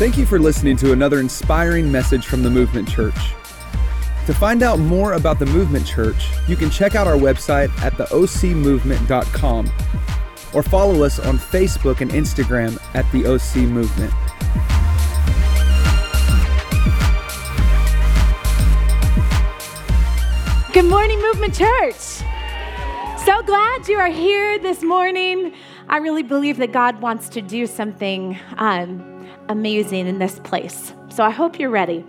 Thank 0.00 0.16
you 0.16 0.24
for 0.24 0.38
listening 0.38 0.78
to 0.78 0.92
another 0.92 1.20
inspiring 1.20 1.92
message 1.92 2.24
from 2.24 2.42
the 2.42 2.48
Movement 2.48 2.88
Church. 2.88 3.18
To 4.24 4.32
find 4.32 4.62
out 4.62 4.78
more 4.78 5.12
about 5.12 5.38
the 5.38 5.44
Movement 5.44 5.86
Church, 5.86 6.26
you 6.48 6.56
can 6.56 6.70
check 6.70 6.94
out 6.94 7.06
our 7.06 7.16
website 7.18 7.68
at 7.82 7.92
theocmovement.com 7.92 9.70
or 10.54 10.62
follow 10.62 11.02
us 11.02 11.18
on 11.18 11.36
Facebook 11.36 12.00
and 12.00 12.10
Instagram 12.12 12.80
at 12.94 13.04
the 13.12 13.26
OC 13.26 13.68
Movement. 13.68 14.10
Good 20.72 20.86
morning, 20.86 21.20
Movement 21.20 21.54
Church. 21.54 22.00
So 23.26 23.42
glad 23.42 23.86
you 23.86 23.98
are 23.98 24.08
here 24.08 24.58
this 24.60 24.82
morning. 24.82 25.52
I 25.90 25.98
really 25.98 26.22
believe 26.22 26.56
that 26.56 26.72
God 26.72 27.02
wants 27.02 27.28
to 27.28 27.42
do 27.42 27.66
something 27.66 28.38
um, 28.56 29.10
amazing 29.50 30.06
in 30.06 30.18
this 30.18 30.38
place. 30.38 30.94
So 31.08 31.24
I 31.24 31.30
hope 31.30 31.58
you're 31.58 31.70
ready. 31.70 32.04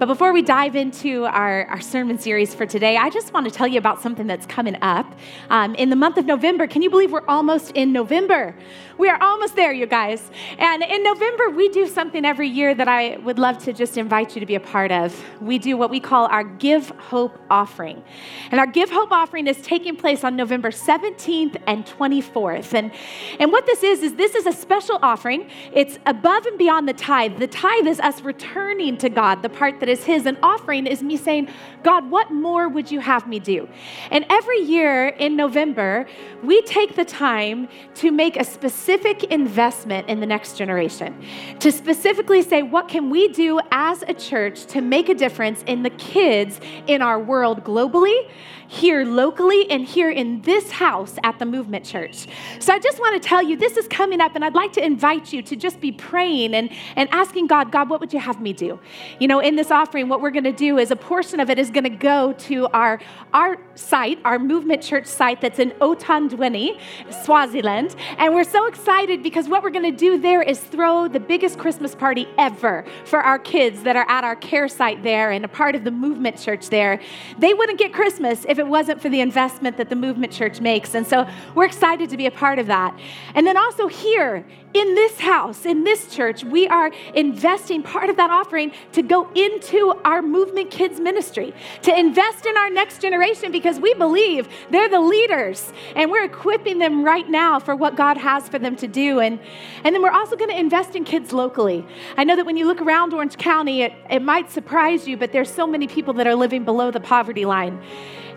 But 0.00 0.06
before 0.06 0.32
we 0.32 0.40
dive 0.40 0.76
into 0.76 1.26
our, 1.26 1.66
our 1.66 1.80
sermon 1.80 2.18
series 2.18 2.54
for 2.54 2.64
today, 2.64 2.96
I 2.96 3.10
just 3.10 3.34
want 3.34 3.46
to 3.46 3.52
tell 3.52 3.68
you 3.68 3.78
about 3.78 4.00
something 4.00 4.26
that's 4.26 4.46
coming 4.46 4.76
up. 4.82 5.06
Um, 5.50 5.74
in 5.74 5.90
the 5.90 5.96
month 5.96 6.16
of 6.16 6.24
November, 6.24 6.66
can 6.66 6.80
you 6.80 6.88
believe 6.88 7.12
we're 7.12 7.26
almost 7.28 7.70
in 7.72 7.92
November? 7.92 8.56
We 9.00 9.08
are 9.08 9.16
almost 9.22 9.56
there, 9.56 9.72
you 9.72 9.86
guys. 9.86 10.30
And 10.58 10.82
in 10.82 11.02
November, 11.02 11.48
we 11.48 11.70
do 11.70 11.86
something 11.86 12.22
every 12.26 12.48
year 12.48 12.74
that 12.74 12.86
I 12.86 13.16
would 13.16 13.38
love 13.38 13.56
to 13.64 13.72
just 13.72 13.96
invite 13.96 14.36
you 14.36 14.40
to 14.40 14.46
be 14.46 14.56
a 14.56 14.60
part 14.60 14.92
of. 14.92 15.18
We 15.40 15.58
do 15.58 15.78
what 15.78 15.88
we 15.88 16.00
call 16.00 16.26
our 16.26 16.44
Give 16.44 16.86
Hope 16.90 17.38
offering. 17.48 18.02
And 18.50 18.60
our 18.60 18.66
Give 18.66 18.90
Hope 18.90 19.10
offering 19.10 19.46
is 19.46 19.56
taking 19.62 19.96
place 19.96 20.22
on 20.22 20.36
November 20.36 20.70
17th 20.70 21.56
and 21.66 21.86
24th. 21.86 22.74
And, 22.74 22.92
and 23.38 23.50
what 23.50 23.64
this 23.64 23.82
is, 23.82 24.02
is 24.02 24.16
this 24.16 24.34
is 24.34 24.44
a 24.44 24.52
special 24.52 24.98
offering. 25.00 25.48
It's 25.72 25.98
above 26.04 26.44
and 26.44 26.58
beyond 26.58 26.86
the 26.86 26.92
tithe. 26.92 27.38
The 27.38 27.46
tithe 27.46 27.86
is 27.86 28.00
us 28.00 28.20
returning 28.20 28.98
to 28.98 29.08
God, 29.08 29.40
the 29.40 29.48
part 29.48 29.80
that 29.80 29.88
is 29.88 30.04
His. 30.04 30.26
An 30.26 30.36
offering 30.42 30.86
is 30.86 31.02
me 31.02 31.16
saying, 31.16 31.48
God, 31.82 32.10
what 32.10 32.30
more 32.30 32.68
would 32.68 32.90
you 32.90 33.00
have 33.00 33.26
me 33.26 33.38
do? 33.38 33.66
And 34.10 34.26
every 34.28 34.60
year 34.60 35.08
in 35.08 35.36
November, 35.36 36.06
we 36.42 36.60
take 36.62 36.96
the 36.96 37.06
time 37.06 37.66
to 37.94 38.10
make 38.10 38.36
a 38.36 38.44
specific 38.44 38.89
investment 39.30 40.08
in 40.08 40.20
the 40.20 40.26
next 40.26 40.56
generation, 40.56 41.24
to 41.58 41.70
specifically 41.72 42.42
say, 42.42 42.62
what 42.62 42.88
can 42.88 43.10
we 43.10 43.28
do 43.28 43.60
as 43.70 44.02
a 44.08 44.14
church 44.14 44.66
to 44.66 44.80
make 44.80 45.08
a 45.08 45.14
difference 45.14 45.62
in 45.66 45.82
the 45.82 45.90
kids 45.90 46.60
in 46.86 47.02
our 47.02 47.18
world 47.18 47.64
globally? 47.64 48.28
here 48.70 49.04
locally 49.04 49.68
and 49.68 49.84
here 49.84 50.10
in 50.10 50.40
this 50.42 50.70
house 50.70 51.16
at 51.24 51.40
the 51.40 51.44
Movement 51.44 51.84
Church. 51.84 52.28
So 52.60 52.72
I 52.72 52.78
just 52.78 53.00
want 53.00 53.20
to 53.20 53.28
tell 53.28 53.42
you 53.42 53.56
this 53.56 53.76
is 53.76 53.88
coming 53.88 54.20
up, 54.20 54.36
and 54.36 54.44
I'd 54.44 54.54
like 54.54 54.72
to 54.74 54.84
invite 54.84 55.32
you 55.32 55.42
to 55.42 55.56
just 55.56 55.80
be 55.80 55.90
praying 55.90 56.54
and, 56.54 56.70
and 56.94 57.08
asking 57.10 57.48
God, 57.48 57.72
God, 57.72 57.90
what 57.90 57.98
would 57.98 58.12
you 58.12 58.20
have 58.20 58.40
me 58.40 58.52
do? 58.52 58.78
You 59.18 59.26
know, 59.26 59.40
in 59.40 59.56
this 59.56 59.72
offering, 59.72 60.08
what 60.08 60.20
we're 60.20 60.30
going 60.30 60.44
to 60.44 60.52
do 60.52 60.78
is 60.78 60.92
a 60.92 60.96
portion 60.96 61.40
of 61.40 61.50
it 61.50 61.58
is 61.58 61.68
going 61.68 61.82
to 61.82 61.90
go 61.90 62.32
to 62.32 62.68
our, 62.68 63.00
our 63.34 63.58
site, 63.74 64.20
our 64.24 64.38
Movement 64.38 64.82
Church 64.82 65.06
site 65.06 65.40
that's 65.40 65.58
in 65.58 65.72
Otandweni, 65.80 66.78
Swaziland. 67.24 67.96
And 68.18 68.32
we're 68.32 68.44
so 68.44 68.66
excited 68.66 68.79
because 69.22 69.48
what 69.48 69.62
we're 69.62 69.70
going 69.70 69.84
to 69.84 69.96
do 69.96 70.18
there 70.18 70.42
is 70.42 70.58
throw 70.58 71.08
the 71.08 71.20
biggest 71.20 71.58
Christmas 71.58 71.94
party 71.94 72.26
ever 72.38 72.84
for 73.04 73.20
our 73.20 73.38
kids 73.38 73.82
that 73.82 73.96
are 73.96 74.08
at 74.08 74.24
our 74.24 74.36
care 74.36 74.68
site 74.68 75.02
there 75.02 75.30
and 75.30 75.44
a 75.44 75.48
part 75.48 75.74
of 75.74 75.84
the 75.84 75.90
Movement 75.90 76.38
Church 76.38 76.68
there. 76.68 77.00
They 77.38 77.54
wouldn't 77.54 77.78
get 77.78 77.92
Christmas 77.92 78.44
if 78.48 78.58
it 78.58 78.66
wasn't 78.66 79.00
for 79.00 79.08
the 79.08 79.20
investment 79.20 79.76
that 79.76 79.88
the 79.88 79.96
Movement 79.96 80.32
Church 80.32 80.60
makes. 80.60 80.94
And 80.94 81.06
so 81.06 81.28
we're 81.54 81.66
excited 81.66 82.10
to 82.10 82.16
be 82.16 82.26
a 82.26 82.30
part 82.30 82.58
of 82.58 82.66
that. 82.66 82.98
And 83.34 83.46
then 83.46 83.56
also 83.56 83.86
here 83.86 84.44
in 84.72 84.94
this 84.94 85.18
house, 85.18 85.66
in 85.66 85.84
this 85.84 86.14
church, 86.14 86.44
we 86.44 86.68
are 86.68 86.90
investing 87.14 87.82
part 87.82 88.08
of 88.08 88.16
that 88.16 88.30
offering 88.30 88.72
to 88.92 89.02
go 89.02 89.30
into 89.32 89.94
our 90.04 90.22
Movement 90.22 90.70
Kids 90.70 91.00
ministry, 91.00 91.52
to 91.82 91.98
invest 91.98 92.46
in 92.46 92.56
our 92.56 92.70
next 92.70 93.00
generation 93.00 93.50
because 93.50 93.80
we 93.80 93.94
believe 93.94 94.48
they're 94.70 94.88
the 94.88 95.00
leaders 95.00 95.72
and 95.96 96.10
we're 96.10 96.24
equipping 96.24 96.78
them 96.78 97.04
right 97.04 97.28
now 97.28 97.58
for 97.58 97.74
what 97.74 97.96
God 97.96 98.16
has 98.16 98.48
for 98.48 98.58
them 98.58 98.76
to 98.76 98.86
do. 98.86 99.20
And, 99.20 99.40
and 99.82 99.94
then 99.94 100.02
we're 100.02 100.12
also 100.12 100.36
going 100.36 100.50
to 100.50 100.58
invest 100.58 100.94
in 100.94 101.04
kids 101.04 101.32
locally. 101.32 101.84
I 102.16 102.24
know 102.24 102.36
that 102.36 102.46
when 102.46 102.56
you 102.56 102.66
look 102.66 102.80
around 102.80 103.12
Orange 103.12 103.36
County, 103.38 103.82
it, 103.82 103.92
it 104.08 104.22
might 104.22 104.50
surprise 104.50 105.08
you, 105.08 105.16
but 105.16 105.32
there's 105.32 105.52
so 105.52 105.66
many 105.66 105.88
people 105.88 106.14
that 106.14 106.26
are 106.26 106.34
living 106.34 106.64
below 106.64 106.90
the 106.90 107.00
poverty 107.00 107.44
line. 107.44 107.80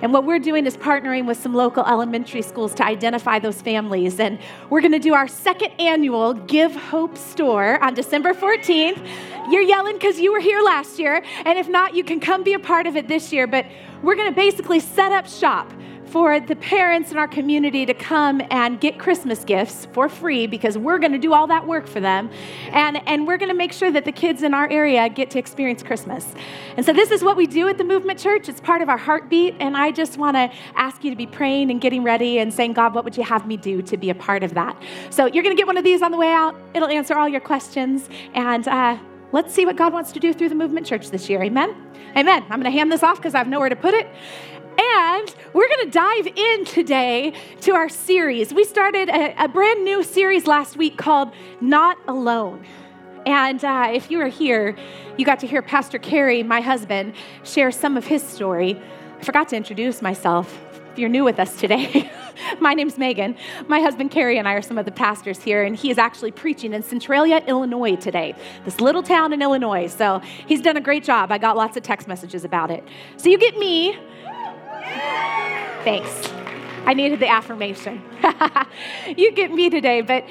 And 0.04 0.12
what 0.12 0.26
we're 0.26 0.38
doing 0.38 0.66
is 0.66 0.76
partnering 0.76 1.26
with 1.26 1.38
some 1.38 1.54
local 1.54 1.86
elementary 1.86 2.42
schools 2.42 2.76
to 2.76 2.86
identify 2.86 3.40
those 3.40 3.62
families. 3.62 4.20
And 4.20 4.38
we're 4.70 4.82
going 4.82 4.92
to 4.92 5.00
do 5.00 5.14
our 5.14 5.30
second 5.30 5.72
annual 5.80 6.34
Give 6.34 6.76
Hope 6.76 7.18
store 7.18 7.82
on 7.82 7.94
December 7.94 8.34
14th. 8.34 9.08
You're 9.50 9.62
yelling 9.62 9.94
because 9.94 10.20
you 10.20 10.34
were 10.34 10.42
here 10.42 10.62
last 10.62 11.00
year. 11.00 11.24
And 11.46 11.58
if 11.58 11.70
not, 11.70 11.96
you 11.96 12.04
can 12.04 12.20
come 12.20 12.44
be 12.44 12.54
a 12.54 12.60
part 12.60 12.86
of 12.86 12.98
it 12.98 13.08
this 13.08 13.32
year. 13.32 13.48
But 13.48 13.66
we're 14.02 14.16
going 14.16 14.30
to 14.30 14.36
basically 14.36 14.82
set 14.82 15.14
up 15.14 15.26
shop 15.26 15.72
for 16.14 16.40
the 16.40 16.56
parents 16.56 17.10
in 17.10 17.18
our 17.18 17.28
community 17.28 17.88
to 17.88 17.94
come 17.96 18.40
and 18.52 18.80
get 18.80 19.00
Christmas 19.00 19.44
gifts 19.44 19.88
for 19.94 20.08
free 20.08 20.46
because 20.46 20.78
we're 20.78 21.00
going 21.00 21.12
to 21.12 21.18
do 21.18 21.34
all 21.34 21.48
that 21.48 21.66
work 21.66 21.88
for 21.88 22.00
them. 22.00 22.30
And, 22.68 23.02
and 23.08 23.26
we're 23.26 23.40
going 23.40 23.50
to 23.50 23.56
make 23.56 23.74
sure 23.74 23.90
that 23.90 24.06
the 24.06 24.12
kids 24.12 24.44
in 24.44 24.54
our 24.54 24.70
area 24.70 25.10
get 25.10 25.32
to 25.32 25.40
experience 25.40 25.82
Christmas. 25.82 26.36
And 26.78 26.86
so, 26.86 26.94
this 26.94 27.10
is 27.10 27.24
what 27.24 27.36
we 27.36 27.48
do 27.48 27.68
at 27.68 27.80
the 27.80 27.84
Movement 27.84 28.20
Church. 28.20 28.48
It's 28.48 28.62
part 28.62 28.84
of 28.84 28.90
our 28.90 28.98
heartbeat. 28.98 29.56
And 29.60 29.76
I 29.76 29.90
just 29.90 30.20
want 30.20 30.38
to 30.38 30.52
ask 30.76 31.04
you 31.04 31.10
to 31.10 31.16
be 31.16 31.26
praying 31.26 31.72
and 31.72 31.82
getting 31.82 32.04
ready 32.04 32.38
and 32.38 32.54
saying, 32.54 32.74
God, 32.74 32.94
what 32.94 33.06
would 33.06 33.18
you 33.18 33.24
have 33.24 33.48
me 33.48 33.58
do 33.58 33.82
to 33.82 33.98
be 33.98 34.12
a 34.12 34.16
part 34.16 34.44
of 34.44 34.54
that? 34.54 34.80
So, 35.10 35.26
you're 35.26 35.42
going 35.42 35.56
to 35.56 35.60
get 35.60 35.66
one 35.66 35.78
of 35.78 35.84
these 35.84 36.04
on 36.04 36.12
the 36.12 36.18
way 36.18 36.32
out. 36.32 36.56
It'll 36.76 36.90
answer 36.90 37.16
all 37.16 37.28
your 37.28 37.42
questions. 37.42 38.08
And, 38.36 38.68
uh, 38.68 39.00
let's 39.32 39.52
see 39.52 39.66
what 39.66 39.78
God 39.78 39.92
wants 39.92 40.12
to 40.12 40.20
do 40.20 40.32
through 40.32 40.50
the 40.50 40.56
Movement 40.56 40.86
Church 40.86 41.10
this 41.10 41.28
year. 41.28 41.42
Amen? 41.42 41.76
Amen. 42.16 42.44
I'm 42.44 42.62
going 42.62 42.72
to 42.72 42.78
hand 42.78 42.92
this 42.92 43.02
off 43.02 43.18
because 43.18 43.34
I 43.34 43.40
have 43.40 43.48
nowhere 43.48 43.70
to 43.70 43.76
put 43.76 43.96
it. 43.96 44.08
And 44.80 45.36
we're 45.54 45.68
going 45.68 45.86
to 45.86 45.92
dive 45.92 46.28
in 46.28 46.66
today 46.66 47.34
to 47.62 47.74
our 47.74 47.90
series. 47.90 48.54
We 48.54 48.64
started 48.64 49.10
a, 49.10 49.44
a, 49.44 49.48
brand 49.48 49.84
new 49.84 50.04
series 50.04 50.48
last 50.48 50.78
week 50.78 50.98
called 50.98 51.32
Not 51.62 51.98
Alone. 52.08 52.66
And 53.26 53.64
uh, 53.64 53.92
if 53.94 54.10
you 54.10 54.18
were 54.18 54.28
here, 54.28 54.76
you 55.18 55.26
got 55.26 55.40
to 55.42 55.48
hear 55.48 55.62
Pastor 55.62 56.00
Kerry, 56.00 56.44
my 56.44 56.62
husband, 56.62 57.14
share 57.44 57.72
some 57.72 57.98
of 57.98 58.06
his 58.06 58.24
story. 58.24 58.82
I 59.20 59.24
forgot 59.24 59.48
to 59.50 59.56
introduce 59.56 60.02
myself. 60.02 60.60
If 60.92 61.00
you're 61.00 61.10
new 61.10 61.24
with 61.24 61.40
us 61.40 61.60
today, 61.60 62.12
my 62.60 62.74
name's 62.74 62.96
Meghan. 62.96 63.38
My 63.68 63.80
husband 63.80 64.12
Kerry 64.12 64.38
and 64.38 64.48
I 64.48 64.54
are 64.54 64.62
some 64.62 64.78
of 64.78 64.86
the 64.86 64.92
pastors 64.92 65.42
here, 65.42 65.64
and 65.64 65.76
he 65.76 65.92
is 65.92 65.98
actually 65.98 66.32
preaching 66.32 66.74
in 66.74 66.84
Centralia, 66.84 67.44
Illinois 67.48 67.96
today, 67.96 68.36
this 68.66 68.80
little 68.80 69.04
town 69.04 69.34
in 69.34 69.42
Illinois. 69.42 69.88
So 69.88 70.20
he's 70.48 70.62
done 70.62 70.78
a 70.78 70.82
great 70.82 71.04
job. 71.04 71.32
I 71.32 71.38
got 71.38 71.56
lots 71.56 71.78
of 71.78 71.84
text 71.84 72.08
messages 72.08 72.44
about 72.44 72.72
it. 72.72 72.84
So 73.18 73.30
you 73.30 73.38
get 73.38 73.58
me 73.58 73.98
Thanks. 75.84 76.30
I 76.86 76.94
needed 76.94 77.20
the 77.20 77.30
affirmation. 77.30 78.02
you 79.18 79.32
get 79.32 79.52
me 79.52 79.70
today, 79.70 80.02
but 80.02 80.26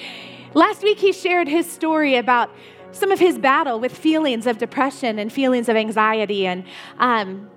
last 0.55 0.83
week 0.83 0.99
he 0.99 1.13
shared 1.13 1.49
his 1.49 1.71
story 1.71 2.17
about 2.17 2.51
some 2.93 3.11
of 3.11 3.19
his 3.19 3.39
battle 3.39 3.81
with 3.81 3.97
feelings 3.97 4.47
of 4.47 4.59
depression 4.59 5.19
and 5.19 5.33
feelings 5.33 5.69
of 5.69 5.77
anxiety 5.77 6.47
and 6.47 6.65
um, 6.99 7.51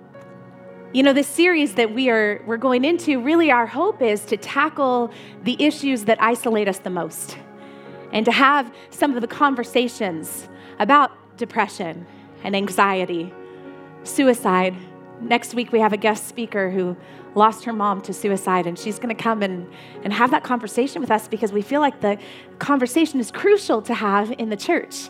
you 0.92 1.02
know 1.02 1.12
this 1.12 1.28
series 1.28 1.74
that 1.74 1.92
we 1.92 2.08
are 2.08 2.42
we're 2.46 2.56
going 2.56 2.84
into 2.84 3.20
really 3.20 3.50
our 3.50 3.66
hope 3.66 4.00
is 4.00 4.24
to 4.24 4.36
tackle 4.38 5.10
the 5.44 5.62
issues 5.62 6.04
that 6.04 6.20
isolate 6.22 6.68
us 6.68 6.78
the 6.78 6.90
most 6.90 7.36
and 8.12 8.24
to 8.24 8.32
have 8.32 8.72
some 8.88 9.14
of 9.14 9.20
the 9.20 9.28
conversations 9.28 10.48
about 10.78 11.36
depression 11.36 12.06
and 12.44 12.56
anxiety 12.56 13.32
suicide 14.04 14.74
next 15.20 15.54
week 15.54 15.72
we 15.72 15.80
have 15.80 15.92
a 15.92 15.96
guest 15.96 16.28
speaker 16.28 16.70
who 16.70 16.96
lost 17.34 17.64
her 17.64 17.72
mom 17.72 18.00
to 18.02 18.12
suicide, 18.12 18.66
and 18.66 18.78
she's 18.78 18.98
going 18.98 19.14
to 19.14 19.22
come 19.22 19.42
and, 19.42 19.68
and 20.02 20.12
have 20.12 20.30
that 20.30 20.42
conversation 20.42 21.00
with 21.00 21.10
us 21.10 21.28
because 21.28 21.52
we 21.52 21.62
feel 21.62 21.80
like 21.80 22.00
the 22.00 22.18
conversation 22.58 23.20
is 23.20 23.30
crucial 23.30 23.82
to 23.82 23.94
have 23.94 24.32
in 24.38 24.48
the 24.48 24.56
church. 24.56 25.08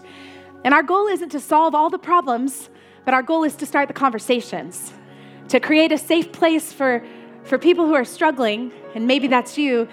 And 0.65 0.75
our 0.75 0.83
goal 0.83 1.07
isn't 1.07 1.31
to 1.31 1.41
solve 1.41 1.75
all 1.75 1.91
the 1.91 1.99
problems, 1.99 2.69
but 3.05 3.15
our 3.15 3.23
goal 3.23 3.45
is 3.45 3.55
to 3.57 3.67
start 3.67 3.87
the 3.87 3.95
conversations, 3.95 4.93
to 5.49 5.61
create 5.61 5.93
a 5.93 5.99
safe 5.99 6.33
place 6.33 6.73
for, 6.73 7.05
for 7.45 7.59
people 7.59 7.87
who 7.87 7.95
are 7.95 8.05
struggling, 8.05 8.73
and 8.95 9.07
maybe 9.07 9.29
that's 9.29 9.57
you, 9.57 9.89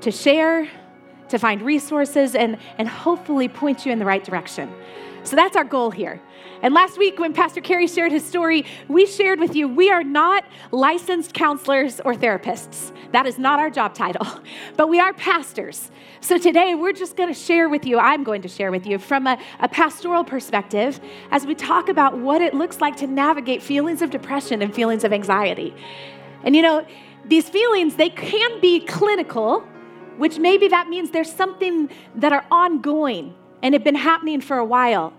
to 0.00 0.10
share, 0.10 0.66
to 1.28 1.38
find 1.38 1.60
resources, 1.60 2.34
and, 2.34 2.56
and 2.78 2.88
hopefully 2.88 3.48
point 3.48 3.84
you 3.84 3.92
in 3.92 3.98
the 3.98 4.06
right 4.06 4.24
direction. 4.24 4.72
So 5.22 5.36
that's 5.36 5.56
our 5.56 5.64
goal 5.64 5.90
here. 5.90 6.20
And 6.62 6.74
last 6.74 6.98
week, 6.98 7.18
when 7.18 7.32
Pastor 7.32 7.60
Kerry 7.60 7.86
shared 7.86 8.12
his 8.12 8.24
story, 8.24 8.64
we 8.88 9.06
shared 9.06 9.38
with 9.38 9.54
you 9.54 9.68
we 9.68 9.90
are 9.90 10.02
not 10.02 10.44
licensed 10.72 11.34
counselors 11.34 12.00
or 12.00 12.14
therapists. 12.14 12.92
That 13.12 13.26
is 13.26 13.38
not 13.38 13.58
our 13.58 13.70
job 13.70 13.94
title, 13.94 14.26
but 14.76 14.88
we 14.88 15.00
are 15.00 15.12
pastors. 15.12 15.90
So 16.20 16.38
today, 16.38 16.74
we're 16.74 16.92
just 16.92 17.16
going 17.16 17.28
to 17.28 17.38
share 17.38 17.68
with 17.68 17.86
you, 17.86 17.98
I'm 17.98 18.24
going 18.24 18.42
to 18.42 18.48
share 18.48 18.70
with 18.70 18.86
you 18.86 18.98
from 18.98 19.26
a, 19.26 19.38
a 19.60 19.68
pastoral 19.68 20.24
perspective 20.24 21.00
as 21.30 21.46
we 21.46 21.54
talk 21.54 21.88
about 21.88 22.18
what 22.18 22.42
it 22.42 22.54
looks 22.54 22.80
like 22.80 22.96
to 22.96 23.06
navigate 23.06 23.62
feelings 23.62 24.02
of 24.02 24.10
depression 24.10 24.62
and 24.62 24.74
feelings 24.74 25.04
of 25.04 25.12
anxiety. 25.12 25.74
And 26.44 26.54
you 26.56 26.62
know, 26.62 26.86
these 27.24 27.48
feelings, 27.48 27.96
they 27.96 28.10
can 28.10 28.60
be 28.60 28.80
clinical, 28.80 29.60
which 30.16 30.38
maybe 30.38 30.68
that 30.68 30.88
means 30.88 31.10
there's 31.10 31.32
something 31.32 31.90
that 32.16 32.32
are 32.32 32.44
ongoing 32.50 33.34
and 33.62 33.74
it's 33.74 33.84
been 33.84 33.94
happening 33.94 34.40
for 34.40 34.58
a 34.58 34.64
while. 34.64 35.12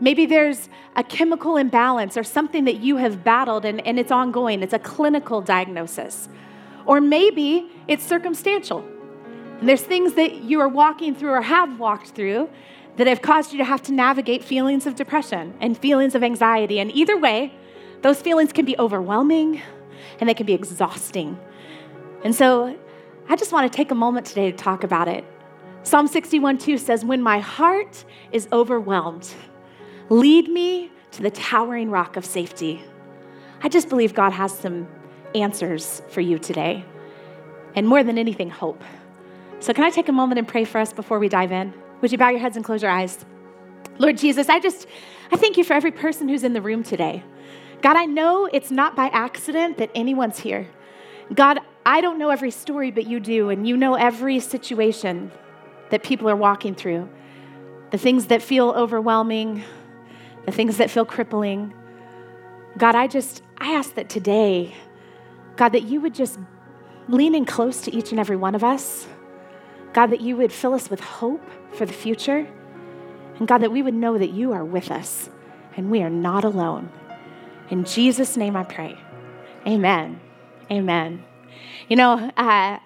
Maybe 0.00 0.26
there's 0.26 0.68
a 0.96 1.02
chemical 1.02 1.56
imbalance 1.56 2.16
or 2.16 2.22
something 2.22 2.64
that 2.64 2.76
you 2.76 2.96
have 2.96 3.24
battled 3.24 3.64
and, 3.64 3.84
and 3.86 3.98
it's 3.98 4.12
ongoing. 4.12 4.62
It's 4.62 4.72
a 4.72 4.78
clinical 4.78 5.40
diagnosis. 5.40 6.28
Or 6.86 7.00
maybe 7.00 7.70
it's 7.88 8.04
circumstantial. 8.04 8.86
And 9.58 9.68
there's 9.68 9.82
things 9.82 10.14
that 10.14 10.42
you 10.42 10.60
are 10.60 10.68
walking 10.68 11.14
through 11.14 11.30
or 11.30 11.42
have 11.42 11.80
walked 11.80 12.10
through 12.10 12.48
that 12.96 13.06
have 13.06 13.22
caused 13.22 13.52
you 13.52 13.58
to 13.58 13.64
have 13.64 13.82
to 13.82 13.92
navigate 13.92 14.44
feelings 14.44 14.86
of 14.86 14.94
depression 14.94 15.54
and 15.60 15.76
feelings 15.76 16.14
of 16.14 16.22
anxiety. 16.22 16.78
And 16.78 16.92
either 16.92 17.16
way, 17.16 17.52
those 18.02 18.20
feelings 18.20 18.52
can 18.52 18.64
be 18.64 18.78
overwhelming 18.78 19.60
and 20.20 20.28
they 20.28 20.34
can 20.34 20.46
be 20.46 20.52
exhausting. 20.52 21.38
And 22.24 22.34
so 22.34 22.76
I 23.28 23.36
just 23.36 23.52
want 23.52 23.70
to 23.70 23.76
take 23.76 23.90
a 23.90 23.94
moment 23.94 24.26
today 24.26 24.50
to 24.50 24.56
talk 24.56 24.84
about 24.84 25.08
it. 25.08 25.24
Psalm 25.82 26.06
61 26.06 26.58
2 26.58 26.78
says, 26.78 27.04
When 27.04 27.22
my 27.22 27.38
heart 27.38 28.04
is 28.32 28.48
overwhelmed, 28.52 29.28
lead 30.08 30.48
me 30.48 30.90
to 31.12 31.22
the 31.22 31.30
towering 31.30 31.90
rock 31.90 32.16
of 32.16 32.24
safety. 32.24 32.82
I 33.62 33.68
just 33.68 33.88
believe 33.88 34.14
God 34.14 34.32
has 34.32 34.56
some 34.56 34.86
answers 35.34 36.02
for 36.08 36.20
you 36.20 36.38
today, 36.38 36.84
and 37.74 37.86
more 37.86 38.02
than 38.02 38.18
anything, 38.18 38.50
hope. 38.50 38.82
So, 39.60 39.72
can 39.72 39.84
I 39.84 39.90
take 39.90 40.08
a 40.08 40.12
moment 40.12 40.38
and 40.38 40.46
pray 40.46 40.64
for 40.64 40.78
us 40.78 40.92
before 40.92 41.18
we 41.18 41.28
dive 41.28 41.52
in? 41.52 41.72
Would 42.00 42.12
you 42.12 42.18
bow 42.18 42.28
your 42.28 42.40
heads 42.40 42.56
and 42.56 42.64
close 42.64 42.82
your 42.82 42.90
eyes? 42.90 43.24
Lord 43.98 44.16
Jesus, 44.16 44.48
I 44.48 44.60
just, 44.60 44.86
I 45.32 45.36
thank 45.36 45.56
you 45.56 45.64
for 45.64 45.72
every 45.72 45.90
person 45.90 46.28
who's 46.28 46.44
in 46.44 46.52
the 46.52 46.62
room 46.62 46.84
today. 46.84 47.24
God, 47.82 47.96
I 47.96 48.04
know 48.04 48.48
it's 48.52 48.70
not 48.70 48.94
by 48.94 49.06
accident 49.06 49.78
that 49.78 49.90
anyone's 49.94 50.38
here. 50.38 50.68
God, 51.34 51.60
I 51.84 52.00
don't 52.00 52.18
know 52.18 52.30
every 52.30 52.50
story, 52.50 52.90
but 52.90 53.06
you 53.06 53.18
do, 53.20 53.50
and 53.50 53.66
you 53.66 53.76
know 53.76 53.94
every 53.94 54.40
situation 54.40 55.32
that 55.90 56.02
people 56.02 56.28
are 56.28 56.36
walking 56.36 56.74
through 56.74 57.08
the 57.90 57.98
things 57.98 58.26
that 58.26 58.42
feel 58.42 58.70
overwhelming, 58.70 59.62
the 60.44 60.52
things 60.52 60.76
that 60.76 60.90
feel 60.90 61.04
crippling. 61.04 61.72
God, 62.76 62.94
I 62.94 63.06
just, 63.06 63.42
I 63.56 63.72
ask 63.72 63.94
that 63.94 64.08
today, 64.08 64.74
God, 65.56 65.70
that 65.70 65.84
you 65.84 66.00
would 66.00 66.14
just 66.14 66.38
lean 67.08 67.34
in 67.34 67.44
close 67.44 67.80
to 67.82 67.94
each 67.94 68.10
and 68.10 68.20
every 68.20 68.36
one 68.36 68.54
of 68.54 68.62
us. 68.62 69.06
God, 69.92 70.08
that 70.08 70.20
you 70.20 70.36
would 70.36 70.52
fill 70.52 70.74
us 70.74 70.90
with 70.90 71.00
hope 71.00 71.42
for 71.72 71.86
the 71.86 71.92
future. 71.92 72.46
And 73.38 73.48
God, 73.48 73.58
that 73.58 73.72
we 73.72 73.82
would 73.82 73.94
know 73.94 74.18
that 74.18 74.30
you 74.30 74.52
are 74.52 74.64
with 74.64 74.90
us 74.90 75.30
and 75.76 75.90
we 75.90 76.02
are 76.02 76.10
not 76.10 76.44
alone. 76.44 76.90
In 77.70 77.84
Jesus' 77.84 78.36
name 78.36 78.56
I 78.56 78.64
pray. 78.64 78.98
Amen. 79.66 80.20
Amen. 80.70 81.24
You 81.88 81.96
know, 81.96 82.30
uh, 82.36 82.78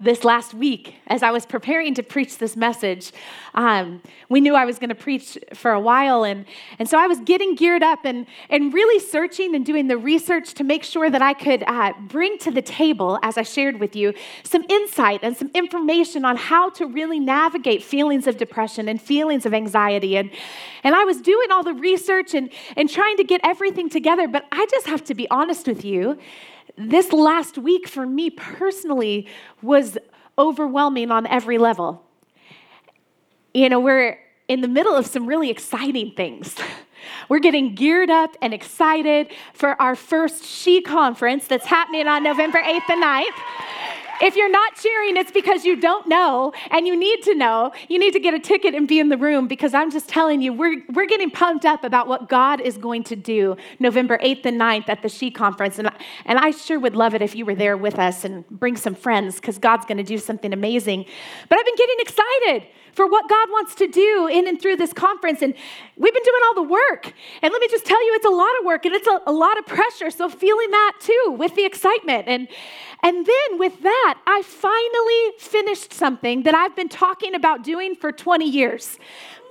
this 0.00 0.24
last 0.24 0.54
week, 0.54 0.94
as 1.08 1.22
I 1.22 1.30
was 1.30 1.44
preparing 1.44 1.94
to 1.94 2.02
preach 2.02 2.38
this 2.38 2.56
message, 2.56 3.12
um, 3.54 4.00
we 4.30 4.40
knew 4.40 4.54
I 4.54 4.64
was 4.64 4.78
going 4.78 4.88
to 4.88 4.94
preach 4.94 5.36
for 5.52 5.72
a 5.72 5.80
while. 5.80 6.24
And, 6.24 6.46
and 6.78 6.88
so 6.88 6.98
I 6.98 7.06
was 7.06 7.20
getting 7.20 7.54
geared 7.54 7.82
up 7.82 8.06
and, 8.06 8.26
and 8.48 8.72
really 8.72 8.98
searching 8.98 9.54
and 9.54 9.64
doing 9.64 9.88
the 9.88 9.98
research 9.98 10.54
to 10.54 10.64
make 10.64 10.84
sure 10.84 11.10
that 11.10 11.20
I 11.20 11.34
could 11.34 11.64
uh, 11.66 11.92
bring 12.08 12.38
to 12.38 12.50
the 12.50 12.62
table, 12.62 13.18
as 13.22 13.36
I 13.36 13.42
shared 13.42 13.78
with 13.78 13.94
you, 13.94 14.14
some 14.42 14.64
insight 14.70 15.20
and 15.22 15.36
some 15.36 15.50
information 15.54 16.24
on 16.24 16.36
how 16.36 16.70
to 16.70 16.86
really 16.86 17.20
navigate 17.20 17.82
feelings 17.82 18.26
of 18.26 18.38
depression 18.38 18.88
and 18.88 19.00
feelings 19.00 19.44
of 19.44 19.52
anxiety. 19.52 20.16
And, 20.16 20.30
and 20.82 20.94
I 20.94 21.04
was 21.04 21.20
doing 21.20 21.50
all 21.50 21.62
the 21.62 21.74
research 21.74 22.32
and, 22.32 22.48
and 22.74 22.88
trying 22.88 23.18
to 23.18 23.24
get 23.24 23.42
everything 23.44 23.90
together. 23.90 24.26
But 24.28 24.46
I 24.50 24.64
just 24.70 24.86
have 24.86 25.04
to 25.04 25.14
be 25.14 25.28
honest 25.30 25.66
with 25.66 25.84
you 25.84 26.18
this 26.80 27.12
last 27.12 27.58
week 27.58 27.86
for 27.86 28.06
me 28.06 28.30
personally 28.30 29.28
was 29.62 29.98
overwhelming 30.38 31.10
on 31.10 31.26
every 31.26 31.58
level. 31.58 32.02
You 33.52 33.68
know, 33.68 33.80
we're 33.80 34.18
in 34.48 34.62
the 34.62 34.68
middle 34.68 34.94
of 34.94 35.06
some 35.06 35.26
really 35.26 35.50
exciting 35.50 36.12
things. 36.16 36.56
We're 37.30 37.38
getting 37.38 37.74
geared 37.74 38.10
up 38.10 38.36
and 38.42 38.52
excited 38.52 39.32
for 39.54 39.80
our 39.80 39.94
first 39.94 40.44
She 40.44 40.82
conference 40.82 41.46
that's 41.46 41.64
happening 41.64 42.06
on 42.06 42.22
November 42.22 42.58
8th 42.58 42.90
and 42.90 43.02
9th. 43.02 43.24
If 44.20 44.36
you're 44.36 44.50
not 44.50 44.76
cheering, 44.76 45.16
it's 45.16 45.30
because 45.30 45.64
you 45.64 45.76
don't 45.76 46.06
know 46.06 46.52
and 46.70 46.86
you 46.86 46.96
need 46.96 47.22
to 47.22 47.34
know. 47.34 47.72
You 47.88 47.98
need 47.98 48.12
to 48.12 48.20
get 48.20 48.34
a 48.34 48.38
ticket 48.38 48.74
and 48.74 48.86
be 48.86 49.00
in 49.00 49.08
the 49.08 49.16
room 49.16 49.48
because 49.48 49.72
I'm 49.72 49.90
just 49.90 50.08
telling 50.08 50.42
you, 50.42 50.52
we're, 50.52 50.82
we're 50.92 51.06
getting 51.06 51.30
pumped 51.30 51.64
up 51.64 51.84
about 51.84 52.06
what 52.06 52.28
God 52.28 52.60
is 52.60 52.76
going 52.76 53.04
to 53.04 53.16
do 53.16 53.56
November 53.78 54.18
8th 54.18 54.44
and 54.44 54.60
9th 54.60 54.88
at 54.88 55.02
the 55.02 55.08
She 55.08 55.30
Conference. 55.30 55.78
And, 55.78 55.90
and 56.26 56.38
I 56.38 56.50
sure 56.50 56.78
would 56.78 56.96
love 56.96 57.14
it 57.14 57.22
if 57.22 57.34
you 57.34 57.46
were 57.46 57.54
there 57.54 57.76
with 57.76 57.98
us 57.98 58.24
and 58.24 58.46
bring 58.50 58.76
some 58.76 58.94
friends 58.94 59.36
because 59.36 59.58
God's 59.58 59.86
going 59.86 59.98
to 59.98 60.04
do 60.04 60.18
something 60.18 60.52
amazing. 60.52 61.06
But 61.48 61.58
I've 61.58 61.64
been 61.64 61.76
getting 61.76 61.96
excited 62.00 62.68
for 62.92 63.06
what 63.06 63.28
God 63.28 63.48
wants 63.50 63.74
to 63.76 63.86
do 63.86 64.28
in 64.30 64.46
and 64.46 64.60
through 64.60 64.76
this 64.76 64.92
conference. 64.92 65.42
And 65.42 65.54
we've 65.96 66.12
been 66.12 66.22
doing 66.22 66.40
all 66.46 66.54
the 66.54 66.68
work. 66.68 67.12
And 67.42 67.52
let 67.52 67.60
me 67.60 67.68
just 67.68 67.86
tell 67.86 68.04
you, 68.04 68.14
it's 68.14 68.26
a 68.26 68.30
lot 68.30 68.50
of 68.60 68.66
work 68.66 68.84
and 68.84 68.94
it's 68.94 69.06
a, 69.06 69.20
a 69.26 69.32
lot 69.32 69.58
of 69.58 69.66
pressure. 69.66 70.10
So 70.10 70.28
feeling 70.28 70.70
that 70.70 70.94
too 71.00 71.36
with 71.38 71.54
the 71.54 71.64
excitement. 71.64 72.24
And, 72.26 72.48
and 73.02 73.26
then 73.26 73.58
with 73.58 73.80
that, 73.82 74.20
I 74.26 74.42
finally 74.42 75.38
finished 75.38 75.92
something 75.92 76.42
that 76.42 76.54
I've 76.54 76.76
been 76.76 76.88
talking 76.88 77.34
about 77.34 77.64
doing 77.64 77.94
for 77.94 78.12
20 78.12 78.48
years. 78.48 78.98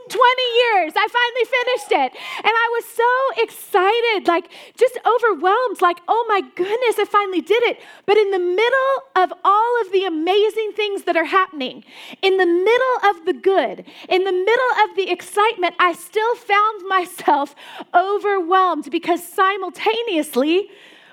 20 0.10 0.42
years. 0.64 0.94
I 0.96 1.08
finally 1.08 1.46
finished 1.46 1.92
it. 1.92 2.12
And 2.38 2.54
I 2.54 2.68
was 2.76 2.86
so 2.86 3.44
excited, 3.44 4.28
like 4.28 4.50
just 4.76 4.98
overwhelmed, 5.06 5.82
like, 5.82 6.00
oh 6.08 6.26
my 6.28 6.42
goodness, 6.56 7.00
I 7.00 7.06
finally 7.06 7.42
did 7.42 7.64
it. 7.64 7.80
But 8.06 8.18
in 8.18 8.32
the 8.32 8.40
middle 8.40 8.96
of 9.16 9.34
all 9.44 9.82
of 9.82 9.92
the 9.92 10.06
amazing 10.06 10.72
things 10.76 11.04
that 11.04 11.16
are 11.16 11.26
happening, 11.26 11.84
in 12.22 12.38
the 12.38 12.46
middle 12.46 13.10
of 13.10 13.26
the 13.26 13.34
good, 13.34 13.86
in 14.10 14.24
the 14.24 14.32
middle 14.32 14.72
of 14.84 14.96
the 14.96 15.10
excitement, 15.12 15.76
I 15.80 15.94
still 15.94 16.36
found 16.36 16.88
myself 16.88 17.56
overwhelmed 17.94 18.90
because 18.92 19.26
simultaneously, 19.26 20.70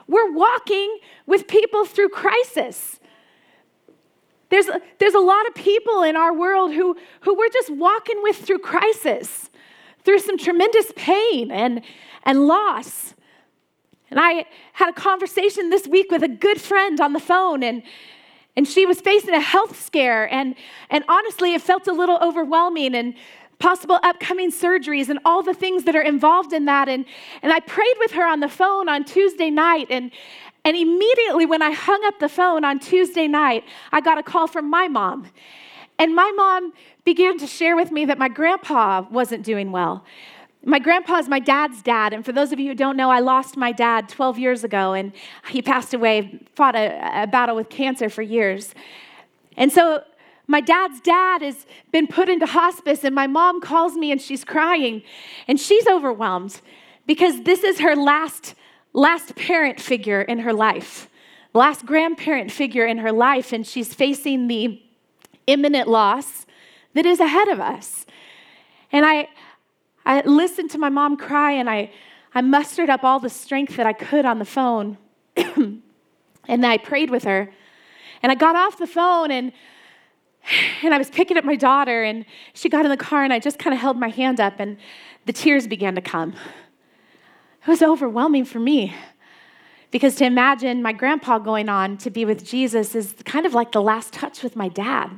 we're 0.09 0.33
walking 0.33 0.99
with 1.27 1.49
people 1.49 1.85
through 1.85 2.11
crisis. 2.11 3.01
There's, 4.49 4.67
there's 4.99 5.15
a 5.15 5.21
lot 5.21 5.47
of 5.49 5.55
people 5.55 6.03
in 6.03 6.17
our 6.17 6.33
world 6.33 6.73
who, 6.73 6.97
who 7.21 7.37
we're 7.37 7.49
just 7.49 7.71
walking 7.71 8.23
with 8.23 8.37
through 8.37 8.61
crisis, 8.61 9.51
through 10.05 10.21
some 10.21 10.39
tremendous 10.39 10.93
pain 10.95 11.51
and, 11.51 11.83
and 12.23 12.47
loss. 12.47 13.15
And 14.09 14.21
I 14.21 14.47
had 14.75 14.89
a 14.89 14.93
conversation 14.93 15.71
this 15.71 15.89
week 15.89 16.13
with 16.13 16.23
a 16.23 16.29
good 16.29 16.61
friend 16.61 17.01
on 17.01 17.13
the 17.13 17.19
phone, 17.21 17.65
and, 17.65 17.83
and 18.57 18.69
she 18.69 18.87
was 18.87 19.01
facing 19.01 19.35
a 19.35 19.41
health 19.41 19.83
scare. 19.85 20.33
And, 20.33 20.55
and 20.91 21.05
honestly, 21.09 21.55
it 21.55 21.63
felt 21.63 21.89
a 21.89 21.93
little 21.93 22.19
overwhelming 22.23 22.95
and 22.95 23.15
possible 23.59 23.99
upcoming 24.05 24.53
surgeries 24.53 25.09
and 25.09 25.19
all 25.25 25.43
the 25.43 25.55
things 25.55 25.85
that 25.85 25.97
are 25.97 26.03
involved 26.03 26.53
in 26.53 26.67
that. 26.67 26.89
And, 26.89 27.05
and 27.43 27.53
I 27.53 27.59
prayed 27.61 27.97
with 27.99 28.13
her 28.13 28.27
on 28.27 28.41
the 28.41 28.49
phone 28.49 28.89
on 28.89 29.03
Tuesday 29.03 29.51
night, 29.51 29.89
and, 29.91 30.13
and 30.67 30.77
immediately 30.77 31.47
when 31.47 31.63
I 31.63 31.71
hung 31.71 32.03
up 32.07 32.19
the 32.19 32.29
phone 32.29 32.65
on 32.65 32.81
Tuesday 32.81 33.29
night, 33.29 33.63
I 33.93 34.01
got 34.01 34.19
a 34.19 34.23
call 34.25 34.49
from 34.49 34.69
my 34.69 34.89
mom. 34.89 35.29
And 35.97 36.13
my 36.13 36.33
mom 36.35 36.73
began 37.05 37.39
to 37.39 37.47
share 37.47 37.77
with 37.77 37.93
me 37.93 38.05
that 38.07 38.19
my 38.19 38.29
grandpa 38.29 39.07
wasn't 39.09 39.45
doing 39.45 39.71
well. 39.71 40.05
My 40.65 40.81
grandpa 40.81 41.19
is 41.19 41.29
my 41.29 41.39
dad's 41.39 41.83
dad. 41.83 42.13
And 42.13 42.25
for 42.25 42.33
those 42.33 42.51
of 42.51 42.59
you 42.59 42.67
who 42.71 42.75
don't 42.75 42.97
know, 42.97 43.13
I 43.13 43.21
lost 43.21 43.57
my 43.57 43.71
dad 43.71 44.09
12 44.09 44.41
years 44.41 44.65
ago, 44.65 44.93
and 44.93 45.13
he 45.49 45.63
passed 45.63 45.95
away, 45.95 46.41
fought 46.57 46.75
a, 46.75 47.23
a 47.23 47.27
battle 47.29 47.55
with 47.55 47.69
cancer 47.69 48.11
for 48.11 48.23
years. 48.23 48.75
And 49.57 49.71
so 49.71 50.03
my 50.49 50.61
dad's 50.61 51.01
dad 51.01 51.43
has 51.43 51.65
been 51.93 52.09
put 52.09 52.29
into 52.29 52.45
hospice, 52.45 53.05
and 53.05 53.15
my 53.15 53.29
mom 53.29 53.61
calls 53.61 53.95
me 53.95 54.11
and 54.11 54.21
she's 54.21 54.45
crying, 54.45 55.05
and 55.47 55.61
she's 55.61 55.87
overwhelmed 55.87 56.61
because 57.07 57.45
this 57.45 57.63
is 57.63 57.79
her 57.79 57.95
last 57.95 58.57
last 58.97 59.37
parent 59.37 59.79
figure 59.79 60.23
in 60.23 60.41
her 60.41 60.53
life, 60.55 61.09
last 61.53 61.85
grandparent 61.85 62.51
figure 62.51 62.87
in 62.87 62.99
her 62.99 63.13
life, 63.13 63.53
and 63.53 63.67
she's 63.67 63.93
facing 63.95 64.49
the 64.49 64.83
imminent 65.47 65.87
loss 65.87 66.47
that 66.95 67.05
is 67.05 67.21
ahead 67.21 67.49
of 67.49 67.61
us. 67.61 68.07
And 68.91 69.05
I, 69.05 69.29
I 70.07 70.23
listened 70.23 70.71
to 70.71 70.79
my 70.79 70.89
mom 70.89 71.19
cry 71.19 71.53
and 71.53 71.69
I, 71.69 71.93
I 72.35 72.41
mustered 72.41 72.89
up 72.89 73.05
all 73.05 73.21
the 73.21 73.29
strength 73.29 73.77
that 73.77 73.87
I 73.87 73.93
could 73.93 74.25
on 74.25 74.39
the 74.39 74.47
phone. 74.47 74.97
and 75.37 76.67
I 76.67 76.79
prayed 76.79 77.11
with 77.11 77.25
her. 77.25 77.53
And 78.23 78.33
I 78.33 78.35
got 78.35 78.57
off 78.57 78.79
the 78.79 78.87
phone 78.87 79.31
and 79.31 79.53
and 80.85 80.95
I 80.95 80.99
was 80.99 81.11
picking 81.11 81.37
up 81.37 81.45
my 81.45 81.57
daughter 81.57 82.05
and 82.05 82.25
she 82.55 82.69
got 82.69 82.85
in 82.85 82.91
the 82.93 82.97
car 82.97 83.25
and 83.25 83.33
I 83.33 83.41
just 83.41 83.59
kind 83.59 83.75
of 83.75 83.81
held 83.81 83.99
my 83.99 84.11
hand 84.11 84.39
up 84.39 84.61
and 84.61 84.77
the 85.25 85.33
tears 85.33 85.67
began 85.67 85.97
to 85.97 86.01
come. 86.01 86.35
It 87.67 87.71
was 87.71 87.83
overwhelming 87.83 88.45
for 88.45 88.61
me 88.61 88.95
because 89.91 90.15
to 90.17 90.25
imagine 90.25 90.83
my 90.83 90.93
grandpa 90.93 91.39
going 91.39 91.69
on 91.69 91.97
to 91.99 92.11
be 92.11 92.25
with 92.25 92.45
Jesus 92.45 92.95
is 92.95 93.13
kind 93.25 93.45
of 93.45 93.55
like 93.55 93.73
the 93.73 93.83
last 93.83 94.13
touch 94.13 94.45
with 94.45 94.55
my 94.55 94.69
dad. 94.69 95.11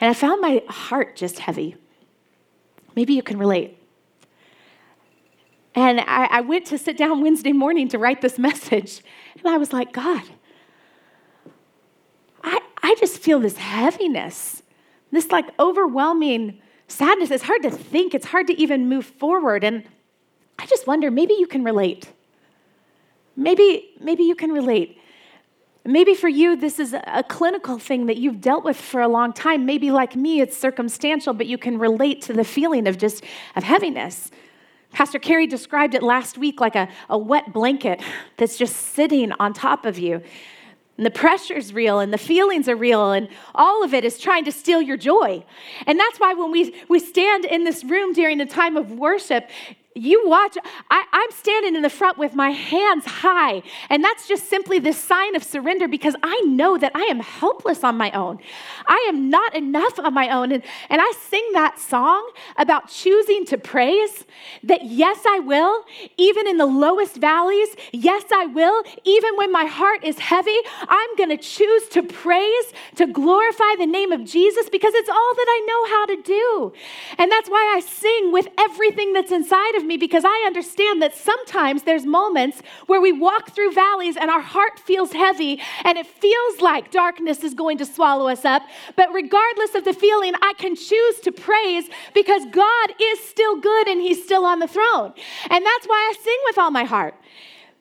And 0.00 0.10
I 0.10 0.12
found 0.12 0.42
my 0.42 0.62
heart 0.68 1.16
just 1.16 1.38
heavy. 1.38 1.76
Maybe 2.94 3.14
you 3.14 3.22
can 3.22 3.38
relate. 3.38 3.78
And 5.74 6.00
I, 6.00 6.26
I, 6.26 6.40
went 6.42 6.66
to 6.66 6.78
sit 6.78 6.98
down 6.98 7.22
Wednesday 7.22 7.52
morning 7.52 7.88
to 7.88 7.98
write 7.98 8.20
this 8.20 8.38
message, 8.38 9.00
and 9.38 9.46
I 9.46 9.56
was 9.56 9.72
like, 9.72 9.92
God, 9.92 10.22
I, 12.42 12.60
I 12.82 12.96
just 12.98 13.18
feel 13.18 13.40
this 13.40 13.56
heaviness, 13.56 14.62
this 15.10 15.30
like 15.30 15.46
overwhelming 15.58 16.60
sadness. 16.86 17.30
It's 17.30 17.44
hard 17.44 17.62
to 17.62 17.70
think, 17.70 18.14
it's 18.14 18.26
hard 18.26 18.46
to 18.48 18.60
even 18.60 18.88
move 18.90 19.06
forward. 19.06 19.64
And 19.64 19.84
I 20.58 20.66
just 20.66 20.86
wonder 20.86 21.10
maybe 21.10 21.34
you 21.34 21.46
can 21.46 21.64
relate. 21.64 22.08
Maybe, 23.36 23.90
maybe 24.00 24.24
you 24.24 24.34
can 24.34 24.50
relate. 24.50 25.00
Maybe 25.84 26.14
for 26.14 26.28
you, 26.28 26.56
this 26.56 26.78
is 26.80 26.92
a 26.92 27.24
clinical 27.26 27.78
thing 27.78 28.06
that 28.06 28.18
you've 28.18 28.40
dealt 28.40 28.64
with 28.64 28.76
for 28.76 29.00
a 29.00 29.08
long 29.08 29.32
time. 29.32 29.64
Maybe 29.64 29.90
like 29.90 30.16
me, 30.16 30.40
it's 30.40 30.56
circumstantial, 30.56 31.32
but 31.32 31.46
you 31.46 31.56
can 31.56 31.78
relate 31.78 32.20
to 32.22 32.32
the 32.32 32.44
feeling 32.44 32.86
of 32.86 32.98
just 32.98 33.24
of 33.56 33.62
heaviness. 33.62 34.30
Pastor 34.92 35.18
Kerry 35.18 35.46
described 35.46 35.94
it 35.94 36.02
last 36.02 36.36
week 36.36 36.60
like 36.60 36.74
a, 36.74 36.88
a 37.08 37.16
wet 37.16 37.52
blanket 37.52 38.02
that's 38.36 38.58
just 38.58 38.74
sitting 38.76 39.32
on 39.32 39.52
top 39.52 39.86
of 39.86 39.98
you. 39.98 40.22
And 40.96 41.06
the 41.06 41.10
pressure's 41.10 41.72
real 41.72 42.00
and 42.00 42.12
the 42.12 42.18
feelings 42.18 42.68
are 42.68 42.74
real, 42.74 43.12
and 43.12 43.28
all 43.54 43.84
of 43.84 43.94
it 43.94 44.04
is 44.04 44.18
trying 44.18 44.44
to 44.46 44.52
steal 44.52 44.82
your 44.82 44.96
joy. 44.96 45.44
And 45.86 45.98
that's 45.98 46.18
why 46.18 46.34
when 46.34 46.50
we, 46.50 46.74
we 46.88 46.98
stand 46.98 47.44
in 47.44 47.62
this 47.62 47.84
room 47.84 48.12
during 48.12 48.40
a 48.40 48.46
time 48.46 48.76
of 48.76 48.90
worship, 48.92 49.48
you 49.98 50.26
watch, 50.28 50.56
I, 50.90 51.04
am 51.12 51.30
standing 51.32 51.74
in 51.76 51.82
the 51.82 51.90
front 51.90 52.18
with 52.18 52.34
my 52.34 52.50
hands 52.50 53.04
high. 53.04 53.62
And 53.90 54.02
that's 54.02 54.28
just 54.28 54.48
simply 54.48 54.78
the 54.78 54.92
sign 54.92 55.34
of 55.36 55.42
surrender 55.42 55.88
because 55.88 56.14
I 56.22 56.40
know 56.46 56.78
that 56.78 56.92
I 56.94 57.02
am 57.04 57.20
helpless 57.20 57.84
on 57.84 57.96
my 57.96 58.10
own. 58.12 58.38
I 58.86 59.06
am 59.08 59.30
not 59.30 59.54
enough 59.54 59.98
on 59.98 60.14
my 60.14 60.30
own. 60.30 60.52
And, 60.52 60.62
and 60.88 61.00
I 61.02 61.12
sing 61.28 61.46
that 61.52 61.78
song 61.78 62.30
about 62.56 62.88
choosing 62.88 63.44
to 63.46 63.58
praise 63.58 64.24
that 64.62 64.84
yes, 64.84 65.24
I 65.26 65.40
will, 65.40 65.84
even 66.16 66.46
in 66.46 66.58
the 66.58 66.66
lowest 66.66 67.16
valleys. 67.16 67.68
Yes, 67.92 68.24
I 68.32 68.46
will, 68.46 68.82
even 69.04 69.36
when 69.36 69.52
my 69.52 69.64
heart 69.64 70.04
is 70.04 70.18
heavy. 70.18 70.56
I'm 70.88 71.16
going 71.16 71.30
to 71.30 71.36
choose 71.36 71.88
to 71.88 72.02
praise, 72.02 72.72
to 72.96 73.06
glorify 73.06 73.74
the 73.78 73.86
name 73.86 74.12
of 74.12 74.24
Jesus 74.24 74.68
because 74.68 74.94
it's 74.94 75.08
all 75.08 75.34
that 75.34 75.46
I 75.48 75.64
know 75.66 75.84
how 75.86 76.06
to 76.06 76.22
do. 76.22 76.72
And 77.18 77.30
that's 77.30 77.48
why 77.48 77.74
I 77.76 77.80
sing 77.80 78.32
with 78.32 78.48
everything 78.58 79.12
that's 79.12 79.32
inside 79.32 79.74
of 79.76 79.84
me 79.84 79.87
me 79.88 79.96
because 79.96 80.24
I 80.24 80.44
understand 80.46 81.02
that 81.02 81.14
sometimes 81.14 81.82
there's 81.82 82.06
moments 82.06 82.62
where 82.86 83.00
we 83.00 83.10
walk 83.10 83.50
through 83.54 83.72
valleys 83.72 84.16
and 84.16 84.30
our 84.30 84.40
heart 84.40 84.78
feels 84.78 85.12
heavy 85.12 85.60
and 85.84 85.98
it 85.98 86.06
feels 86.06 86.60
like 86.60 86.92
darkness 86.92 87.42
is 87.42 87.54
going 87.54 87.78
to 87.78 87.86
swallow 87.86 88.28
us 88.28 88.44
up. 88.44 88.62
But 88.94 89.12
regardless 89.12 89.74
of 89.74 89.84
the 89.84 89.94
feeling, 89.94 90.34
I 90.42 90.52
can 90.58 90.76
choose 90.76 91.20
to 91.20 91.32
praise 91.32 91.88
because 92.14 92.44
God 92.52 92.92
is 93.00 93.20
still 93.24 93.58
good 93.60 93.88
and 93.88 94.00
He's 94.00 94.22
still 94.22 94.44
on 94.44 94.60
the 94.60 94.68
throne. 94.68 95.12
And 95.50 95.66
that's 95.66 95.86
why 95.86 96.12
I 96.12 96.22
sing 96.22 96.38
with 96.44 96.58
all 96.58 96.70
my 96.70 96.84
heart. 96.84 97.14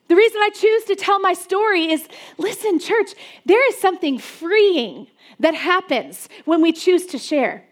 The 0.08 0.16
reason 0.16 0.42
I 0.42 0.50
choose 0.50 0.86
to 0.86 0.96
tell 0.96 1.20
my 1.20 1.34
story 1.34 1.92
is 1.92 2.08
listen, 2.38 2.80
church, 2.80 3.12
there 3.46 3.68
is 3.70 3.78
something 3.78 4.18
freeing 4.18 5.08
that 5.40 5.54
happens 5.54 6.30
when 6.46 6.62
we 6.62 6.72
choose 6.72 7.06
to 7.08 7.18
share 7.18 7.67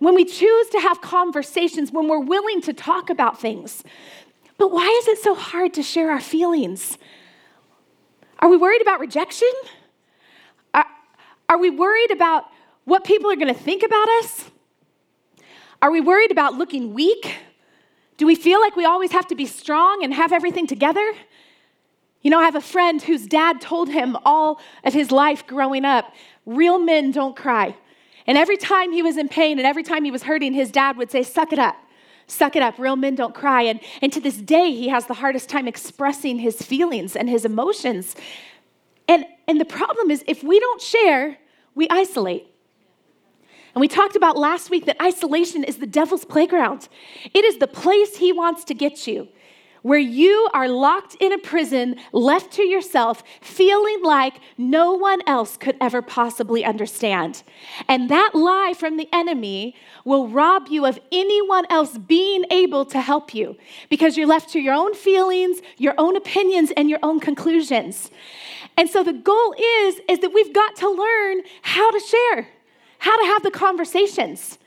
when 0.00 0.14
we 0.14 0.24
choose 0.24 0.68
to 0.70 0.80
have 0.80 1.00
conversations, 1.00 1.92
when 1.92 2.08
we're 2.08 2.18
willing 2.18 2.60
to 2.62 2.72
talk 2.72 3.10
about 3.10 3.40
things. 3.40 3.84
But 4.58 4.72
why 4.72 4.88
is 5.02 5.08
it 5.08 5.18
so 5.22 5.34
hard 5.34 5.74
to 5.74 5.82
share 5.82 6.10
our 6.10 6.20
feelings? 6.20 6.98
Are 8.40 8.48
we 8.48 8.56
worried 8.56 8.82
about 8.82 8.98
rejection? 8.98 9.52
Are, 10.74 10.86
are 11.48 11.58
we 11.58 11.70
worried 11.70 12.10
about 12.10 12.44
what 12.84 13.04
people 13.04 13.30
are 13.30 13.36
going 13.36 13.54
to 13.54 13.60
think 13.60 13.82
about 13.82 14.08
us? 14.20 14.50
Are 15.82 15.90
we 15.90 16.00
worried 16.00 16.32
about 16.32 16.54
looking 16.54 16.94
weak? 16.94 17.36
Do 18.16 18.26
we 18.26 18.34
feel 18.34 18.60
like 18.60 18.76
we 18.76 18.86
always 18.86 19.12
have 19.12 19.28
to 19.28 19.34
be 19.34 19.46
strong 19.46 20.02
and 20.02 20.12
have 20.12 20.32
everything 20.32 20.66
together? 20.66 21.12
You 22.22 22.30
know, 22.30 22.40
I 22.40 22.44
have 22.44 22.56
a 22.56 22.60
friend 22.60 23.00
whose 23.00 23.26
dad 23.26 23.60
told 23.60 23.88
him 23.90 24.16
all 24.24 24.60
of 24.84 24.92
his 24.92 25.10
life 25.10 25.46
growing 25.46 25.84
up 25.84 26.12
real 26.46 26.78
men 26.78 27.12
don't 27.12 27.36
cry. 27.36 27.76
And 28.30 28.38
every 28.38 28.56
time 28.56 28.92
he 28.92 29.02
was 29.02 29.16
in 29.16 29.28
pain 29.28 29.58
and 29.58 29.66
every 29.66 29.82
time 29.82 30.04
he 30.04 30.12
was 30.12 30.22
hurting, 30.22 30.52
his 30.52 30.70
dad 30.70 30.96
would 30.96 31.10
say, 31.10 31.24
Suck 31.24 31.52
it 31.52 31.58
up. 31.58 31.74
Suck 32.28 32.54
it 32.54 32.62
up. 32.62 32.78
Real 32.78 32.94
men 32.94 33.16
don't 33.16 33.34
cry. 33.34 33.62
And, 33.62 33.80
and 34.00 34.12
to 34.12 34.20
this 34.20 34.36
day, 34.36 34.70
he 34.70 34.86
has 34.86 35.06
the 35.06 35.14
hardest 35.14 35.48
time 35.48 35.66
expressing 35.66 36.38
his 36.38 36.62
feelings 36.62 37.16
and 37.16 37.28
his 37.28 37.44
emotions. 37.44 38.14
And, 39.08 39.24
and 39.48 39.60
the 39.60 39.64
problem 39.64 40.12
is, 40.12 40.22
if 40.28 40.44
we 40.44 40.60
don't 40.60 40.80
share, 40.80 41.38
we 41.74 41.88
isolate. 41.90 42.46
And 43.74 43.80
we 43.80 43.88
talked 43.88 44.14
about 44.14 44.36
last 44.36 44.70
week 44.70 44.86
that 44.86 45.02
isolation 45.02 45.64
is 45.64 45.78
the 45.78 45.86
devil's 45.88 46.24
playground. 46.24 46.88
It 47.34 47.44
is 47.44 47.58
the 47.58 47.66
place 47.66 48.18
he 48.18 48.32
wants 48.32 48.62
to 48.66 48.74
get 48.74 49.08
you 49.08 49.26
where 49.82 49.98
you 49.98 50.48
are 50.52 50.68
locked 50.68 51.16
in 51.20 51.32
a 51.32 51.38
prison, 51.38 51.96
left 52.12 52.52
to 52.52 52.62
yourself, 52.62 53.22
feeling 53.40 54.02
like 54.02 54.40
no 54.58 54.92
one 54.92 55.20
else 55.26 55.56
could 55.56 55.76
ever 55.80 56.02
possibly 56.02 56.64
understand. 56.64 57.42
And 57.88 58.10
that 58.10 58.34
lie 58.34 58.74
from 58.76 58.96
the 58.96 59.08
enemy 59.12 59.74
will 60.04 60.28
rob 60.28 60.68
you 60.68 60.86
of 60.86 60.98
anyone 61.10 61.64
else 61.70 61.96
being 61.96 62.44
able 62.50 62.84
to 62.86 63.00
help 63.00 63.34
you 63.34 63.56
because 63.88 64.16
you're 64.16 64.26
left 64.26 64.50
to 64.50 64.60
your 64.60 64.74
own 64.74 64.94
feelings, 64.94 65.60
your 65.78 65.94
own 65.98 66.16
opinions, 66.16 66.70
and 66.76 66.90
your 66.90 67.00
own 67.02 67.20
conclusions. 67.20 68.10
And 68.76 68.88
so 68.88 69.02
the 69.02 69.12
goal 69.12 69.54
is, 69.58 70.00
is 70.08 70.20
that 70.20 70.32
we've 70.32 70.52
got 70.52 70.76
to 70.76 70.90
learn 70.90 71.42
how 71.62 71.90
to 71.90 72.00
share, 72.00 72.48
how 72.98 73.16
to 73.20 73.26
have 73.26 73.42
the 73.42 73.50
conversations. 73.50 74.58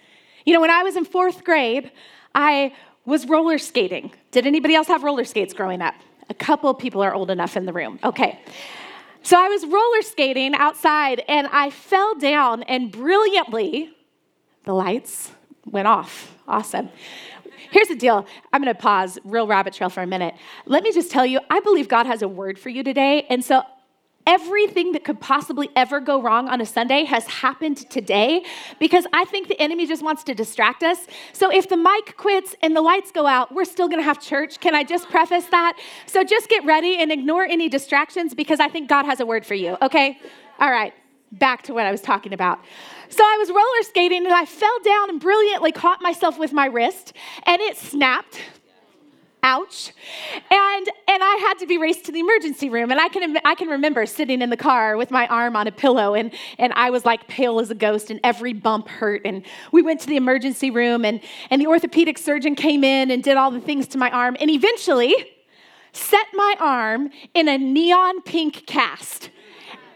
You 0.45 0.53
know, 0.53 0.61
when 0.61 0.69
I 0.69 0.83
was 0.83 0.95
in 0.95 1.05
fourth 1.05 1.43
grade, 1.43 1.91
I 2.35 2.73
was 3.05 3.27
roller 3.27 3.57
skating. 3.57 4.11
Did 4.31 4.47
anybody 4.47 4.75
else 4.75 4.87
have 4.87 5.03
roller 5.03 5.25
skates 5.25 5.53
growing 5.53 5.81
up? 5.81 5.95
A 6.29 6.33
couple 6.33 6.73
people 6.73 7.01
are 7.01 7.13
old 7.13 7.29
enough 7.29 7.57
in 7.57 7.65
the 7.65 7.73
room. 7.73 7.99
Okay. 8.03 8.39
So 9.23 9.39
I 9.39 9.47
was 9.47 9.65
roller 9.65 10.01
skating 10.01 10.53
outside 10.55 11.23
and 11.27 11.47
I 11.51 11.69
fell 11.69 12.15
down, 12.15 12.63
and 12.63 12.91
brilliantly, 12.91 13.91
the 14.65 14.73
lights 14.73 15.31
went 15.65 15.87
off. 15.87 16.35
Awesome. 16.47 16.89
Here's 17.71 17.87
the 17.87 17.95
deal. 17.95 18.25
I'm 18.51 18.61
going 18.61 18.73
to 18.73 18.79
pause, 18.79 19.17
real 19.23 19.47
rabbit 19.47 19.73
trail 19.73 19.89
for 19.89 20.03
a 20.03 20.07
minute. 20.07 20.35
Let 20.65 20.83
me 20.83 20.91
just 20.91 21.09
tell 21.09 21.25
you, 21.25 21.39
I 21.49 21.59
believe 21.61 21.87
God 21.87 22.05
has 22.05 22.21
a 22.21 22.27
word 22.27 22.59
for 22.59 22.69
you 22.69 22.83
today. 22.83 23.25
And 23.29 23.43
so 23.43 23.63
Everything 24.25 24.93
that 24.93 25.03
could 25.03 25.19
possibly 25.19 25.69
ever 25.75 25.99
go 25.99 26.21
wrong 26.21 26.47
on 26.47 26.61
a 26.61 26.65
Sunday 26.65 27.03
has 27.03 27.25
happened 27.27 27.89
today 27.89 28.43
because 28.79 29.05
I 29.11 29.25
think 29.25 29.49
the 29.49 29.59
enemy 29.61 29.85
just 29.85 30.01
wants 30.01 30.23
to 30.25 30.33
distract 30.33 30.81
us. 30.81 30.99
So 31.33 31.51
if 31.51 31.67
the 31.67 31.75
mic 31.75 32.15
quits 32.15 32.55
and 32.61 32.73
the 32.73 32.81
lights 32.81 33.11
go 33.11 33.27
out, 33.27 33.53
we're 33.53 33.65
still 33.65 33.89
gonna 33.89 34.01
have 34.01 34.21
church. 34.21 34.61
Can 34.61 34.75
I 34.75 34.83
just 34.83 35.09
preface 35.09 35.45
that? 35.47 35.77
So 36.05 36.23
just 36.23 36.47
get 36.47 36.63
ready 36.63 36.97
and 36.97 37.11
ignore 37.11 37.43
any 37.43 37.67
distractions 37.67 38.33
because 38.33 38.61
I 38.61 38.69
think 38.69 38.87
God 38.87 39.05
has 39.05 39.19
a 39.19 39.25
word 39.25 39.45
for 39.45 39.55
you, 39.55 39.77
okay? 39.81 40.17
All 40.59 40.71
right, 40.71 40.93
back 41.33 41.63
to 41.63 41.73
what 41.73 41.85
I 41.85 41.91
was 41.91 42.01
talking 42.01 42.31
about. 42.31 42.59
So 43.09 43.23
I 43.23 43.37
was 43.39 43.49
roller 43.49 43.83
skating 43.83 44.25
and 44.25 44.33
I 44.33 44.45
fell 44.45 44.79
down 44.85 45.09
and 45.09 45.19
brilliantly 45.19 45.73
caught 45.73 46.01
myself 46.01 46.39
with 46.39 46.53
my 46.53 46.67
wrist 46.67 47.13
and 47.45 47.61
it 47.61 47.75
snapped 47.75 48.41
ouch. 49.43 49.93
And 50.49 50.87
and 51.07 51.23
i 51.23 51.35
had 51.47 51.59
to 51.59 51.67
be 51.67 51.77
raced 51.77 52.05
to 52.05 52.11
the 52.11 52.19
emergency 52.19 52.69
room. 52.69 52.91
And 52.91 52.99
i 52.99 53.09
can 53.09 53.37
i 53.45 53.55
can 53.55 53.67
remember 53.67 54.05
sitting 54.05 54.41
in 54.41 54.49
the 54.49 54.57
car 54.57 54.97
with 54.97 55.11
my 55.11 55.27
arm 55.27 55.55
on 55.55 55.67
a 55.67 55.71
pillow 55.71 56.15
and 56.15 56.33
and 56.57 56.73
i 56.73 56.89
was 56.89 57.05
like 57.05 57.27
pale 57.27 57.59
as 57.59 57.69
a 57.69 57.75
ghost 57.75 58.09
and 58.09 58.19
every 58.23 58.53
bump 58.53 58.87
hurt. 58.87 59.21
And 59.25 59.43
we 59.71 59.81
went 59.81 59.99
to 60.01 60.07
the 60.07 60.15
emergency 60.15 60.71
room 60.71 61.05
and 61.05 61.21
and 61.49 61.61
the 61.61 61.67
orthopedic 61.67 62.17
surgeon 62.17 62.55
came 62.55 62.83
in 62.83 63.11
and 63.11 63.21
did 63.21 63.37
all 63.37 63.51
the 63.51 63.61
things 63.61 63.87
to 63.89 63.97
my 63.97 64.09
arm 64.09 64.37
and 64.39 64.49
eventually 64.49 65.13
set 65.91 66.25
my 66.33 66.55
arm 66.59 67.11
in 67.33 67.47
a 67.47 67.57
neon 67.57 68.21
pink 68.21 68.65
cast 68.65 69.29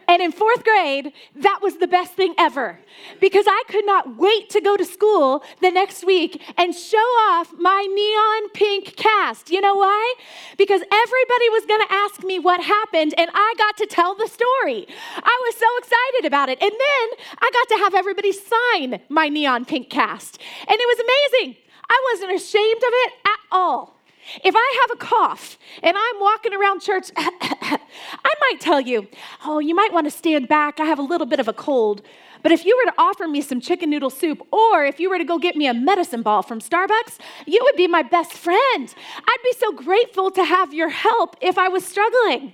and 0.07 0.21
in 0.21 0.31
fourth 0.31 0.63
grade, 0.63 1.11
that 1.35 1.59
was 1.61 1.77
the 1.77 1.87
best 1.87 2.13
thing 2.13 2.33
ever 2.37 2.79
because 3.19 3.45
I 3.47 3.63
could 3.67 3.85
not 3.85 4.15
wait 4.15 4.49
to 4.51 4.61
go 4.61 4.77
to 4.77 4.85
school 4.85 5.43
the 5.61 5.69
next 5.69 6.05
week 6.05 6.41
and 6.57 6.73
show 6.73 6.97
off 6.97 7.53
my 7.57 7.85
neon 7.93 8.49
pink 8.51 8.95
cast. 8.95 9.49
You 9.49 9.59
know 9.59 9.75
why? 9.75 10.15
Because 10.57 10.81
everybody 10.81 11.49
was 11.49 11.65
going 11.65 11.85
to 11.87 11.93
ask 11.93 12.23
me 12.23 12.39
what 12.39 12.63
happened 12.63 13.15
and 13.17 13.29
I 13.33 13.53
got 13.57 13.75
to 13.77 13.85
tell 13.85 14.15
the 14.15 14.27
story. 14.27 14.87
I 15.17 15.41
was 15.45 15.55
so 15.55 15.67
excited 15.79 16.25
about 16.25 16.47
it. 16.49 16.61
And 16.61 16.71
then 16.71 17.25
I 17.39 17.51
got 17.51 17.75
to 17.75 17.83
have 17.83 17.93
everybody 17.93 18.31
sign 18.31 19.01
my 19.09 19.27
neon 19.27 19.65
pink 19.65 19.89
cast. 19.89 20.39
And 20.61 20.77
it 20.79 20.87
was 20.87 20.99
amazing. 20.99 21.57
I 21.89 22.13
wasn't 22.13 22.35
ashamed 22.35 22.77
of 22.81 22.93
it 22.93 23.13
at 23.25 23.39
all. 23.51 23.96
If 24.43 24.53
I 24.55 24.85
have 24.87 24.97
a 24.97 25.03
cough 25.03 25.57
and 25.81 25.95
I'm 25.97 26.19
walking 26.19 26.53
around 26.53 26.81
church, 26.81 27.11
I 27.17 28.33
might 28.41 28.59
tell 28.59 28.81
you, 28.81 29.07
oh, 29.45 29.59
you 29.59 29.73
might 29.75 29.93
want 29.93 30.05
to 30.05 30.11
stand 30.11 30.47
back. 30.47 30.79
I 30.79 30.85
have 30.85 30.99
a 30.99 31.03
little 31.03 31.27
bit 31.27 31.39
of 31.39 31.47
a 31.47 31.53
cold. 31.53 32.01
But 32.43 32.51
if 32.51 32.65
you 32.65 32.77
were 32.77 32.91
to 32.91 32.95
offer 32.97 33.27
me 33.27 33.41
some 33.41 33.59
chicken 33.59 33.89
noodle 33.89 34.09
soup, 34.09 34.41
or 34.51 34.85
if 34.85 34.99
you 34.99 35.09
were 35.09 35.17
to 35.17 35.23
go 35.25 35.39
get 35.39 35.55
me 35.55 35.67
a 35.67 35.73
medicine 35.73 36.21
ball 36.21 36.43
from 36.43 36.59
Starbucks, 36.59 37.17
you 37.45 37.59
would 37.63 37.75
be 37.75 37.87
my 37.87 38.03
best 38.03 38.33
friend. 38.33 38.93
I'd 39.17 39.43
be 39.43 39.53
so 39.53 39.71
grateful 39.71 40.31
to 40.31 40.43
have 40.43 40.73
your 40.73 40.89
help 40.89 41.35
if 41.41 41.57
I 41.57 41.67
was 41.67 41.85
struggling. 41.85 42.53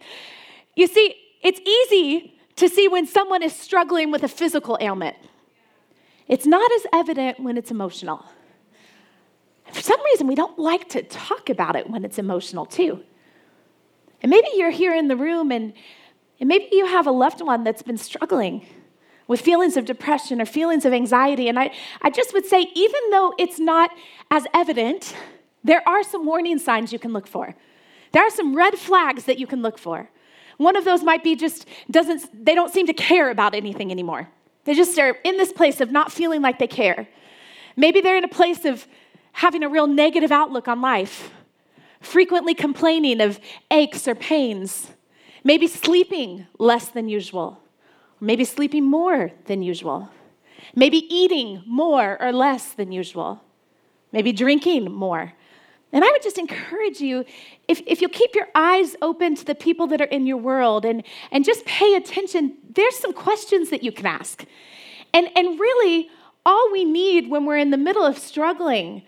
You 0.75 0.87
see, 0.87 1.15
it's 1.41 1.59
easy 1.59 2.39
to 2.55 2.69
see 2.69 2.87
when 2.87 3.05
someone 3.05 3.43
is 3.43 3.53
struggling 3.53 4.11
with 4.11 4.23
a 4.23 4.27
physical 4.27 4.77
ailment, 4.79 5.17
it's 6.27 6.45
not 6.45 6.71
as 6.71 6.85
evident 6.93 7.39
when 7.39 7.57
it's 7.57 7.71
emotional 7.71 8.25
for 9.73 9.81
some 9.81 10.01
reason, 10.05 10.27
we 10.27 10.35
don't 10.35 10.57
like 10.59 10.89
to 10.89 11.03
talk 11.03 11.49
about 11.49 11.75
it 11.75 11.89
when 11.89 12.05
it's 12.05 12.19
emotional, 12.19 12.65
too. 12.65 13.03
And 14.21 14.29
maybe 14.29 14.47
you're 14.55 14.71
here 14.71 14.95
in 14.95 15.07
the 15.07 15.17
room 15.17 15.51
and, 15.51 15.73
and 16.39 16.47
maybe 16.47 16.69
you 16.71 16.85
have 16.85 17.07
a 17.07 17.11
loved 17.11 17.41
one 17.41 17.63
that's 17.63 17.81
been 17.81 17.97
struggling 17.97 18.65
with 19.27 19.41
feelings 19.41 19.75
of 19.77 19.85
depression 19.85 20.41
or 20.41 20.45
feelings 20.45 20.85
of 20.85 20.93
anxiety. 20.93 21.47
And 21.47 21.59
I, 21.59 21.71
I 22.01 22.09
just 22.09 22.33
would 22.33 22.45
say, 22.45 22.67
even 22.75 23.01
though 23.11 23.33
it's 23.37 23.59
not 23.59 23.91
as 24.31 24.45
evident, 24.53 25.15
there 25.63 25.87
are 25.87 26.03
some 26.03 26.25
warning 26.25 26.59
signs 26.59 26.93
you 26.93 26.99
can 26.99 27.13
look 27.13 27.27
for. 27.27 27.55
There 28.11 28.25
are 28.25 28.29
some 28.29 28.55
red 28.55 28.75
flags 28.75 29.25
that 29.25 29.39
you 29.39 29.47
can 29.47 29.61
look 29.61 29.77
for. 29.77 30.09
One 30.57 30.75
of 30.75 30.85
those 30.85 31.03
might 31.03 31.23
be 31.23 31.35
just 31.35 31.67
doesn't 31.89 32.45
they 32.45 32.53
don't 32.53 32.71
seem 32.71 32.85
to 32.87 32.93
care 32.93 33.29
about 33.29 33.55
anything 33.55 33.91
anymore. 33.91 34.29
They 34.65 34.75
just 34.75 34.97
are 34.99 35.17
in 35.23 35.37
this 35.37 35.51
place 35.51 35.81
of 35.81 35.91
not 35.91 36.11
feeling 36.11 36.41
like 36.41 36.59
they 36.59 36.67
care. 36.67 37.07
Maybe 37.75 38.01
they're 38.01 38.17
in 38.17 38.23
a 38.23 38.29
place 38.29 38.65
of 38.65 38.87
having 39.33 39.63
a 39.63 39.69
real 39.69 39.87
negative 39.87 40.31
outlook 40.31 40.67
on 40.67 40.81
life, 40.81 41.31
frequently 41.99 42.53
complaining 42.53 43.21
of 43.21 43.39
aches 43.69 44.07
or 44.07 44.15
pains, 44.15 44.91
maybe 45.43 45.67
sleeping 45.67 46.47
less 46.57 46.87
than 46.89 47.09
usual, 47.09 47.59
maybe 48.19 48.45
sleeping 48.45 48.85
more 48.85 49.31
than 49.45 49.61
usual, 49.61 50.09
maybe 50.75 50.97
eating 51.13 51.61
more 51.65 52.21
or 52.21 52.31
less 52.31 52.73
than 52.73 52.91
usual, 52.91 53.43
maybe 54.11 54.31
drinking 54.31 54.91
more. 54.91 55.33
And 55.91 56.03
I 56.03 56.09
would 56.09 56.23
just 56.23 56.39
encourage 56.39 57.01
you, 57.01 57.23
if, 57.67 57.81
if 57.85 58.01
you'll 58.01 58.09
keep 58.09 58.33
your 58.33 58.47
eyes 58.55 58.95
open 59.01 59.35
to 59.35 59.45
the 59.45 59.53
people 59.53 59.85
that 59.87 60.01
are 60.01 60.05
in 60.05 60.25
your 60.25 60.37
world 60.37 60.85
and, 60.85 61.03
and 61.31 61.45
just 61.45 61.65
pay 61.65 61.93
attention, 61.95 62.57
there's 62.73 62.97
some 62.97 63.13
questions 63.13 63.69
that 63.69 63.83
you 63.83 63.91
can 63.91 64.07
ask. 64.07 64.43
And, 65.13 65.29
and 65.35 65.59
really, 65.59 66.09
all 66.45 66.71
we 66.71 66.83
need 66.83 67.29
when 67.29 67.45
we're 67.45 67.59
in 67.59 67.69
the 67.69 67.77
middle 67.77 68.03
of 68.03 68.17
struggling 68.17 69.03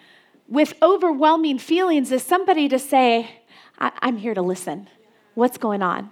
with 0.47 0.73
overwhelming 0.81 1.57
feelings 1.57 2.11
is 2.11 2.23
somebody 2.23 2.69
to 2.69 2.79
say, 2.79 3.29
I'm 3.77 4.17
here 4.17 4.33
to 4.33 4.41
listen. 4.41 4.87
What's 5.33 5.57
going 5.57 5.81
on? 5.81 6.11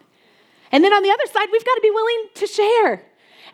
And 0.71 0.83
then 0.83 0.91
on 0.91 1.03
the 1.03 1.09
other 1.09 1.31
side, 1.31 1.47
we've 1.51 1.65
got 1.65 1.75
to 1.75 1.81
be 1.81 1.91
willing 1.91 2.29
to 2.35 2.47
share 2.47 3.05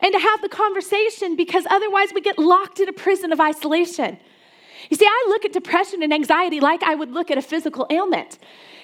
and 0.02 0.14
to 0.14 0.20
have 0.20 0.42
the 0.42 0.50
conversation 0.50 1.36
because 1.36 1.66
otherwise 1.70 2.10
we 2.14 2.22
get 2.22 2.40
locked 2.40 2.80
in 2.80 2.88
a 2.88 2.94
prison 2.94 3.32
of 3.32 3.40
isolation. 3.40 4.18
You 4.90 4.98
see, 4.98 5.06
I 5.06 5.26
look 5.28 5.46
at 5.46 5.52
depression 5.52 6.02
and 6.02 6.14
anxiety 6.14 6.60
like 6.60 6.82
I 6.84 6.96
would 6.96 7.12
look 7.12 7.30
at 7.30 7.38
a 7.38 7.42
physical 7.42 7.86
ailment. 7.90 8.40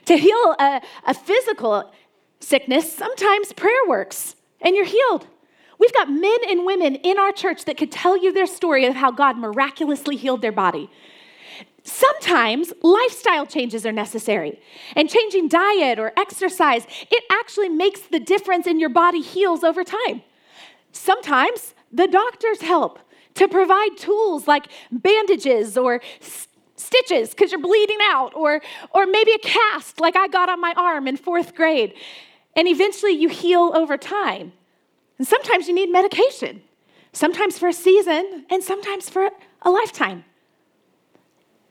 To 0.05 0.17
heal 0.17 0.55
a, 0.59 0.81
a 1.07 1.13
physical 1.13 1.91
sickness, 2.39 2.91
sometimes 2.91 3.53
prayer 3.53 3.87
works 3.87 4.35
and 4.61 4.75
you're 4.75 4.85
healed. 4.85 5.27
We've 5.79 5.93
got 5.93 6.09
men 6.09 6.37
and 6.49 6.65
women 6.65 6.95
in 6.95 7.17
our 7.17 7.31
church 7.31 7.65
that 7.65 7.77
could 7.77 7.91
tell 7.91 8.17
you 8.17 8.31
their 8.31 8.45
story 8.45 8.85
of 8.85 8.95
how 8.95 9.11
God 9.11 9.37
miraculously 9.37 10.15
healed 10.15 10.41
their 10.41 10.51
body. 10.51 10.89
Sometimes 11.87 12.73
lifestyle 12.81 13.45
changes 13.45 13.85
are 13.85 13.91
necessary, 13.91 14.59
and 14.95 15.07
changing 15.07 15.47
diet 15.47 15.99
or 15.99 16.11
exercise, 16.17 16.87
it 17.11 17.23
actually 17.31 17.69
makes 17.69 18.01
the 18.01 18.19
difference 18.19 18.65
in 18.65 18.79
your 18.79 18.89
body 18.89 19.21
heals 19.21 19.63
over 19.63 19.83
time. 19.83 20.23
Sometimes 20.91 21.75
the 21.91 22.07
doctors 22.07 22.61
help 22.61 22.97
to 23.35 23.47
provide 23.47 23.97
tools 23.97 24.47
like 24.47 24.65
bandages 24.91 25.77
or 25.77 26.01
stitches 26.75 27.29
because 27.29 27.51
you're 27.51 27.61
bleeding 27.61 27.99
out, 28.01 28.33
or, 28.35 28.61
or 28.91 29.05
maybe 29.05 29.31
a 29.33 29.39
cast 29.39 29.99
like 29.99 30.15
I 30.15 30.27
got 30.27 30.49
on 30.49 30.59
my 30.59 30.73
arm 30.75 31.07
in 31.07 31.17
fourth 31.17 31.53
grade. 31.53 31.93
And 32.55 32.67
eventually 32.67 33.11
you 33.11 33.29
heal 33.29 33.71
over 33.75 33.95
time. 33.95 34.53
And 35.19 35.27
sometimes 35.27 35.67
you 35.67 35.75
need 35.75 35.91
medication, 35.91 36.63
sometimes 37.13 37.59
for 37.59 37.67
a 37.67 37.73
season, 37.73 38.47
and 38.49 38.63
sometimes 38.63 39.07
for 39.07 39.29
a 39.61 39.69
lifetime. 39.69 40.25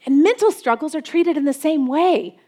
And 0.06 0.22
mental 0.22 0.52
struggles 0.52 0.94
are 0.94 1.00
treated 1.00 1.36
in 1.36 1.44
the 1.44 1.52
same 1.52 1.86
way. 1.86 2.38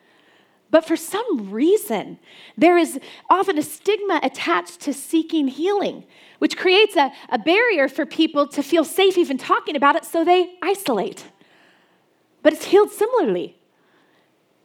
But 0.71 0.85
for 0.85 0.97
some 0.97 1.51
reason, 1.51 2.19
there 2.57 2.77
is 2.77 2.99
often 3.31 3.57
a 3.57 3.63
stigma 3.63 4.21
attached 4.23 4.81
to 4.81 4.93
seeking 4.93 5.49
healing, 5.49 6.05
which 6.39 6.57
creates 6.57 6.97
a, 6.97 7.13
a 7.29 7.39
barrier 7.39 7.89
for 7.89 8.05
people 8.05 8.47
to 8.49 8.63
feel 8.63 8.85
safe 8.85 9.17
even 9.17 9.39
talking 9.39 9.77
about 9.77 9.97
it, 9.97 10.05
so 10.05 10.25
they 10.25 10.55
isolate. 10.63 11.25
But 12.43 12.52
it's 12.52 12.67
healed 12.67 12.91
similarly. 12.91 13.57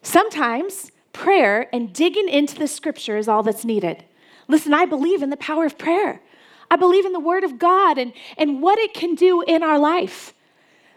Sometimes 0.02 0.92
prayer 1.14 1.74
and 1.74 1.94
digging 1.94 2.28
into 2.28 2.56
the 2.56 2.68
scripture 2.68 3.18
is 3.18 3.28
all 3.28 3.44
that's 3.44 3.64
needed. 3.64 4.04
Listen, 4.48 4.74
I 4.74 4.86
believe 4.86 5.22
in 5.22 5.30
the 5.30 5.38
power 5.38 5.66
of 5.66 5.78
prayer. 5.78 6.22
I 6.70 6.78
believe 6.78 7.06
in 7.06 7.14
the 7.14 7.20
word 7.20 7.44
of 7.44 7.60
God 7.60 7.98
and, 7.98 8.14
and 8.38 8.62
what 8.62 8.80
it 8.80 8.94
can 8.94 9.14
do 9.14 9.42
in 9.42 9.62
our 9.62 9.78
life. 9.78 10.34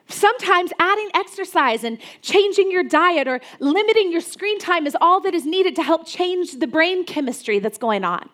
Sometimes 0.09 0.73
adding 0.79 1.09
exercise 1.15 1.83
and 1.83 1.99
changing 2.21 2.71
your 2.71 2.85
diet 2.85 3.27
or 3.27 3.41
limiting 3.59 4.13
your 4.13 4.21
screen 4.21 4.59
time 4.59 4.87
is 4.87 4.97
all 5.01 5.21
that 5.21 5.35
is 5.35 5.47
needed 5.47 5.75
to 5.77 5.83
help 5.83 6.07
change 6.07 6.59
the 6.59 6.67
brain 6.67 7.05
chemistry 7.05 7.59
that's 7.59 7.79
going 7.79 8.05
on. 8.05 8.29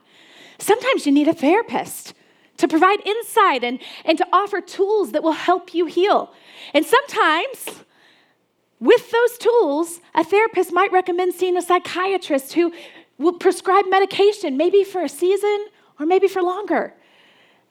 Sometimes 0.59 1.07
you 1.07 1.13
need 1.13 1.29
a 1.29 1.33
therapist 1.33 2.15
to 2.59 2.69
provide 2.69 3.01
insight 3.07 3.65
and, 3.65 3.79
and 4.05 4.19
to 4.19 4.27
offer 4.33 4.61
tools 4.61 5.13
that 5.13 5.23
will 5.23 5.33
help 5.33 5.73
you 5.73 5.87
heal. 5.87 6.33
And 6.75 6.85
sometimes, 6.85 7.85
with 8.81 9.11
those 9.11 9.39
tools, 9.39 10.01
a 10.15 10.25
therapist 10.25 10.73
might 10.73 10.93
recommend 10.93 11.35
seeing 11.35 11.57
a 11.57 11.63
psychiatrist 11.63 12.53
who 12.53 12.73
will 13.17 13.35
prescribe 13.35 13.87
medication, 13.89 14.57
maybe 14.57 14.85
for 14.85 15.03
a 15.03 15.09
season 15.09 15.67
or 15.99 16.07
maybe 16.07 16.29
for 16.29 16.43
longer. 16.43 16.95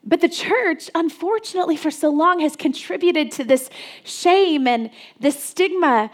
But 0.02 0.20
the 0.20 0.28
church, 0.28 0.90
unfortunately, 0.94 1.76
for 1.76 1.90
so 1.90 2.08
long 2.10 2.40
has 2.40 2.56
contributed 2.56 3.30
to 3.32 3.44
this 3.44 3.68
shame 4.02 4.66
and 4.66 4.90
this 5.18 5.42
stigma. 5.42 6.10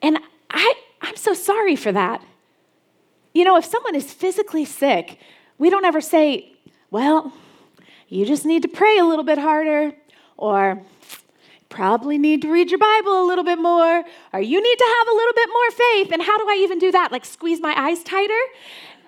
And 0.00 0.18
I, 0.50 0.74
I'm 1.02 1.16
so 1.16 1.34
sorry 1.34 1.76
for 1.76 1.92
that. 1.92 2.22
You 3.34 3.44
know, 3.44 3.56
if 3.56 3.66
someone 3.66 3.94
is 3.94 4.12
physically 4.12 4.64
sick, 4.64 5.18
we 5.58 5.68
don't 5.68 5.84
ever 5.84 6.00
say, 6.00 6.54
well, 6.90 7.32
you 8.08 8.24
just 8.24 8.46
need 8.46 8.62
to 8.62 8.68
pray 8.68 8.98
a 8.98 9.04
little 9.04 9.24
bit 9.24 9.38
harder, 9.38 9.92
or 10.36 10.82
probably 11.68 12.16
need 12.16 12.40
to 12.42 12.50
read 12.50 12.70
your 12.70 12.78
Bible 12.78 13.22
a 13.22 13.26
little 13.26 13.44
bit 13.44 13.58
more, 13.58 14.04
or 14.32 14.40
you 14.40 14.62
need 14.62 14.78
to 14.78 14.94
have 14.98 15.08
a 15.08 15.16
little 15.16 15.34
bit 15.34 15.48
more 15.52 15.70
faith. 15.70 16.12
And 16.12 16.22
how 16.22 16.38
do 16.38 16.44
I 16.48 16.60
even 16.62 16.78
do 16.78 16.92
that? 16.92 17.12
Like 17.12 17.24
squeeze 17.24 17.60
my 17.60 17.74
eyes 17.76 18.02
tighter? 18.02 18.40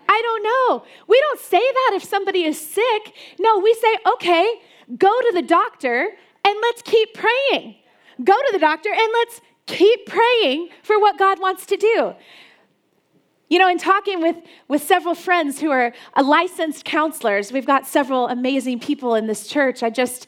I 0.09 0.23
don't 0.23 0.42
know. 0.42 0.87
We 1.07 1.21
don't 1.21 1.40
say 1.40 1.59
that 1.59 1.92
if 1.94 2.03
somebody 2.03 2.44
is 2.44 2.59
sick. 2.59 3.14
No, 3.38 3.59
we 3.59 3.75
say, 3.75 3.99
okay, 4.14 4.55
go 4.97 5.21
to 5.21 5.33
the 5.35 5.42
doctor 5.42 6.09
and 6.44 6.57
let's 6.62 6.83
keep 6.83 7.14
praying. 7.14 7.77
Go 8.25 8.35
to 8.35 8.49
the 8.53 8.59
doctor 8.59 8.90
and 8.90 9.09
let's 9.12 9.40
keep 9.66 10.07
praying 10.07 10.71
for 10.83 10.99
what 10.99 11.18
God 11.18 11.40
wants 11.40 11.66
to 11.66 11.77
do. 11.77 12.14
You 13.51 13.59
know, 13.59 13.68
in 13.68 13.79
talking 13.79 14.21
with, 14.21 14.37
with 14.66 14.83
several 14.83 15.14
friends 15.14 15.61
who 15.61 15.71
are 15.71 15.92
licensed 16.21 16.85
counselors, 16.85 17.53
we've 17.53 17.66
got 17.66 17.87
several 17.87 18.29
amazing 18.29 18.81
people 18.81 19.14
in 19.14 19.27
this 19.27 19.47
church. 19.47 19.83
I 19.83 19.90
just 19.90 20.27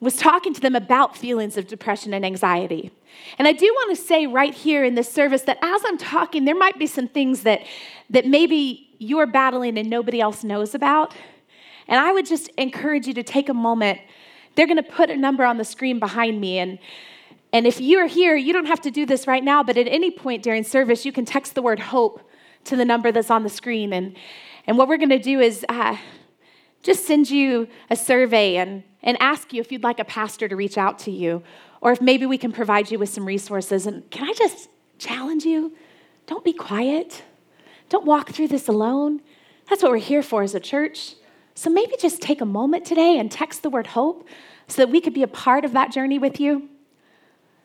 was 0.00 0.16
talking 0.16 0.54
to 0.54 0.60
them 0.60 0.74
about 0.74 1.16
feelings 1.16 1.56
of 1.56 1.66
depression 1.66 2.14
and 2.14 2.24
anxiety. 2.24 2.90
And 3.38 3.48
I 3.48 3.52
do 3.52 3.66
want 3.66 3.96
to 3.96 4.02
say 4.02 4.26
right 4.26 4.54
here 4.54 4.84
in 4.84 4.94
this 4.94 5.12
service 5.12 5.42
that 5.42 5.58
as 5.62 5.82
I'm 5.84 5.98
talking, 5.98 6.44
there 6.44 6.54
might 6.54 6.78
be 6.78 6.86
some 6.86 7.08
things 7.08 7.42
that, 7.42 7.62
that 8.10 8.26
maybe 8.26 8.94
you're 8.98 9.26
battling 9.26 9.78
and 9.78 9.90
nobody 9.90 10.20
else 10.20 10.44
knows 10.44 10.74
about. 10.74 11.14
And 11.88 12.00
I 12.00 12.12
would 12.12 12.26
just 12.26 12.48
encourage 12.56 13.06
you 13.06 13.14
to 13.14 13.22
take 13.22 13.48
a 13.48 13.54
moment. 13.54 14.00
They're 14.54 14.66
going 14.66 14.82
to 14.82 14.82
put 14.82 15.10
a 15.10 15.16
number 15.16 15.44
on 15.44 15.58
the 15.58 15.64
screen 15.64 15.98
behind 15.98 16.40
me. 16.40 16.58
And, 16.58 16.78
and 17.52 17.66
if 17.66 17.80
you're 17.80 18.06
here, 18.06 18.36
you 18.36 18.52
don't 18.52 18.66
have 18.66 18.80
to 18.82 18.90
do 18.90 19.04
this 19.06 19.26
right 19.26 19.44
now, 19.44 19.62
but 19.62 19.76
at 19.76 19.86
any 19.88 20.10
point 20.10 20.42
during 20.42 20.64
service, 20.64 21.04
you 21.04 21.12
can 21.12 21.24
text 21.24 21.54
the 21.54 21.62
word 21.62 21.80
hope 21.80 22.20
to 22.64 22.76
the 22.76 22.84
number 22.84 23.12
that's 23.12 23.30
on 23.30 23.42
the 23.42 23.50
screen. 23.50 23.92
And, 23.92 24.16
and 24.66 24.78
what 24.78 24.88
we're 24.88 24.96
going 24.96 25.10
to 25.10 25.18
do 25.18 25.40
is 25.40 25.64
uh, 25.68 25.96
just 26.84 27.06
send 27.06 27.30
you 27.30 27.66
a 27.90 27.96
survey 27.96 28.56
and, 28.56 28.84
and 29.02 29.16
ask 29.20 29.52
you 29.52 29.60
if 29.60 29.72
you'd 29.72 29.82
like 29.82 29.98
a 29.98 30.04
pastor 30.04 30.46
to 30.46 30.54
reach 30.54 30.78
out 30.78 30.98
to 31.00 31.10
you, 31.10 31.42
or 31.80 31.92
if 31.92 32.00
maybe 32.00 32.26
we 32.26 32.38
can 32.38 32.52
provide 32.52 32.90
you 32.90 32.98
with 32.98 33.08
some 33.08 33.24
resources. 33.24 33.86
And 33.86 34.08
can 34.10 34.28
I 34.28 34.34
just 34.34 34.68
challenge 34.98 35.44
you? 35.44 35.72
Don't 36.26 36.44
be 36.44 36.52
quiet. 36.52 37.22
Don't 37.88 38.04
walk 38.04 38.30
through 38.30 38.48
this 38.48 38.68
alone. 38.68 39.22
That's 39.68 39.82
what 39.82 39.92
we're 39.92 39.98
here 39.98 40.22
for 40.22 40.42
as 40.42 40.54
a 40.54 40.60
church. 40.60 41.14
So 41.54 41.70
maybe 41.70 41.94
just 41.98 42.20
take 42.20 42.42
a 42.42 42.46
moment 42.46 42.84
today 42.84 43.18
and 43.18 43.32
text 43.32 43.62
the 43.62 43.70
word 43.70 43.88
hope 43.88 44.28
so 44.68 44.82
that 44.82 44.90
we 44.90 45.00
could 45.00 45.14
be 45.14 45.22
a 45.22 45.28
part 45.28 45.64
of 45.64 45.72
that 45.72 45.90
journey 45.90 46.18
with 46.18 46.38
you. 46.38 46.68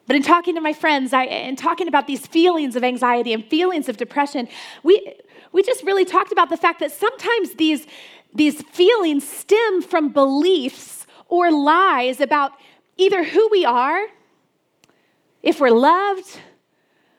But 0.08 0.16
in 0.16 0.24
talking 0.24 0.56
to 0.56 0.62
my 0.62 0.74
friends, 0.74 1.14
I, 1.14 1.26
and 1.26 1.58
talking 1.58 1.88
about 1.88 2.08
these 2.08 2.26
feelings 2.26 2.76
of 2.76 2.84
anxiety 2.84 3.34
and 3.34 3.46
feelings 3.46 3.90
of 3.90 3.98
depression, 3.98 4.48
we, 4.82 5.14
we 5.52 5.62
just 5.62 5.84
really 5.84 6.06
talked 6.06 6.32
about 6.32 6.50
the 6.50 6.58
fact 6.58 6.80
that 6.80 6.92
sometimes 6.92 7.54
these, 7.56 7.86
these 8.34 8.62
feelings 8.62 9.28
stem 9.28 9.82
from 9.82 10.10
beliefs 10.10 11.06
or 11.28 11.52
lies 11.52 12.20
about 12.20 12.52
either 12.98 13.24
who 13.24 13.48
we 13.52 13.66
are, 13.66 14.08
if 15.42 15.60
we're 15.60 15.70
loved, 15.70 16.40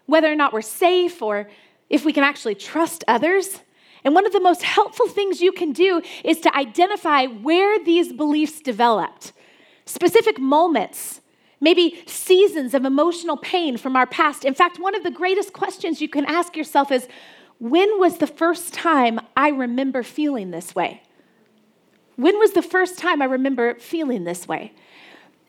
whether 0.07 0.31
or 0.31 0.35
not 0.35 0.53
we're 0.53 0.63
safe, 0.63 1.23
or 1.23 1.49
if 1.89 2.05
we 2.05 2.13
can 2.13 2.25
actually 2.25 2.55
trust 2.55 3.03
others. 3.09 3.61
And 4.05 4.15
one 4.15 4.27
of 4.27 4.33
the 4.33 4.41
most 4.41 4.63
helpful 4.63 5.09
things 5.09 5.41
you 5.41 5.53
can 5.53 5.73
do 5.73 6.03
is 6.25 6.41
to 6.41 6.57
identify 6.57 7.27
where 7.27 7.83
these 7.85 8.13
beliefs 8.13 8.61
developed, 8.61 9.33
specific 9.85 10.39
moments, 10.39 11.21
maybe 11.61 12.03
seasons 12.07 12.75
of 12.75 12.85
emotional 12.85 13.37
pain 13.37 13.77
from 13.77 13.97
our 13.97 14.07
past. 14.07 14.45
In 14.45 14.55
fact, 14.55 14.79
one 14.79 14.95
of 14.95 15.03
the 15.03 15.11
greatest 15.11 15.53
questions 15.53 16.01
you 16.01 16.09
can 16.09 16.25
ask 16.25 16.57
yourself 16.57 16.91
is 16.91 17.09
when 17.61 18.01
was 18.01 18.19
the 18.19 18.27
first 18.27 18.75
time 18.75 19.21
I 19.37 19.51
remember 19.51 20.03
feeling 20.03 20.51
this 20.51 20.75
way? 20.75 21.03
When 22.17 22.39
was 22.39 22.53
the 22.53 22.63
first 22.63 22.99
time 22.99 23.23
I 23.23 23.27
remember 23.27 23.75
feeling 23.77 24.25
this 24.25 24.49
way? 24.49 24.73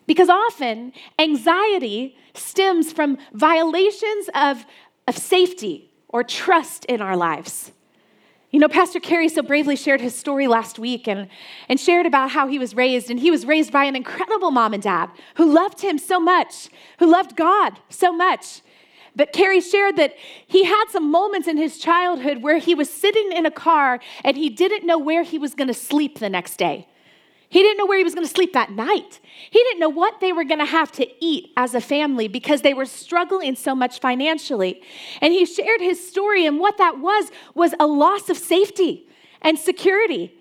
Because 0.06 0.28
often 0.28 0.92
anxiety 1.18 2.16
stems 2.34 2.92
from 2.92 3.18
violations 3.32 4.28
of, 4.34 4.64
of 5.08 5.16
safety 5.16 5.90
or 6.08 6.22
trust 6.22 6.84
in 6.84 7.00
our 7.00 7.16
lives. 7.16 7.72
You 8.50 8.60
know, 8.60 8.68
Pastor 8.68 9.00
Kerry 9.00 9.30
so 9.30 9.42
bravely 9.42 9.76
shared 9.76 10.02
his 10.02 10.14
story 10.14 10.46
last 10.46 10.78
week 10.78 11.08
and, 11.08 11.28
and 11.70 11.80
shared 11.80 12.04
about 12.04 12.30
how 12.30 12.46
he 12.46 12.58
was 12.58 12.76
raised. 12.76 13.10
And 13.10 13.18
he 13.18 13.30
was 13.30 13.46
raised 13.46 13.72
by 13.72 13.84
an 13.84 13.96
incredible 13.96 14.50
mom 14.50 14.74
and 14.74 14.82
dad 14.82 15.08
who 15.36 15.50
loved 15.50 15.80
him 15.80 15.96
so 15.96 16.20
much, 16.20 16.68
who 16.98 17.10
loved 17.10 17.36
God 17.36 17.78
so 17.88 18.12
much. 18.12 18.60
But 19.14 19.32
Kerry 19.32 19.60
shared 19.60 19.96
that 19.96 20.14
he 20.46 20.64
had 20.64 20.86
some 20.88 21.10
moments 21.10 21.46
in 21.46 21.56
his 21.56 21.78
childhood 21.78 22.42
where 22.42 22.58
he 22.58 22.74
was 22.74 22.88
sitting 22.88 23.32
in 23.32 23.44
a 23.44 23.50
car 23.50 24.00
and 24.24 24.36
he 24.36 24.48
didn't 24.48 24.86
know 24.86 24.98
where 24.98 25.22
he 25.22 25.38
was 25.38 25.54
going 25.54 25.68
to 25.68 25.74
sleep 25.74 26.18
the 26.18 26.30
next 26.30 26.56
day. 26.56 26.88
He 27.52 27.60
didn't 27.60 27.76
know 27.76 27.84
where 27.84 27.98
he 27.98 28.04
was 28.04 28.14
going 28.14 28.26
to 28.26 28.32
sleep 28.32 28.54
that 28.54 28.70
night. 28.70 29.20
He 29.50 29.58
didn't 29.58 29.80
know 29.80 29.90
what 29.90 30.20
they 30.20 30.32
were 30.32 30.44
going 30.44 30.60
to 30.60 30.64
have 30.64 30.90
to 30.92 31.06
eat 31.22 31.50
as 31.54 31.74
a 31.74 31.82
family 31.82 32.26
because 32.26 32.62
they 32.62 32.72
were 32.72 32.86
struggling 32.86 33.56
so 33.56 33.74
much 33.74 34.00
financially. 34.00 34.80
And 35.20 35.34
he 35.34 35.44
shared 35.44 35.82
his 35.82 36.02
story, 36.08 36.46
and 36.46 36.58
what 36.58 36.78
that 36.78 36.98
was 36.98 37.30
was 37.54 37.74
a 37.78 37.86
loss 37.86 38.30
of 38.30 38.38
safety 38.38 39.06
and 39.42 39.58
security. 39.58 40.32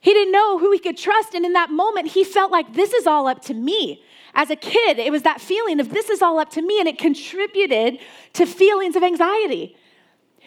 He 0.00 0.12
didn't 0.12 0.32
know 0.32 0.58
who 0.58 0.72
he 0.72 0.78
could 0.78 0.96
trust. 0.96 1.34
And 1.34 1.44
in 1.44 1.52
that 1.52 1.70
moment, 1.70 2.08
he 2.08 2.24
felt 2.24 2.50
like 2.50 2.74
this 2.74 2.92
is 2.92 3.06
all 3.06 3.26
up 3.26 3.42
to 3.42 3.54
me. 3.54 4.02
As 4.34 4.50
a 4.50 4.56
kid, 4.56 4.98
it 4.98 5.10
was 5.12 5.22
that 5.22 5.40
feeling 5.40 5.80
of 5.80 5.90
this 5.90 6.08
is 6.08 6.22
all 6.22 6.38
up 6.38 6.50
to 6.50 6.62
me, 6.62 6.78
and 6.78 6.88
it 6.88 6.98
contributed 6.98 7.98
to 8.34 8.46
feelings 8.46 8.96
of 8.96 9.02
anxiety. 9.02 9.76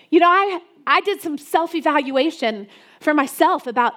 You 0.09 0.19
know, 0.19 0.29
I, 0.29 0.61
I 0.87 1.01
did 1.01 1.21
some 1.21 1.37
self 1.37 1.75
evaluation 1.75 2.67
for 2.99 3.13
myself 3.13 3.67
about 3.67 3.93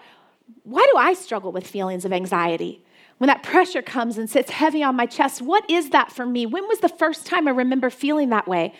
why 0.65 0.87
do 0.93 0.99
I 0.99 1.15
struggle 1.15 1.53
with 1.53 1.67
feelings 1.67 2.05
of 2.05 2.13
anxiety? 2.13 2.83
When 3.19 3.29
that 3.29 3.43
pressure 3.43 3.81
comes 3.81 4.19
and 4.19 4.29
sits 4.29 4.51
heavy 4.51 4.83
on 4.83 4.95
my 4.95 5.07
chest, 5.07 5.41
what 5.41 5.69
is 5.71 5.91
that 5.91 6.13
for 6.13 6.27
me? 6.27 6.45
When 6.45 6.69
was 6.69 6.81
the 6.81 6.89
first 6.89 7.25
time 7.25 7.49
I 7.49 7.53
remember 7.53 7.89
feeling 7.89 8.29
that 8.31 8.47
way? 8.47 8.75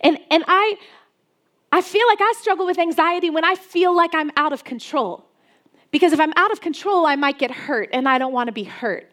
And, 0.00 0.18
and 0.30 0.44
I, 0.46 0.76
I 1.70 1.80
feel 1.80 2.06
like 2.08 2.20
I 2.20 2.34
struggle 2.38 2.66
with 2.66 2.78
anxiety 2.78 3.30
when 3.30 3.44
I 3.44 3.54
feel 3.54 3.96
like 3.96 4.14
I'm 4.14 4.30
out 4.36 4.52
of 4.52 4.64
control. 4.64 5.26
Because 5.92 6.12
if 6.12 6.18
I'm 6.18 6.32
out 6.36 6.50
of 6.50 6.60
control, 6.60 7.06
I 7.06 7.14
might 7.14 7.38
get 7.38 7.52
hurt, 7.52 7.90
and 7.92 8.08
I 8.08 8.18
don't 8.18 8.32
want 8.32 8.48
to 8.48 8.52
be 8.52 8.64
hurt. 8.64 9.08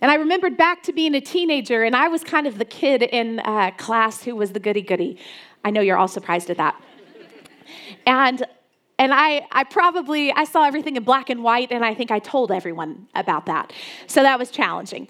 And 0.00 0.10
I 0.10 0.14
remembered 0.14 0.56
back 0.56 0.82
to 0.84 0.92
being 0.92 1.14
a 1.14 1.20
teenager, 1.20 1.82
and 1.82 1.94
I 1.94 2.08
was 2.08 2.24
kind 2.24 2.46
of 2.46 2.58
the 2.58 2.64
kid 2.64 3.02
in 3.02 3.40
uh, 3.40 3.72
class 3.72 4.22
who 4.22 4.34
was 4.36 4.52
the 4.52 4.60
goody 4.60 4.82
goody. 4.82 5.18
I 5.64 5.70
know 5.70 5.80
you're 5.80 5.96
all 5.98 6.08
surprised 6.08 6.50
at 6.50 6.56
that. 6.56 6.80
And 8.06 8.44
and 8.98 9.12
I, 9.12 9.46
I 9.50 9.64
probably 9.64 10.32
i 10.32 10.44
saw 10.44 10.64
everything 10.64 10.96
in 10.96 11.04
black 11.04 11.30
and 11.30 11.42
white 11.42 11.72
and 11.72 11.84
i 11.84 11.94
think 11.94 12.10
i 12.10 12.18
told 12.18 12.52
everyone 12.52 13.08
about 13.14 13.46
that 13.46 13.72
so 14.06 14.22
that 14.22 14.38
was 14.38 14.50
challenging 14.50 15.08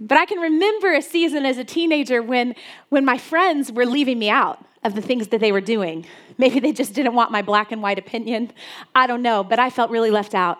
but 0.00 0.16
i 0.16 0.24
can 0.24 0.38
remember 0.38 0.94
a 0.94 1.02
season 1.02 1.44
as 1.44 1.58
a 1.58 1.64
teenager 1.64 2.22
when 2.22 2.54
when 2.88 3.04
my 3.04 3.18
friends 3.18 3.70
were 3.70 3.86
leaving 3.86 4.18
me 4.18 4.30
out 4.30 4.64
of 4.84 4.94
the 4.94 5.02
things 5.02 5.28
that 5.28 5.40
they 5.40 5.52
were 5.52 5.60
doing 5.60 6.06
maybe 6.38 6.60
they 6.60 6.72
just 6.72 6.94
didn't 6.94 7.14
want 7.14 7.30
my 7.30 7.42
black 7.42 7.72
and 7.72 7.82
white 7.82 7.98
opinion 7.98 8.50
i 8.94 9.06
don't 9.06 9.22
know 9.22 9.42
but 9.42 9.58
i 9.58 9.70
felt 9.70 9.90
really 9.90 10.10
left 10.10 10.34
out 10.34 10.58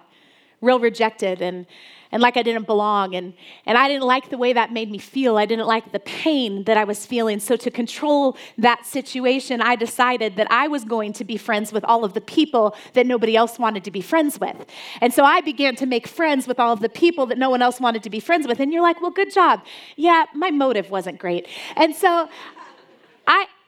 real 0.61 0.79
rejected 0.79 1.41
and 1.41 1.67
and 2.11 2.23
like 2.23 2.37
I 2.37 2.43
didn't 2.43 2.67
belong. 2.67 3.15
And, 3.15 3.35
and 3.67 3.77
I 3.77 3.89
didn't 3.89 4.05
like 4.05 4.31
the 4.31 4.39
way 4.39 4.53
that 4.53 4.73
made 4.73 4.91
me 4.91 4.99
feel. 4.99 5.37
I 5.37 5.47
didn't 5.47 5.67
like 5.67 5.93
the 5.93 6.01
pain 6.01 6.65
that 6.65 6.77
I 6.77 6.85
was 6.85 7.05
feeling. 7.05 7.41
So, 7.41 7.57
to 7.57 7.71
control 7.71 8.37
that 8.57 8.87
situation, 8.87 9.61
I 9.61 9.77
decided 9.77 10.37
that 10.37 10.51
I 10.51 10.69
was 10.69 10.85
going 10.85 11.13
to 11.15 11.25
be 11.25 11.37
friends 11.37 11.73
with 11.73 11.85
all 11.85 12.05
of 12.05 12.15
the 12.15 12.21
people 12.21 12.75
that 12.95 13.07
nobody 13.07 13.37
else 13.37 13.59
wanted 13.59 13.85
to 13.85 13.91
be 13.91 14.01
friends 14.01 14.39
with. 14.41 14.57
And 15.01 15.13
so 15.13 15.25
I 15.25 15.41
began 15.41 15.77
to 15.77 15.87
make 15.87 16.07
friends 16.07 16.47
with 16.47 16.59
all 16.59 16.73
of 16.73 16.81
the 16.81 16.89
people 16.89 17.27
that 17.27 17.39
no 17.39 17.51
one 17.51 17.63
else 17.63 17.81
wanted 17.81 18.03
to 18.05 18.11
be 18.11 18.21
friends 18.21 18.47
with. 18.47 18.61
And 18.61 18.73
you're 18.73 18.83
like, 18.83 19.01
well, 19.01 19.11
good 19.11 19.33
job. 19.33 19.63
Yeah, 19.97 20.25
my 20.35 20.51
motive 20.51 20.91
wasn't 20.91 21.19
great. 21.19 21.47
And 21.77 21.95
so 21.95 22.29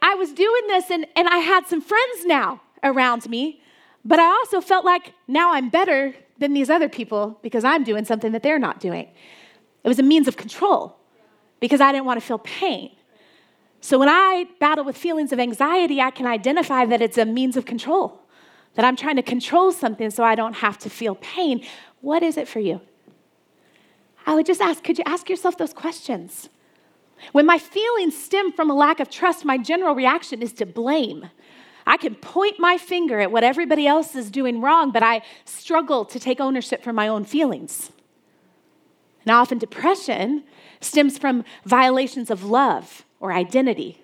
I, 0.02 0.14
was 0.14 0.32
doing 0.32 0.66
this, 0.68 0.90
and, 0.90 1.06
and 1.16 1.28
I 1.28 1.38
had 1.38 1.66
some 1.66 1.80
friends 1.80 2.24
now 2.26 2.60
around 2.82 3.28
me. 3.28 3.62
But 4.04 4.18
I 4.18 4.26
also 4.26 4.60
felt 4.60 4.84
like 4.84 5.12
now 5.28 5.52
I'm 5.52 5.68
better 5.68 6.14
than 6.38 6.54
these 6.54 6.70
other 6.70 6.88
people 6.88 7.38
because 7.42 7.64
I'm 7.64 7.84
doing 7.84 8.04
something 8.04 8.32
that 8.32 8.42
they're 8.42 8.58
not 8.58 8.80
doing. 8.80 9.08
It 9.84 9.88
was 9.88 9.98
a 9.98 10.02
means 10.02 10.26
of 10.26 10.36
control 10.36 10.96
because 11.60 11.80
I 11.80 11.92
didn't 11.92 12.06
want 12.06 12.20
to 12.20 12.26
feel 12.26 12.38
pain. 12.38 12.92
So 13.82 13.98
when 13.98 14.08
I 14.08 14.46
battle 14.58 14.84
with 14.84 14.96
feelings 14.96 15.32
of 15.32 15.38
anxiety, 15.38 16.00
I 16.00 16.10
can 16.10 16.26
identify 16.26 16.84
that 16.86 17.00
it's 17.00 17.18
a 17.18 17.24
means 17.24 17.56
of 17.56 17.64
control, 17.64 18.20
that 18.74 18.84
I'm 18.84 18.96
trying 18.96 19.16
to 19.16 19.22
control 19.22 19.72
something 19.72 20.10
so 20.10 20.22
I 20.22 20.34
don't 20.34 20.54
have 20.54 20.78
to 20.78 20.90
feel 20.90 21.14
pain. 21.16 21.64
What 22.00 22.22
is 22.22 22.36
it 22.36 22.48
for 22.48 22.60
you? 22.60 22.80
I 24.26 24.34
would 24.34 24.46
just 24.46 24.60
ask, 24.60 24.84
could 24.84 24.98
you 24.98 25.04
ask 25.06 25.28
yourself 25.30 25.56
those 25.56 25.72
questions? 25.72 26.50
When 27.32 27.46
my 27.46 27.58
feelings 27.58 28.16
stem 28.16 28.52
from 28.52 28.70
a 28.70 28.74
lack 28.74 29.00
of 29.00 29.10
trust, 29.10 29.44
my 29.44 29.58
general 29.58 29.94
reaction 29.94 30.42
is 30.42 30.52
to 30.54 30.66
blame. 30.66 31.30
I 31.86 31.96
can 31.96 32.14
point 32.14 32.58
my 32.58 32.78
finger 32.78 33.20
at 33.20 33.32
what 33.32 33.44
everybody 33.44 33.86
else 33.86 34.14
is 34.14 34.30
doing 34.30 34.60
wrong, 34.60 34.90
but 34.90 35.02
I 35.02 35.22
struggle 35.44 36.04
to 36.04 36.20
take 36.20 36.40
ownership 36.40 36.82
for 36.82 36.92
my 36.92 37.08
own 37.08 37.24
feelings. 37.24 37.90
And 39.24 39.30
often 39.30 39.58
depression 39.58 40.44
stems 40.80 41.18
from 41.18 41.44
violations 41.64 42.30
of 42.30 42.44
love 42.44 43.04
or 43.18 43.32
identity. 43.32 44.02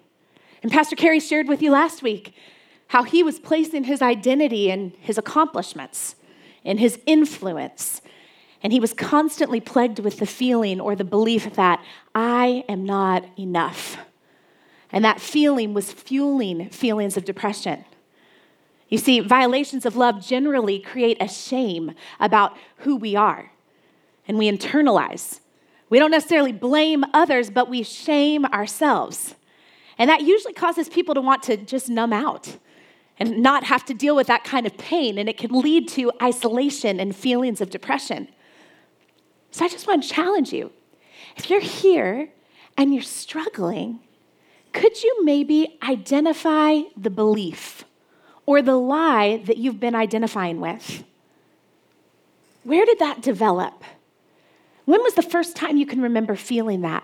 And 0.62 0.70
Pastor 0.72 0.96
Kerry 0.96 1.20
shared 1.20 1.48
with 1.48 1.62
you 1.62 1.70
last 1.70 2.02
week 2.02 2.34
how 2.88 3.02
he 3.02 3.22
was 3.22 3.38
placing 3.38 3.84
his 3.84 4.02
identity 4.02 4.70
in 4.70 4.92
his 5.00 5.18
accomplishments, 5.18 6.16
in 6.64 6.78
his 6.78 6.98
influence. 7.06 8.02
And 8.62 8.72
he 8.72 8.80
was 8.80 8.94
constantly 8.94 9.60
plagued 9.60 9.98
with 9.98 10.18
the 10.18 10.26
feeling 10.26 10.80
or 10.80 10.96
the 10.96 11.04
belief 11.04 11.54
that 11.54 11.84
I 12.14 12.64
am 12.68 12.84
not 12.84 13.24
enough. 13.38 13.98
And 14.90 15.04
that 15.04 15.20
feeling 15.20 15.74
was 15.74 15.92
fueling 15.92 16.70
feelings 16.70 17.16
of 17.16 17.24
depression. 17.24 17.84
You 18.88 18.98
see, 18.98 19.20
violations 19.20 19.84
of 19.84 19.96
love 19.96 20.24
generally 20.24 20.78
create 20.78 21.16
a 21.20 21.28
shame 21.28 21.92
about 22.20 22.56
who 22.78 22.96
we 22.96 23.16
are, 23.16 23.50
and 24.28 24.38
we 24.38 24.50
internalize. 24.50 25.40
We 25.90 25.98
don't 25.98 26.12
necessarily 26.12 26.52
blame 26.52 27.04
others, 27.12 27.50
but 27.50 27.68
we 27.68 27.82
shame 27.82 28.44
ourselves. 28.46 29.34
And 29.98 30.08
that 30.08 30.22
usually 30.22 30.52
causes 30.52 30.88
people 30.88 31.14
to 31.14 31.20
want 31.20 31.42
to 31.44 31.56
just 31.56 31.88
numb 31.88 32.12
out 32.12 32.56
and 33.18 33.42
not 33.42 33.64
have 33.64 33.84
to 33.86 33.94
deal 33.94 34.14
with 34.14 34.28
that 34.28 34.44
kind 34.44 34.66
of 34.66 34.76
pain, 34.78 35.18
and 35.18 35.28
it 35.28 35.36
can 35.36 35.50
lead 35.50 35.88
to 35.88 36.12
isolation 36.22 37.00
and 37.00 37.14
feelings 37.14 37.60
of 37.60 37.70
depression. 37.70 38.28
So 39.56 39.64
I 39.64 39.68
just 39.68 39.86
want 39.86 40.02
to 40.02 40.08
challenge 40.10 40.52
you. 40.52 40.70
If 41.38 41.48
you're 41.48 41.60
here 41.60 42.28
and 42.76 42.92
you're 42.92 43.02
struggling, 43.02 44.00
could 44.74 45.02
you 45.02 45.24
maybe 45.24 45.78
identify 45.82 46.80
the 46.94 47.08
belief 47.08 47.86
or 48.44 48.60
the 48.60 48.76
lie 48.76 49.38
that 49.46 49.56
you've 49.56 49.80
been 49.80 49.94
identifying 49.94 50.60
with? 50.60 51.04
Where 52.64 52.84
did 52.84 52.98
that 52.98 53.22
develop? 53.22 53.82
When 54.84 55.02
was 55.02 55.14
the 55.14 55.22
first 55.22 55.56
time 55.56 55.78
you 55.78 55.86
can 55.86 56.02
remember 56.02 56.36
feeling 56.36 56.82
that? 56.82 57.02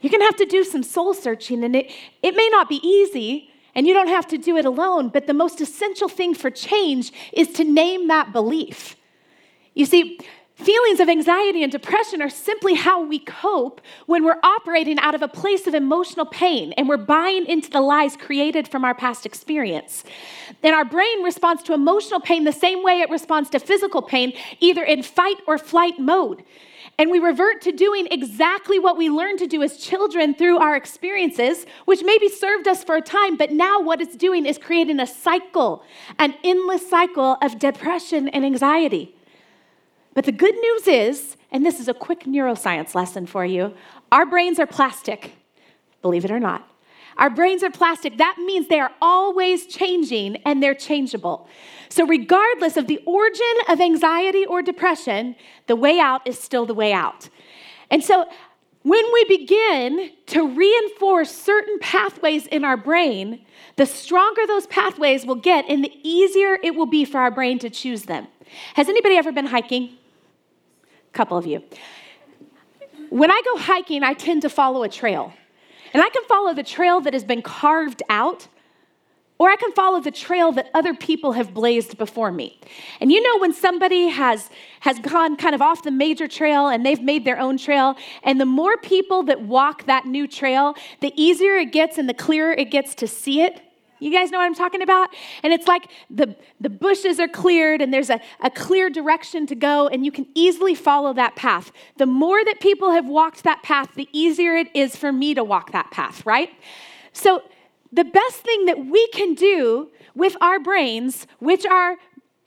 You're 0.00 0.12
gonna 0.12 0.22
have 0.22 0.36
to 0.36 0.46
do 0.46 0.62
some 0.62 0.84
soul 0.84 1.14
searching, 1.14 1.64
and 1.64 1.74
it, 1.74 1.90
it 2.22 2.36
may 2.36 2.48
not 2.52 2.68
be 2.68 2.76
easy, 2.76 3.50
and 3.74 3.88
you 3.88 3.92
don't 3.92 4.06
have 4.06 4.28
to 4.28 4.38
do 4.38 4.56
it 4.56 4.64
alone, 4.64 5.08
but 5.08 5.26
the 5.26 5.34
most 5.34 5.60
essential 5.60 6.08
thing 6.08 6.32
for 6.32 6.48
change 6.48 7.12
is 7.32 7.48
to 7.54 7.64
name 7.64 8.06
that 8.06 8.32
belief. 8.32 8.94
You 9.74 9.84
see, 9.84 10.20
Feelings 10.58 10.98
of 10.98 11.08
anxiety 11.08 11.62
and 11.62 11.70
depression 11.70 12.20
are 12.20 12.28
simply 12.28 12.74
how 12.74 13.00
we 13.00 13.20
cope 13.20 13.80
when 14.06 14.24
we're 14.24 14.40
operating 14.42 14.98
out 14.98 15.14
of 15.14 15.22
a 15.22 15.28
place 15.28 15.68
of 15.68 15.74
emotional 15.74 16.26
pain 16.26 16.72
and 16.72 16.88
we're 16.88 16.96
buying 16.96 17.46
into 17.46 17.70
the 17.70 17.80
lies 17.80 18.16
created 18.16 18.66
from 18.66 18.84
our 18.84 18.94
past 18.94 19.24
experience. 19.24 20.02
And 20.64 20.74
our 20.74 20.84
brain 20.84 21.22
responds 21.22 21.62
to 21.62 21.74
emotional 21.74 22.18
pain 22.18 22.42
the 22.42 22.50
same 22.50 22.82
way 22.82 23.00
it 23.00 23.08
responds 23.08 23.50
to 23.50 23.60
physical 23.60 24.02
pain, 24.02 24.32
either 24.58 24.82
in 24.82 25.04
fight 25.04 25.36
or 25.46 25.58
flight 25.58 26.00
mode. 26.00 26.42
And 26.98 27.12
we 27.12 27.20
revert 27.20 27.62
to 27.62 27.70
doing 27.70 28.08
exactly 28.10 28.80
what 28.80 28.96
we 28.96 29.10
learned 29.10 29.38
to 29.38 29.46
do 29.46 29.62
as 29.62 29.76
children 29.76 30.34
through 30.34 30.58
our 30.58 30.74
experiences, 30.74 31.66
which 31.84 32.02
maybe 32.02 32.28
served 32.28 32.66
us 32.66 32.82
for 32.82 32.96
a 32.96 33.00
time, 33.00 33.36
but 33.36 33.52
now 33.52 33.80
what 33.80 34.00
it's 34.00 34.16
doing 34.16 34.44
is 34.44 34.58
creating 34.58 34.98
a 34.98 35.06
cycle, 35.06 35.84
an 36.18 36.34
endless 36.42 36.90
cycle 36.90 37.38
of 37.40 37.60
depression 37.60 38.28
and 38.30 38.44
anxiety. 38.44 39.14
But 40.18 40.24
the 40.24 40.32
good 40.32 40.56
news 40.56 40.88
is, 40.88 41.36
and 41.52 41.64
this 41.64 41.78
is 41.78 41.86
a 41.86 41.94
quick 41.94 42.24
neuroscience 42.24 42.92
lesson 42.92 43.24
for 43.24 43.46
you 43.46 43.72
our 44.10 44.26
brains 44.26 44.58
are 44.58 44.66
plastic, 44.66 45.36
believe 46.02 46.24
it 46.24 46.32
or 46.32 46.40
not. 46.40 46.68
Our 47.18 47.30
brains 47.30 47.62
are 47.62 47.70
plastic. 47.70 48.18
That 48.18 48.34
means 48.44 48.66
they 48.66 48.80
are 48.80 48.90
always 49.00 49.66
changing 49.66 50.38
and 50.38 50.60
they're 50.60 50.74
changeable. 50.74 51.48
So, 51.88 52.04
regardless 52.04 52.76
of 52.76 52.88
the 52.88 53.00
origin 53.06 53.54
of 53.68 53.80
anxiety 53.80 54.44
or 54.44 54.60
depression, 54.60 55.36
the 55.68 55.76
way 55.76 56.00
out 56.00 56.26
is 56.26 56.36
still 56.36 56.66
the 56.66 56.74
way 56.74 56.92
out. 56.92 57.28
And 57.88 58.02
so, 58.02 58.28
when 58.82 59.04
we 59.12 59.24
begin 59.26 60.10
to 60.26 60.48
reinforce 60.48 61.30
certain 61.30 61.78
pathways 61.78 62.48
in 62.48 62.64
our 62.64 62.76
brain, 62.76 63.46
the 63.76 63.86
stronger 63.86 64.48
those 64.48 64.66
pathways 64.66 65.24
will 65.24 65.36
get 65.36 65.64
and 65.68 65.84
the 65.84 65.92
easier 66.02 66.58
it 66.64 66.74
will 66.74 66.86
be 66.86 67.04
for 67.04 67.20
our 67.20 67.30
brain 67.30 67.60
to 67.60 67.70
choose 67.70 68.02
them. 68.06 68.26
Has 68.74 68.88
anybody 68.88 69.14
ever 69.14 69.30
been 69.30 69.46
hiking? 69.46 69.96
Couple 71.12 71.36
of 71.36 71.46
you. 71.46 71.62
When 73.10 73.30
I 73.30 73.42
go 73.44 73.58
hiking, 73.58 74.02
I 74.02 74.12
tend 74.12 74.42
to 74.42 74.48
follow 74.48 74.82
a 74.82 74.88
trail. 74.88 75.32
And 75.94 76.02
I 76.02 76.08
can 76.10 76.24
follow 76.24 76.52
the 76.52 76.62
trail 76.62 77.00
that 77.00 77.14
has 77.14 77.24
been 77.24 77.42
carved 77.42 78.02
out 78.10 78.48
or 79.38 79.50
I 79.50 79.56
can 79.56 79.70
follow 79.72 80.00
the 80.00 80.10
trail 80.10 80.50
that 80.52 80.68
other 80.74 80.94
people 80.94 81.32
have 81.32 81.54
blazed 81.54 81.96
before 81.96 82.32
me. 82.32 82.58
And 83.00 83.12
you 83.12 83.22
know 83.22 83.38
when 83.38 83.52
somebody 83.52 84.08
has 84.08 84.50
has 84.80 84.98
gone 84.98 85.36
kind 85.36 85.54
of 85.54 85.62
off 85.62 85.84
the 85.84 85.92
major 85.92 86.26
trail 86.26 86.68
and 86.68 86.84
they've 86.84 87.00
made 87.00 87.24
their 87.24 87.38
own 87.38 87.56
trail, 87.56 87.96
and 88.24 88.40
the 88.40 88.46
more 88.46 88.76
people 88.76 89.22
that 89.24 89.42
walk 89.42 89.86
that 89.86 90.06
new 90.06 90.26
trail, 90.26 90.74
the 91.00 91.12
easier 91.20 91.54
it 91.54 91.72
gets 91.72 91.98
and 91.98 92.08
the 92.08 92.14
clearer 92.14 92.52
it 92.52 92.70
gets 92.70 92.94
to 92.96 93.06
see 93.06 93.40
it. 93.40 93.60
You 94.00 94.12
guys 94.12 94.30
know 94.30 94.38
what 94.38 94.44
I'm 94.44 94.54
talking 94.54 94.82
about? 94.82 95.10
And 95.42 95.52
it's 95.52 95.66
like 95.66 95.90
the, 96.10 96.36
the 96.60 96.70
bushes 96.70 97.18
are 97.20 97.28
cleared 97.28 97.82
and 97.82 97.92
there's 97.92 98.10
a, 98.10 98.20
a 98.40 98.50
clear 98.50 98.90
direction 98.90 99.46
to 99.46 99.54
go, 99.54 99.88
and 99.88 100.04
you 100.04 100.12
can 100.12 100.26
easily 100.34 100.74
follow 100.74 101.12
that 101.14 101.36
path. 101.36 101.72
The 101.96 102.06
more 102.06 102.44
that 102.44 102.60
people 102.60 102.92
have 102.92 103.06
walked 103.06 103.44
that 103.44 103.62
path, 103.62 103.94
the 103.94 104.08
easier 104.12 104.54
it 104.56 104.68
is 104.74 104.96
for 104.96 105.12
me 105.12 105.34
to 105.34 105.44
walk 105.44 105.72
that 105.72 105.90
path, 105.90 106.24
right? 106.24 106.50
So 107.12 107.42
the 107.92 108.04
best 108.04 108.36
thing 108.36 108.66
that 108.66 108.86
we 108.86 109.06
can 109.08 109.34
do 109.34 109.88
with 110.14 110.36
our 110.40 110.58
brains, 110.58 111.26
which 111.38 111.64
are 111.64 111.96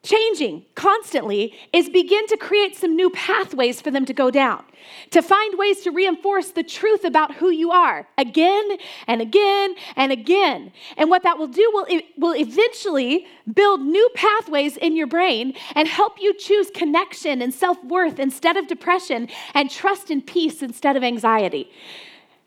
changing 0.04 0.66
constantly, 0.74 1.54
is 1.72 1.88
begin 1.90 2.26
to 2.28 2.38
create 2.38 2.76
some 2.76 2.96
new 2.96 3.10
pathways 3.12 3.80
for 3.80 3.92
them 3.92 4.04
to 4.06 4.14
go 4.14 4.32
down, 4.32 4.64
to 5.12 5.22
find 5.22 5.60
ways 5.60 5.82
to 5.82 5.92
reinforce 5.92 6.52
the 6.52 6.64
truth 6.64 7.04
about 7.04 7.36
who 7.36 7.52
you 7.52 7.72
are 7.72 8.08
again 8.18 8.78
and 9.06 9.22
again 9.22 9.76
and 9.96 10.12
again. 10.12 10.72
And 10.98 11.10
what 11.10 11.22
that 11.22 11.38
will 11.38 11.48
do 11.48 11.70
will, 11.74 11.86
will 12.18 12.36
eventually 12.36 13.28
build 13.54 13.82
new 13.82 14.10
pathways 14.16 14.76
in 14.78 14.96
your 14.96 15.08
brain 15.08 15.54
and 15.76 15.88
help 15.88 16.20
you 16.20 16.34
choose 16.34 16.72
connection 16.72 17.42
and 17.42 17.54
self 17.54 17.84
worth 17.84 18.20
instead 18.20 18.58
of 18.58 18.68
depression 18.68 19.30
and 19.54 19.70
trust 19.70 20.10
and 20.10 20.26
peace 20.26 20.64
instead 20.64 20.96
of 20.96 21.04
anxiety. 21.04 21.70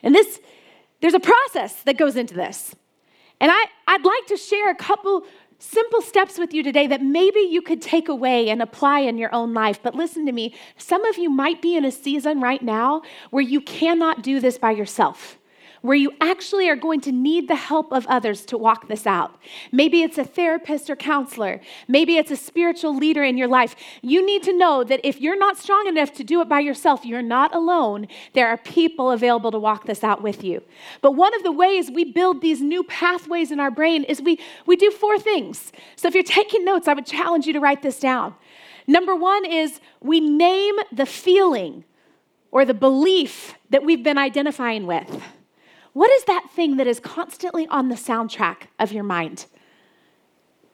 And 0.03 0.13
this, 0.13 0.41
there's 1.01 1.15
a 1.15 1.21
process 1.21 1.83
that 1.85 1.97
goes 1.99 2.17
into 2.17 2.35
this. 2.35 2.75
And 3.41 3.51
I, 3.53 3.67
I'd 3.87 4.05
like 4.05 4.27
to 4.29 4.37
share 4.37 4.71
a 4.71 4.75
couple 4.75 5.25
simple 5.65 6.03
steps 6.03 6.39
with 6.39 6.53
you 6.53 6.63
today 6.63 6.87
that 6.87 7.03
maybe 7.03 7.41
you 7.41 7.63
could 7.63 7.81
take 7.81 8.09
away 8.09 8.49
and 8.51 8.61
apply 8.61 9.01
in 9.01 9.19
your 9.19 9.35
own 9.35 9.55
life. 9.55 9.81
But 9.83 9.95
listen 9.95 10.27
to 10.27 10.33
me, 10.33 10.55
some 10.77 11.05
of 11.07 11.17
you 11.17 11.31
might 11.31 11.63
be 11.63 11.77
in 11.77 11.85
a 11.85 11.91
season 11.91 12.41
right 12.41 12.63
now 12.63 13.03
where 13.31 13.43
you 13.43 13.61
cannot 13.61 14.23
do 14.23 14.41
this 14.41 14.59
by 14.59 14.73
yourself 14.73 15.39
where 15.85 15.95
you 15.95 16.11
actually 16.19 16.67
are 16.67 16.77
going 16.77 16.99
to 16.99 17.13
need 17.13 17.47
the 17.47 17.55
help 17.55 17.93
of 17.93 18.07
others 18.07 18.47
to 18.47 18.57
walk 18.57 18.89
this 18.89 19.07
out. 19.07 19.39
Maybe 19.71 20.01
it's 20.01 20.17
a 20.17 20.25
therapist 20.25 20.89
or 20.89 20.97
counselor. 20.97 21.61
Maybe 21.87 22.17
it's 22.17 22.31
a 22.31 22.37
spiritual 22.37 22.97
leader 22.97 23.23
in 23.23 23.37
your 23.37 23.49
life. 23.49 23.77
You 24.01 24.25
need 24.25 24.43
to 24.45 24.57
know 24.57 24.83
that 24.83 25.01
if 25.05 25.21
you're 25.21 25.39
not 25.39 25.59
strong 25.59 25.87
enough 25.87 26.15
to 26.15 26.25
do 26.25 26.41
it 26.41 26.49
by 26.49 26.61
yourself, 26.61 27.05
you're 27.05 27.21
not 27.21 27.55
alone. 27.55 28.09
There 28.33 28.49
are 28.49 28.57
people 28.57 29.11
available 29.11 29.51
to 29.51 29.59
walk 29.59 29.85
this 29.85 30.03
out 30.03 30.23
with 30.23 30.43
you. 30.43 30.63
But 31.03 31.17
one 31.17 31.35
of 31.35 31.43
the 31.43 31.53
ways 31.53 31.91
we 31.91 32.11
build 32.11 32.41
these 32.41 32.63
new 32.63 32.83
pathways 32.85 33.51
in 33.51 33.61
our 33.61 33.71
brain 33.71 34.05
is 34.05 34.23
we, 34.23 34.41
we 34.65 34.77
do 34.77 34.91
four 34.91 35.19
things. 35.19 35.71
So 35.97 36.09
if 36.09 36.15
you're 36.15 36.23
taking 36.23 36.65
notes, 36.65 36.89
I 36.89 36.95
would 36.95 37.05
challenge 37.05 37.47
you 37.47 37.53
to 37.53 37.61
write 37.61 37.83
this 37.83 38.01
down. 38.01 38.35
Number 38.87 39.15
one 39.15 39.45
is 39.45 39.81
we 40.01 40.19
name 40.19 40.77
the 40.91 41.05
feeling 41.05 41.85
or 42.51 42.65
the 42.65 42.73
belief 42.73 43.53
that 43.69 43.85
we've 43.85 44.03
been 44.03 44.17
identifying 44.17 44.87
with. 44.87 45.23
What 45.95 46.11
is 46.11 46.25
that 46.25 46.51
thing 46.51 46.77
that 46.77 46.87
is 46.87 47.01
constantly 47.01 47.67
on 47.69 47.89
the 47.89 47.95
soundtrack 47.95 48.67
of 48.79 48.93
your 48.93 49.05
mind? 49.05 49.47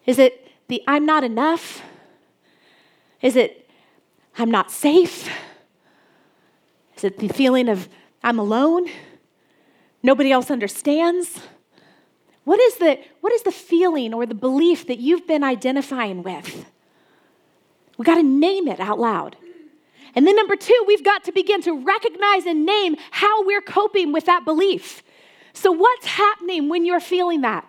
Is 0.06 0.18
it 0.18 0.48
the 0.68 0.82
I'm 0.88 1.06
not 1.06 1.22
enough? 1.22 1.82
Is 3.22 3.36
it 3.36 3.70
I'm 4.36 4.50
not 4.50 4.70
safe? 4.70 5.30
Is 6.96 7.04
it 7.04 7.18
the 7.18 7.28
feeling 7.28 7.68
of 7.68 7.88
I'm 8.22 8.38
alone? 8.38 8.88
Nobody 10.02 10.32
else 10.32 10.50
understands? 10.50 11.40
What 12.44 12.58
is 12.60 12.76
the, 12.76 12.98
what 13.20 13.32
is 13.32 13.42
the 13.42 13.52
feeling 13.52 14.14
or 14.14 14.26
the 14.26 14.34
belief 14.34 14.86
that 14.86 14.98
you've 14.98 15.26
been 15.26 15.44
identifying 15.44 16.22
with? 16.22 16.64
We 17.98 18.04
got 18.04 18.16
to 18.16 18.22
name 18.22 18.66
it 18.66 18.80
out 18.80 18.98
loud. 18.98 19.36
And 20.14 20.26
then, 20.26 20.34
number 20.34 20.56
two, 20.56 20.84
we've 20.86 21.04
got 21.04 21.22
to 21.24 21.32
begin 21.32 21.62
to 21.62 21.72
recognize 21.72 22.46
and 22.46 22.66
name 22.66 22.96
how 23.12 23.46
we're 23.46 23.60
coping 23.60 24.12
with 24.12 24.24
that 24.24 24.44
belief. 24.44 25.02
So, 25.52 25.72
what's 25.72 26.06
happening 26.06 26.68
when 26.68 26.84
you're 26.84 27.00
feeling 27.00 27.42
that? 27.42 27.68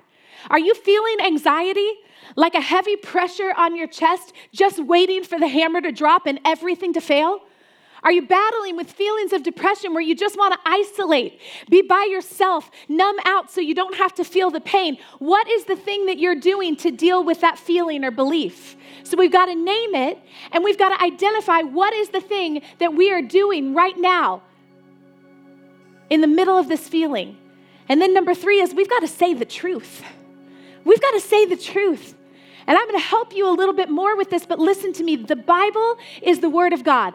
Are 0.49 0.59
you 0.59 0.73
feeling 0.73 1.17
anxiety? 1.25 1.91
Like 2.35 2.55
a 2.55 2.61
heavy 2.61 2.95
pressure 2.95 3.53
on 3.57 3.75
your 3.75 3.87
chest, 3.87 4.33
just 4.53 4.79
waiting 4.79 5.23
for 5.23 5.37
the 5.37 5.47
hammer 5.47 5.81
to 5.81 5.91
drop 5.91 6.25
and 6.27 6.39
everything 6.45 6.93
to 6.93 7.01
fail? 7.01 7.41
Are 8.03 8.11
you 8.11 8.23
battling 8.23 8.77
with 8.77 8.91
feelings 8.91 9.31
of 9.31 9.43
depression 9.43 9.93
where 9.93 10.01
you 10.01 10.15
just 10.15 10.35
want 10.35 10.53
to 10.53 10.59
isolate, 10.65 11.39
be 11.69 11.83
by 11.83 12.07
yourself, 12.09 12.71
numb 12.89 13.17
out 13.25 13.51
so 13.51 13.61
you 13.61 13.75
don't 13.75 13.95
have 13.95 14.15
to 14.15 14.23
feel 14.23 14.49
the 14.49 14.61
pain? 14.61 14.97
What 15.19 15.47
is 15.47 15.65
the 15.65 15.75
thing 15.75 16.07
that 16.07 16.17
you're 16.17 16.35
doing 16.35 16.75
to 16.77 16.89
deal 16.89 17.23
with 17.23 17.41
that 17.41 17.59
feeling 17.59 18.03
or 18.03 18.09
belief? 18.09 18.75
So 19.03 19.17
we've 19.17 19.31
got 19.31 19.45
to 19.45 19.55
name 19.55 19.93
it 19.93 20.17
and 20.51 20.63
we've 20.63 20.79
got 20.79 20.97
to 20.97 21.03
identify 21.03 21.61
what 21.61 21.93
is 21.93 22.09
the 22.09 22.21
thing 22.21 22.63
that 22.79 22.95
we 22.95 23.11
are 23.11 23.21
doing 23.21 23.75
right 23.75 23.97
now 23.97 24.41
in 26.09 26.21
the 26.21 26.27
middle 26.27 26.57
of 26.57 26.67
this 26.67 26.89
feeling. 26.89 27.37
And 27.91 28.01
then 28.01 28.13
number 28.13 28.34
three 28.34 28.62
is 28.62 28.73
we've 28.73 28.89
got 28.89 29.01
to 29.01 29.08
say 29.10 29.34
the 29.34 29.43
truth. 29.43 30.01
We've 30.86 31.01
got 31.01 31.12
to 31.12 31.19
say 31.19 31.45
the 31.45 31.58
truth. 31.58 32.15
And 32.65 32.77
I'm 32.77 32.88
going 32.88 32.97
to 32.97 33.06
help 33.06 33.36
you 33.36 33.49
a 33.49 33.51
little 33.51 33.73
bit 33.73 33.89
more 33.89 34.15
with 34.15 34.30
this, 34.30 34.45
but 34.45 34.60
listen 34.60 34.93
to 34.93 35.04
me. 35.04 35.17
The 35.17 35.36
Bible 35.36 35.97
is 36.21 36.39
the 36.39 36.49
Word 36.49 36.71
of 36.71 36.86
God. 36.86 37.13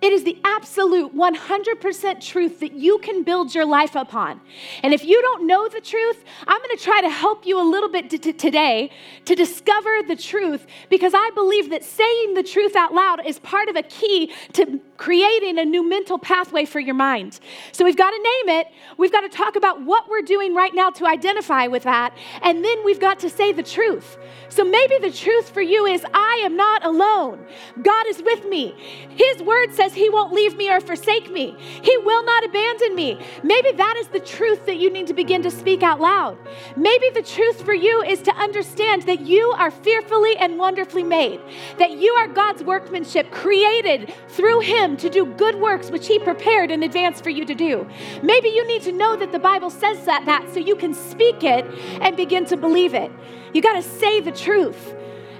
It 0.00 0.12
is 0.12 0.24
the 0.24 0.38
absolute 0.44 1.14
100% 1.14 2.20
truth 2.20 2.60
that 2.60 2.72
you 2.72 2.98
can 2.98 3.22
build 3.22 3.54
your 3.54 3.64
life 3.64 3.94
upon. 3.94 4.40
And 4.82 4.92
if 4.92 5.04
you 5.04 5.20
don't 5.22 5.46
know 5.46 5.68
the 5.68 5.80
truth, 5.80 6.24
I'm 6.46 6.58
going 6.58 6.76
to 6.76 6.82
try 6.82 7.00
to 7.00 7.08
help 7.08 7.46
you 7.46 7.58
a 7.60 7.66
little 7.66 7.88
bit 7.88 8.10
t- 8.10 8.18
t- 8.18 8.32
today 8.32 8.90
to 9.24 9.34
discover 9.34 10.02
the 10.06 10.16
truth 10.16 10.66
because 10.90 11.14
I 11.14 11.30
believe 11.34 11.70
that 11.70 11.84
saying 11.84 12.34
the 12.34 12.42
truth 12.42 12.76
out 12.76 12.92
loud 12.92 13.26
is 13.26 13.38
part 13.38 13.68
of 13.68 13.76
a 13.76 13.82
key 13.82 14.32
to 14.52 14.80
creating 14.96 15.58
a 15.58 15.64
new 15.64 15.88
mental 15.88 16.18
pathway 16.18 16.64
for 16.64 16.80
your 16.80 16.94
mind. 16.94 17.40
So 17.72 17.84
we've 17.84 17.96
got 17.96 18.10
to 18.10 18.16
name 18.16 18.60
it. 18.60 18.68
We've 18.98 19.12
got 19.12 19.22
to 19.22 19.28
talk 19.28 19.56
about 19.56 19.82
what 19.82 20.08
we're 20.08 20.22
doing 20.22 20.54
right 20.54 20.74
now 20.74 20.90
to 20.90 21.06
identify 21.06 21.66
with 21.66 21.84
that. 21.84 22.16
And 22.42 22.64
then 22.64 22.84
we've 22.84 23.00
got 23.00 23.18
to 23.20 23.30
say 23.30 23.52
the 23.52 23.62
truth. 23.62 24.18
So 24.48 24.64
maybe 24.64 24.98
the 24.98 25.10
truth 25.10 25.50
for 25.50 25.62
you 25.62 25.86
is 25.86 26.04
I 26.12 26.42
am 26.44 26.56
not 26.56 26.84
alone. 26.84 27.44
God 27.82 28.06
is 28.08 28.22
with 28.22 28.44
me. 28.46 28.74
His 29.16 29.42
word 29.42 29.72
says 29.74 29.83
he 29.92 30.08
won't 30.08 30.32
leave 30.32 30.56
me 30.56 30.70
or 30.70 30.80
forsake 30.80 31.30
me. 31.30 31.56
He 31.58 31.96
will 31.98 32.24
not 32.24 32.44
abandon 32.44 32.94
me. 32.94 33.20
Maybe 33.42 33.72
that 33.72 33.96
is 33.98 34.08
the 34.08 34.20
truth 34.20 34.64
that 34.66 34.76
you 34.76 34.90
need 34.90 35.06
to 35.08 35.14
begin 35.14 35.42
to 35.42 35.50
speak 35.50 35.82
out 35.82 36.00
loud. 36.00 36.38
Maybe 36.76 37.10
the 37.10 37.22
truth 37.22 37.62
for 37.62 37.74
you 37.74 38.02
is 38.02 38.22
to 38.22 38.34
understand 38.36 39.02
that 39.02 39.20
you 39.20 39.50
are 39.58 39.70
fearfully 39.70 40.36
and 40.36 40.58
wonderfully 40.58 41.02
made, 41.02 41.40
that 41.78 41.92
you 41.92 42.12
are 42.12 42.28
God's 42.28 42.62
workmanship 42.62 43.30
created 43.30 44.14
through 44.28 44.60
him 44.60 44.96
to 44.98 45.10
do 45.10 45.26
good 45.26 45.56
works 45.56 45.90
which 45.90 46.06
he 46.06 46.18
prepared 46.18 46.70
in 46.70 46.82
advance 46.82 47.20
for 47.20 47.30
you 47.30 47.44
to 47.44 47.54
do. 47.54 47.86
Maybe 48.22 48.48
you 48.48 48.66
need 48.66 48.82
to 48.82 48.92
know 48.92 49.16
that 49.16 49.32
the 49.32 49.38
Bible 49.38 49.70
says 49.70 50.04
that, 50.06 50.24
that 50.26 50.48
so 50.54 50.60
you 50.60 50.76
can 50.76 50.94
speak 50.94 51.42
it 51.42 51.66
and 52.00 52.16
begin 52.16 52.44
to 52.46 52.56
believe 52.56 52.94
it. 52.94 53.10
You 53.52 53.62
got 53.62 53.74
to 53.74 53.82
say 53.82 54.20
the 54.20 54.32
truth. 54.32 54.94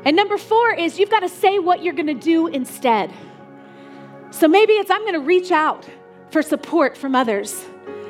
And 0.05 0.17
number 0.17 0.37
four 0.37 0.73
is 0.73 0.99
you've 0.99 1.11
got 1.11 1.21
to 1.21 1.29
say 1.29 1.59
what 1.59 1.83
you're 1.83 1.95
going 1.95 2.07
to 2.07 2.15
do 2.15 2.47
instead. 2.47 3.11
So 4.35 4.49
maybe 4.49 4.73
it's 4.73 4.91
I'm 4.91 5.03
going 5.03 5.15
to 5.15 5.21
reach 5.21 5.53
out 5.53 5.89
for 6.31 6.43
support 6.43 6.97
from 6.97 7.15
others 7.15 7.65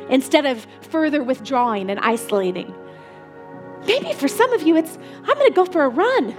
instead 0.08 0.46
of 0.46 0.66
further 0.80 1.22
withdrawing 1.22 1.90
and 1.90 2.00
isolating. 2.00 2.74
Maybe 3.87 4.14
for 4.14 4.26
some 4.26 4.50
of 4.54 4.62
you, 4.62 4.74
it's 4.74 4.96
I'm 5.18 5.37
going 5.37 5.50
to 5.50 5.54
go 5.54 5.66
for 5.66 5.84
a 5.84 5.88
run. 5.90 6.34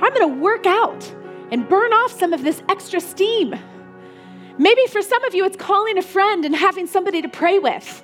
I'm 0.00 0.14
going 0.14 0.34
to 0.34 0.40
work 0.40 0.64
out 0.64 1.14
and 1.50 1.68
burn 1.68 1.92
off 1.92 2.18
some 2.18 2.32
of 2.32 2.42
this 2.42 2.62
extra 2.70 2.98
steam. 2.98 3.54
Maybe 4.56 4.86
for 4.86 5.02
some 5.02 5.22
of 5.24 5.34
you, 5.34 5.44
it's 5.44 5.58
calling 5.58 5.98
a 5.98 6.02
friend 6.02 6.46
and 6.46 6.56
having 6.56 6.86
somebody 6.86 7.20
to 7.20 7.28
pray 7.28 7.58
with. 7.58 8.02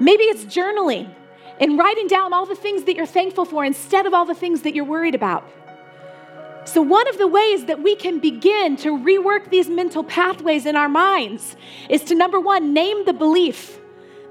Maybe 0.00 0.24
it's 0.24 0.44
journaling 0.44 1.14
and 1.60 1.78
writing 1.78 2.08
down 2.08 2.32
all 2.32 2.44
the 2.44 2.56
things 2.56 2.84
that 2.84 2.96
you're 2.96 3.06
thankful 3.06 3.44
for 3.44 3.64
instead 3.64 4.06
of 4.06 4.14
all 4.14 4.24
the 4.24 4.34
things 4.34 4.62
that 4.62 4.74
you're 4.74 4.84
worried 4.84 5.14
about. 5.14 5.48
So, 6.64 6.80
one 6.80 7.08
of 7.08 7.18
the 7.18 7.26
ways 7.26 7.64
that 7.64 7.82
we 7.82 7.96
can 7.96 8.20
begin 8.20 8.76
to 8.78 8.96
rework 8.96 9.50
these 9.50 9.68
mental 9.68 10.04
pathways 10.04 10.64
in 10.64 10.76
our 10.76 10.88
minds 10.88 11.56
is 11.88 12.02
to 12.04 12.14
number 12.14 12.38
one, 12.38 12.72
name 12.72 13.04
the 13.04 13.12
belief, 13.12 13.80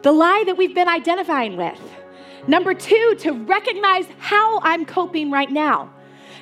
the 0.01 0.13
lie 0.13 0.43
that 0.45 0.55
we've 0.55 0.73
been 0.73 0.87
identifying 0.87 1.57
with. 1.57 1.79
Number 2.47 2.73
two, 2.73 3.15
to 3.19 3.31
recognize 3.31 4.05
how 4.17 4.59
I'm 4.61 4.85
coping 4.85 5.29
right 5.29 5.51
now. 5.51 5.93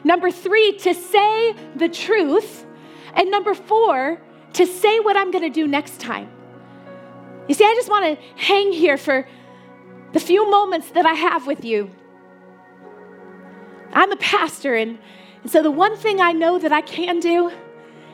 Number 0.04 0.32
three, 0.32 0.78
to 0.78 0.94
say 0.94 1.56
the 1.76 1.90
truth. 1.90 2.66
And 3.16 3.32
number 3.32 3.54
four, 3.54 4.22
to 4.54 4.66
say 4.66 5.00
what 5.00 5.18
I'm 5.18 5.32
going 5.32 5.44
to 5.44 5.50
do 5.50 5.68
next 5.68 6.00
time. 6.00 6.30
You 7.48 7.56
see, 7.56 7.66
I 7.66 7.74
just 7.76 7.90
want 7.90 8.06
to 8.06 8.26
hang 8.42 8.72
here 8.72 8.98
for 8.98 9.28
the 10.14 10.20
few 10.20 10.50
moments 10.50 10.92
that 10.92 11.06
I 11.06 11.14
have 11.14 11.48
with 11.48 11.66
you. 11.66 11.90
I'm 13.92 14.12
a 14.12 14.18
pastor, 14.18 14.76
and 14.76 15.00
so, 15.46 15.64
the 15.64 15.72
one 15.72 15.96
thing 15.96 16.20
I 16.20 16.34
know 16.34 16.60
that 16.60 16.72
I 16.72 16.82
can 16.82 17.20
do 17.20 17.52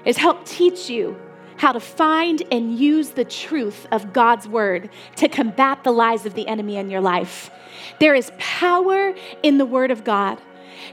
is 0.05 0.17
help 0.17 0.45
teach 0.45 0.89
you 0.89 1.17
how 1.57 1.71
to 1.71 1.79
find 1.79 2.43
and 2.51 2.77
use 2.77 3.11
the 3.11 3.25
truth 3.25 3.87
of 3.91 4.13
God's 4.13 4.47
word 4.47 4.89
to 5.15 5.27
combat 5.27 5.83
the 5.83 5.91
lies 5.91 6.25
of 6.25 6.33
the 6.33 6.47
enemy 6.47 6.75
in 6.75 6.89
your 6.89 7.01
life. 7.01 7.49
There 7.99 8.13
is 8.13 8.31
power 8.37 9.15
in 9.41 9.57
the 9.57 9.65
word 9.65 9.91
of 9.91 10.03
God. 10.03 10.41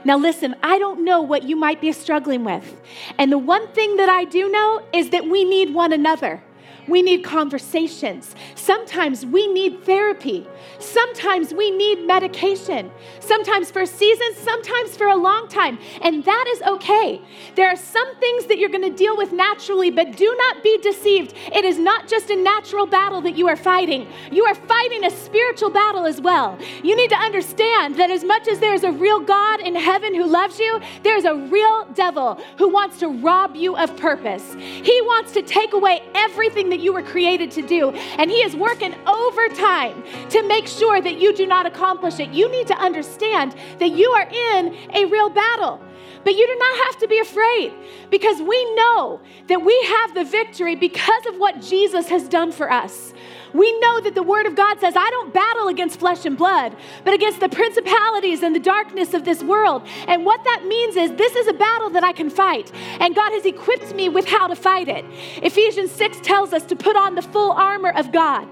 Now, 0.05 0.17
listen, 0.17 0.55
I 0.63 0.79
don't 0.79 1.03
know 1.03 1.21
what 1.21 1.43
you 1.43 1.55
might 1.55 1.81
be 1.81 1.91
struggling 1.91 2.43
with. 2.43 2.81
And 3.17 3.31
the 3.31 3.37
one 3.37 3.67
thing 3.69 3.97
that 3.97 4.09
I 4.09 4.23
do 4.23 4.49
know 4.49 4.83
is 4.93 5.09
that 5.11 5.27
we 5.27 5.43
need 5.43 5.73
one 5.73 5.93
another. 5.93 6.41
We 6.87 7.01
need 7.01 7.23
conversations. 7.23 8.35
Sometimes 8.55 9.25
we 9.25 9.47
need 9.47 9.83
therapy. 9.83 10.47
Sometimes 10.79 11.53
we 11.53 11.71
need 11.71 12.05
medication. 12.05 12.91
Sometimes 13.19 13.71
for 13.71 13.81
a 13.81 13.87
season, 13.87 14.27
sometimes 14.35 14.97
for 14.97 15.07
a 15.07 15.15
long 15.15 15.47
time. 15.47 15.79
And 16.01 16.23
that 16.25 16.45
is 16.49 16.61
okay. 16.63 17.21
There 17.55 17.69
are 17.69 17.75
some 17.75 18.15
things 18.17 18.45
that 18.47 18.57
you're 18.57 18.69
going 18.69 18.89
to 18.89 18.95
deal 18.95 19.15
with 19.15 19.31
naturally, 19.31 19.91
but 19.91 20.17
do 20.17 20.35
not 20.37 20.63
be 20.63 20.77
deceived. 20.79 21.33
It 21.53 21.63
is 21.65 21.77
not 21.77 22.07
just 22.07 22.29
a 22.29 22.35
natural 22.35 22.85
battle 22.85 23.21
that 23.21 23.37
you 23.37 23.47
are 23.47 23.55
fighting, 23.55 24.07
you 24.31 24.43
are 24.45 24.55
fighting 24.55 25.05
a 25.05 25.09
spiritual 25.09 25.69
battle 25.69 26.05
as 26.05 26.19
well. 26.19 26.57
You 26.83 26.95
need 26.95 27.09
to 27.09 27.15
understand 27.15 27.95
that 27.95 28.11
as 28.11 28.23
much 28.23 28.47
as 28.47 28.59
there's 28.59 28.83
a 28.83 28.91
real 28.91 29.19
God 29.19 29.61
in 29.61 29.75
heaven 29.75 30.13
who 30.13 30.25
loves 30.25 30.59
you, 30.59 30.79
there's 31.03 31.25
a 31.25 31.35
real 31.35 31.85
devil 31.93 32.39
who 32.57 32.69
wants 32.69 32.99
to 32.99 33.07
rob 33.07 33.55
you 33.55 33.75
of 33.77 33.95
purpose. 33.97 34.53
He 34.55 35.01
wants 35.03 35.31
to 35.33 35.41
take 35.41 35.73
away 35.73 36.01
everything 36.15 36.72
that 36.73 36.79
you 36.79 36.91
were 36.91 37.03
created 37.03 37.51
to 37.51 37.61
do. 37.61 37.91
And 37.91 38.31
He 38.31 38.37
is 38.37 38.55
working 38.55 38.95
overtime 39.05 40.03
to 40.29 40.41
make 40.47 40.67
sure 40.67 40.99
that 40.99 41.19
you 41.21 41.31
do 41.35 41.45
not 41.45 41.67
accomplish 41.67 42.19
it. 42.19 42.29
You 42.29 42.49
need 42.51 42.65
to 42.67 42.75
understand 42.75 43.55
that 43.77 43.91
you 43.91 44.09
are 44.09 44.27
in 44.27 44.75
a 44.95 45.05
real 45.05 45.29
battle. 45.29 45.79
But 46.23 46.33
you 46.35 46.47
do 46.47 46.55
not 46.57 46.85
have 46.85 46.97
to 47.01 47.07
be 47.07 47.19
afraid 47.19 47.73
because 48.09 48.41
we 48.41 48.75
know 48.75 49.21
that 49.47 49.63
we 49.63 49.79
have 49.87 50.15
the 50.15 50.23
victory 50.23 50.75
because 50.75 51.25
of 51.27 51.37
what 51.37 51.61
Jesus 51.61 52.07
has 52.09 52.27
done 52.27 52.51
for 52.51 52.71
us. 52.71 53.13
We 53.53 53.79
know 53.79 54.01
that 54.01 54.15
the 54.15 54.23
Word 54.23 54.45
of 54.45 54.55
God 54.55 54.79
says, 54.79 54.95
I 54.95 55.09
don't 55.11 55.33
battle 55.33 55.67
against 55.67 55.99
flesh 55.99 56.25
and 56.25 56.37
blood, 56.37 56.75
but 57.03 57.13
against 57.13 57.39
the 57.39 57.49
principalities 57.49 58.41
and 58.41 58.55
the 58.55 58.59
darkness 58.59 59.13
of 59.13 59.25
this 59.25 59.43
world. 59.43 59.83
And 60.07 60.25
what 60.25 60.43
that 60.43 60.65
means 60.67 60.95
is 60.95 61.11
this 61.11 61.35
is 61.35 61.47
a 61.47 61.53
battle 61.53 61.89
that 61.91 62.03
I 62.03 62.13
can 62.13 62.29
fight, 62.29 62.71
and 62.99 63.15
God 63.15 63.31
has 63.31 63.45
equipped 63.45 63.93
me 63.93 64.09
with 64.09 64.27
how 64.27 64.47
to 64.47 64.55
fight 64.55 64.87
it. 64.87 65.05
Ephesians 65.43 65.91
6 65.91 66.19
tells 66.21 66.53
us 66.53 66.63
to 66.65 66.75
put 66.75 66.95
on 66.95 67.15
the 67.15 67.21
full 67.21 67.51
armor 67.51 67.91
of 67.91 68.11
God. 68.11 68.47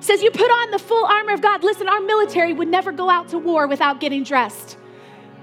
Says, 0.00 0.22
You 0.22 0.30
put 0.30 0.50
on 0.50 0.70
the 0.70 0.78
full 0.78 1.06
armor 1.06 1.32
of 1.32 1.40
God. 1.40 1.64
Listen, 1.64 1.88
our 1.88 2.00
military 2.00 2.52
would 2.52 2.68
never 2.68 2.92
go 2.92 3.08
out 3.08 3.28
to 3.28 3.38
war 3.38 3.66
without 3.66 4.00
getting 4.00 4.22
dressed 4.22 4.76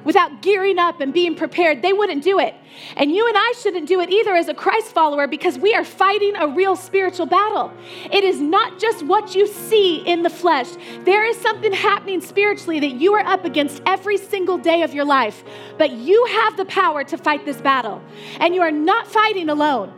without 0.03 0.41
gearing 0.41 0.79
up 0.79 0.99
and 0.99 1.13
being 1.13 1.35
prepared, 1.35 1.81
they 1.81 1.93
wouldn't 1.93 2.23
do 2.23 2.39
it. 2.39 2.55
And 2.95 3.11
you 3.11 3.27
and 3.27 3.37
I 3.37 3.53
shouldn't 3.61 3.87
do 3.87 3.99
it 3.99 4.09
either 4.09 4.35
as 4.35 4.47
a 4.47 4.53
Christ 4.53 4.87
follower 4.93 5.27
because 5.27 5.57
we 5.57 5.73
are 5.73 5.83
fighting 5.83 6.35
a 6.35 6.47
real 6.47 6.75
spiritual 6.75 7.25
battle. 7.25 7.71
It 8.11 8.23
is 8.23 8.39
not 8.39 8.79
just 8.79 9.05
what 9.05 9.35
you 9.35 9.47
see 9.47 9.97
in 9.97 10.23
the 10.23 10.29
flesh, 10.29 10.67
there 11.01 11.25
is 11.25 11.37
something 11.37 11.73
happening 11.73 12.21
spiritually 12.21 12.79
that 12.79 12.93
you 12.93 13.13
are 13.13 13.25
up 13.25 13.45
against 13.45 13.81
every 13.85 14.17
single 14.17 14.57
day 14.57 14.83
of 14.83 14.93
your 14.93 15.05
life. 15.05 15.43
But 15.77 15.91
you 15.91 16.25
have 16.25 16.57
the 16.57 16.65
power 16.65 17.03
to 17.03 17.17
fight 17.17 17.45
this 17.45 17.61
battle, 17.61 18.01
and 18.39 18.55
you 18.55 18.61
are 18.61 18.71
not 18.71 19.07
fighting 19.07 19.49
alone. 19.49 19.93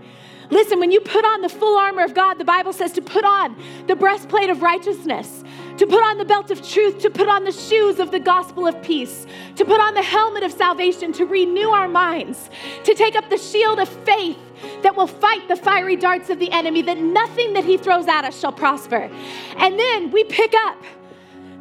Listen, 0.50 0.80
when 0.80 0.92
you 0.92 1.00
put 1.00 1.26
on 1.26 1.42
the 1.42 1.50
full 1.50 1.78
armor 1.78 2.04
of 2.04 2.14
God, 2.14 2.36
the 2.36 2.46
Bible 2.46 2.74
says 2.74 2.92
to 2.94 3.02
put 3.02 3.24
on 3.24 3.56
the 3.88 3.96
breastplate 3.96 4.50
of 4.50 4.62
righteousness 4.62 5.44
to 5.78 5.88
put 5.88 6.04
on 6.04 6.18
the 6.18 6.26
belt 6.26 6.52
of 6.52 6.68
truth, 6.68 7.00
to 7.00 7.10
put 7.10 7.28
on 7.28 7.44
the 7.44 7.52
shoes 7.52 8.00
of 8.00 8.12
the 8.12 8.20
gospel 8.20 8.68
of 8.68 8.82
peace, 8.84 9.26
to 9.56 9.66
put 9.66 9.80
on 9.80 9.94
the 9.94 10.02
helmet 10.02 10.44
of 10.44 10.52
salvation, 10.52 11.12
to 11.14 11.26
renew 11.26 11.70
our 11.70 11.88
minds, 11.88 12.50
to 12.84 12.94
take 12.94 13.16
up 13.16 13.30
the 13.30 13.38
shield 13.38 13.80
of 13.80 13.90
faith 13.90 14.38
that 14.82 14.96
will 14.96 15.08
fight 15.08 15.48
the 15.48 15.56
fiery 15.56 15.96
darts 15.96 16.30
of 16.30 16.40
the 16.40 16.52
enemy, 16.52 16.82
that 16.82 16.98
nothing 16.98 17.54
that 17.54 17.66
he 17.66 17.78
throws 17.78 18.08
at 18.08 18.24
us 18.24 18.40
shall 18.40 18.52
prosper. 18.52 19.10
And 19.58 19.80
then 19.80 20.12
we 20.12 20.24
pick 20.26 20.54
up 20.66 20.82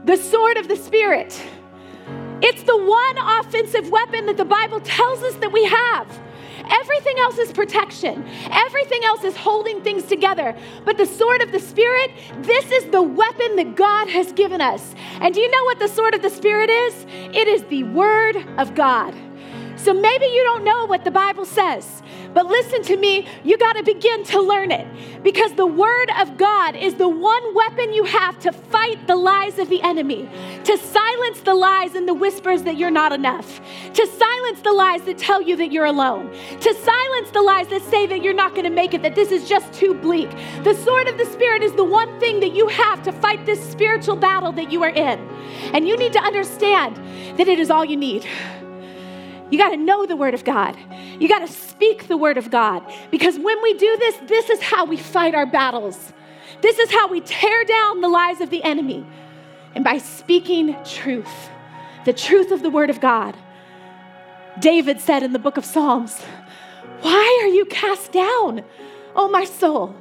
the 0.05 0.17
sword 0.17 0.57
of 0.57 0.69
the 0.69 0.77
Spirit. 0.77 1.41
It's 2.43 2.65
the 2.65 2.77
one 2.77 3.19
offensive 3.19 3.91
weapon 3.91 4.27
that 4.27 4.37
the 4.37 4.45
Bible 4.45 4.81
tells 4.81 5.23
us 5.23 5.35
that 5.37 5.53
we 5.53 5.65
have. 5.65 6.21
Everything 6.81 7.19
else 7.19 7.39
is 7.39 7.53
protection, 7.53 8.25
everything 8.51 9.05
else 9.05 9.25
is 9.25 9.37
holding 9.37 9.83
things 9.83 10.05
together. 10.05 10.57
But 10.85 10.97
the 10.97 11.07
sword 11.07 11.43
of 11.43 11.53
the 11.53 11.61
Spirit, 11.61 12.11
this 12.43 12.71
is 12.71 12.87
the 12.91 13.03
weapon 13.03 13.57
that 13.57 13.77
God 13.77 14.09
has 14.09 14.33
given 14.33 14.61
us. 14.61 14.95
And 15.21 15.35
do 15.35 15.41
you 15.41 15.51
know 15.51 15.65
what 15.65 15.79
the 15.79 15.89
sword 15.89 16.15
of 16.15 16.23
the 16.23 16.31
Spirit 16.31 16.71
is? 16.71 17.07
It 17.35 17.49
is 17.49 17.65
the 17.65 17.85
Word 17.85 18.37
of 18.59 18.75
God. 18.75 19.15
So 19.77 19.93
maybe 19.93 20.27
you 20.27 20.43
don't 20.45 20.65
know 20.65 20.87
what 20.87 21.05
the 21.05 21.11
Bible 21.11 21.45
says, 21.45 22.02
but 22.35 22.47
listen 22.47 22.83
to 22.85 22.97
me, 22.97 23.27
you 23.45 23.59
got 23.59 23.75
to 23.75 23.83
begin 23.83 24.25
to 24.25 24.41
learn 24.41 24.71
it 24.71 24.87
because 25.23 25.55
the 25.55 25.67
Word 25.67 26.11
of 26.21 26.37
God 26.37 26.77
is 26.77 26.95
the 26.95 27.09
one 27.09 27.55
weapon 27.55 27.93
you 27.93 28.05
have 28.05 28.39
to 28.41 28.53
fight 28.53 29.07
the 29.07 29.17
lies 29.17 29.59
of 29.59 29.69
the 29.69 29.83
enemy, 29.83 30.29
to 30.65 30.77
silence 30.79 31.41
the 31.41 31.55
lies 31.55 31.95
and 31.95 32.09
the 32.09 32.15
whispers 32.15 32.63
that 32.63 32.77
you're 32.77 32.91
not 32.91 33.13
enough, 33.13 33.61
to 33.93 34.07
silence 34.07 34.61
the 34.63 34.73
lies 34.73 35.03
that 35.03 35.19
tell 35.19 35.43
you 35.43 35.57
that 35.57 35.73
you're 35.73 35.87
alone, 35.87 36.31
to 36.61 36.75
silence 36.75 37.31
the 37.31 37.43
lies 37.43 37.69
that 37.69 37.83
say 37.83 38.07
that 38.07 38.23
you're 38.23 38.35
not 38.35 38.53
going 38.53 38.65
to 38.65 38.71
make 38.71 38.95
it, 38.95 39.03
that 39.03 39.15
this 39.15 39.31
is 39.31 39.49
just 39.49 39.73
too 39.73 39.95
bleak. 39.95 40.31
The 40.65 40.75
sword 40.75 41.09
of 41.09 41.19
the 41.19 41.27
Spirit 41.27 41.63
is 41.63 41.73
the 41.75 41.85
one 41.85 42.19
thing 42.21 42.41
that 42.41 42.55
you 42.55 42.69
have 42.69 43.03
to 43.05 43.13
fight 43.13 43.45
this 43.47 43.63
spiritual 43.71 44.17
battle 44.17 44.53
that 44.53 44.73
you 44.73 44.83
are 44.83 44.91
in. 44.91 45.19
And 45.73 45.87
you 45.87 45.97
need 45.97 46.13
to 46.15 46.21
understand 46.21 46.97
that 47.39 47.49
it 47.49 47.59
is 47.59 47.71
all 47.71 47.85
you 47.85 47.97
need. 47.97 48.27
You 49.53 49.59
got 49.59 49.69
to 49.69 49.77
know 49.77 50.07
the 50.07 50.17
Word 50.17 50.33
of 50.33 50.45
God. 50.45 50.79
You 51.21 51.29
got 51.29 51.41
to 51.41 51.47
speak 51.47 52.09
the 52.09 52.17
Word 52.17 52.39
of 52.39 52.51
God. 52.51 52.83
Because 53.11 53.39
when 53.39 53.63
we 53.63 53.75
do 53.75 53.97
this, 53.99 54.17
this 54.27 54.49
is 54.49 54.63
how 54.63 54.87
we 54.87 54.97
fight 54.97 55.35
our 55.35 55.45
battles. 55.45 56.15
This 56.63 56.79
is 56.79 56.91
how 56.91 57.07
we 57.09 57.21
tear 57.21 57.63
down 57.67 58.01
the 58.01 58.09
lies 58.09 58.41
of 58.41 58.49
the 58.49 58.65
enemy. 58.65 59.07
And 59.75 59.85
by 59.85 59.99
speaking 59.99 60.75
truth, 60.87 61.51
the 62.07 62.15
truth 62.15 62.51
of 62.51 62.63
the 62.63 62.71
Word 62.71 62.89
of 62.89 62.99
God. 63.03 63.37
David 64.59 65.01
said 65.01 65.23
in 65.23 65.35
the 65.35 65.39
book 65.39 65.59
of 65.59 65.67
Psalms, 65.67 66.19
Why 67.03 67.41
are 67.43 67.49
you 67.49 67.67
cast 67.67 68.11
down, 68.11 68.65
oh 69.15 69.29
my 69.29 69.45
soul? 69.45 69.95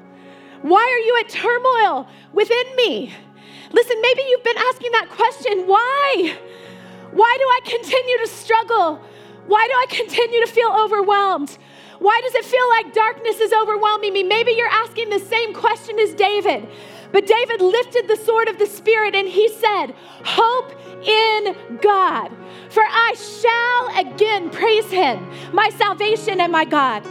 Why 0.62 0.80
are 0.80 1.06
you 1.06 1.18
at 1.20 1.30
turmoil 1.30 2.08
within 2.32 2.76
me? 2.78 3.14
Listen, 3.74 4.02
maybe 4.02 4.22
you've 4.30 4.44
been 4.46 4.58
asking 4.58 4.92
that 4.94 5.10
question 5.10 5.68
why? 5.68 6.38
Why 7.12 7.38
do 7.38 7.44
I 7.44 7.60
continue 7.66 8.18
to 8.20 8.28
struggle? 8.28 9.02
Why 9.48 9.68
do 9.68 9.74
I 9.74 9.86
continue 9.90 10.40
to 10.46 10.52
feel 10.52 10.70
overwhelmed? 10.70 11.58
Why 12.00 12.20
does 12.24 12.34
it 12.36 12.46
feel 12.46 12.70
like 12.70 12.94
darkness 12.94 13.40
is 13.40 13.54
overwhelming 13.54 14.14
me? 14.14 14.24
Maybe 14.24 14.54
you're 14.54 14.68
asking 14.68 15.10
the 15.10 15.20
same 15.20 15.54
question 15.54 16.00
as 16.00 16.14
David. 16.16 16.68
But 17.12 17.28
David 17.28 17.62
lifted 17.62 18.08
the 18.08 18.16
sword 18.16 18.48
of 18.48 18.58
the 18.58 18.66
Spirit 18.66 19.16
and 19.16 19.28
he 19.28 19.50
said, 19.50 19.94
Hope 20.24 20.72
in 21.06 21.56
God, 21.82 22.32
for 22.70 22.84
I 22.84 23.14
shall 23.16 24.08
again 24.08 24.50
praise 24.50 24.90
him, 24.90 25.30
my 25.54 25.70
salvation 25.70 26.40
and 26.40 26.52
my 26.52 26.66
God. 26.66 27.06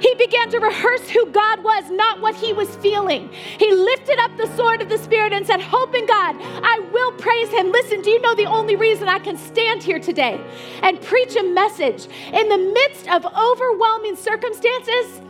He 0.00 0.14
began 0.16 0.50
to 0.50 0.58
rehearse 0.58 1.08
who 1.08 1.26
God 1.26 1.62
was, 1.62 1.90
not 1.90 2.20
what 2.20 2.34
he 2.34 2.52
was 2.52 2.74
feeling. 2.76 3.28
He 3.32 3.72
lifted 3.72 4.18
up 4.18 4.36
the 4.36 4.54
sword 4.56 4.82
of 4.82 4.88
the 4.88 4.98
Spirit 4.98 5.32
and 5.32 5.46
said, 5.46 5.60
Hope 5.60 5.94
in 5.94 6.06
God, 6.06 6.36
I 6.40 6.80
will 6.92 7.12
praise 7.12 7.50
him. 7.50 7.72
Listen, 7.72 8.02
do 8.02 8.10
you 8.10 8.20
know 8.20 8.34
the 8.34 8.46
only 8.46 8.76
reason 8.76 9.08
I 9.08 9.18
can 9.18 9.36
stand 9.36 9.82
here 9.82 9.98
today 9.98 10.40
and 10.82 11.00
preach 11.00 11.36
a 11.36 11.42
message 11.42 12.08
in 12.32 12.48
the 12.48 12.58
midst 12.58 13.08
of 13.08 13.24
overwhelming 13.24 14.16
circumstances 14.16 15.20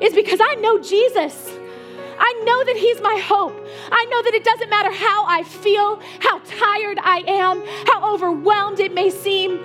is 0.00 0.14
because 0.14 0.40
I 0.42 0.54
know 0.56 0.78
Jesus. 0.78 1.50
I 2.18 2.42
know 2.44 2.64
that 2.64 2.76
He's 2.76 3.00
my 3.00 3.16
hope. 3.16 3.54
I 3.90 4.04
know 4.10 4.22
that 4.22 4.34
it 4.34 4.44
doesn't 4.44 4.68
matter 4.68 4.92
how 4.92 5.24
I 5.26 5.42
feel, 5.42 6.00
how 6.20 6.38
tired 6.40 6.98
I 7.02 7.24
am, 7.26 7.62
how 7.86 8.14
overwhelmed 8.14 8.78
it 8.80 8.92
may 8.92 9.08
seem. 9.10 9.64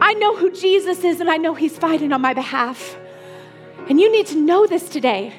I 0.00 0.14
know 0.14 0.36
who 0.36 0.50
Jesus 0.50 1.04
is 1.04 1.20
and 1.20 1.30
I 1.30 1.36
know 1.36 1.54
He's 1.54 1.78
fighting 1.78 2.12
on 2.12 2.20
my 2.20 2.34
behalf. 2.34 2.96
And 3.88 4.00
you 4.00 4.10
need 4.10 4.26
to 4.28 4.36
know 4.36 4.66
this 4.66 4.88
today. 4.88 5.34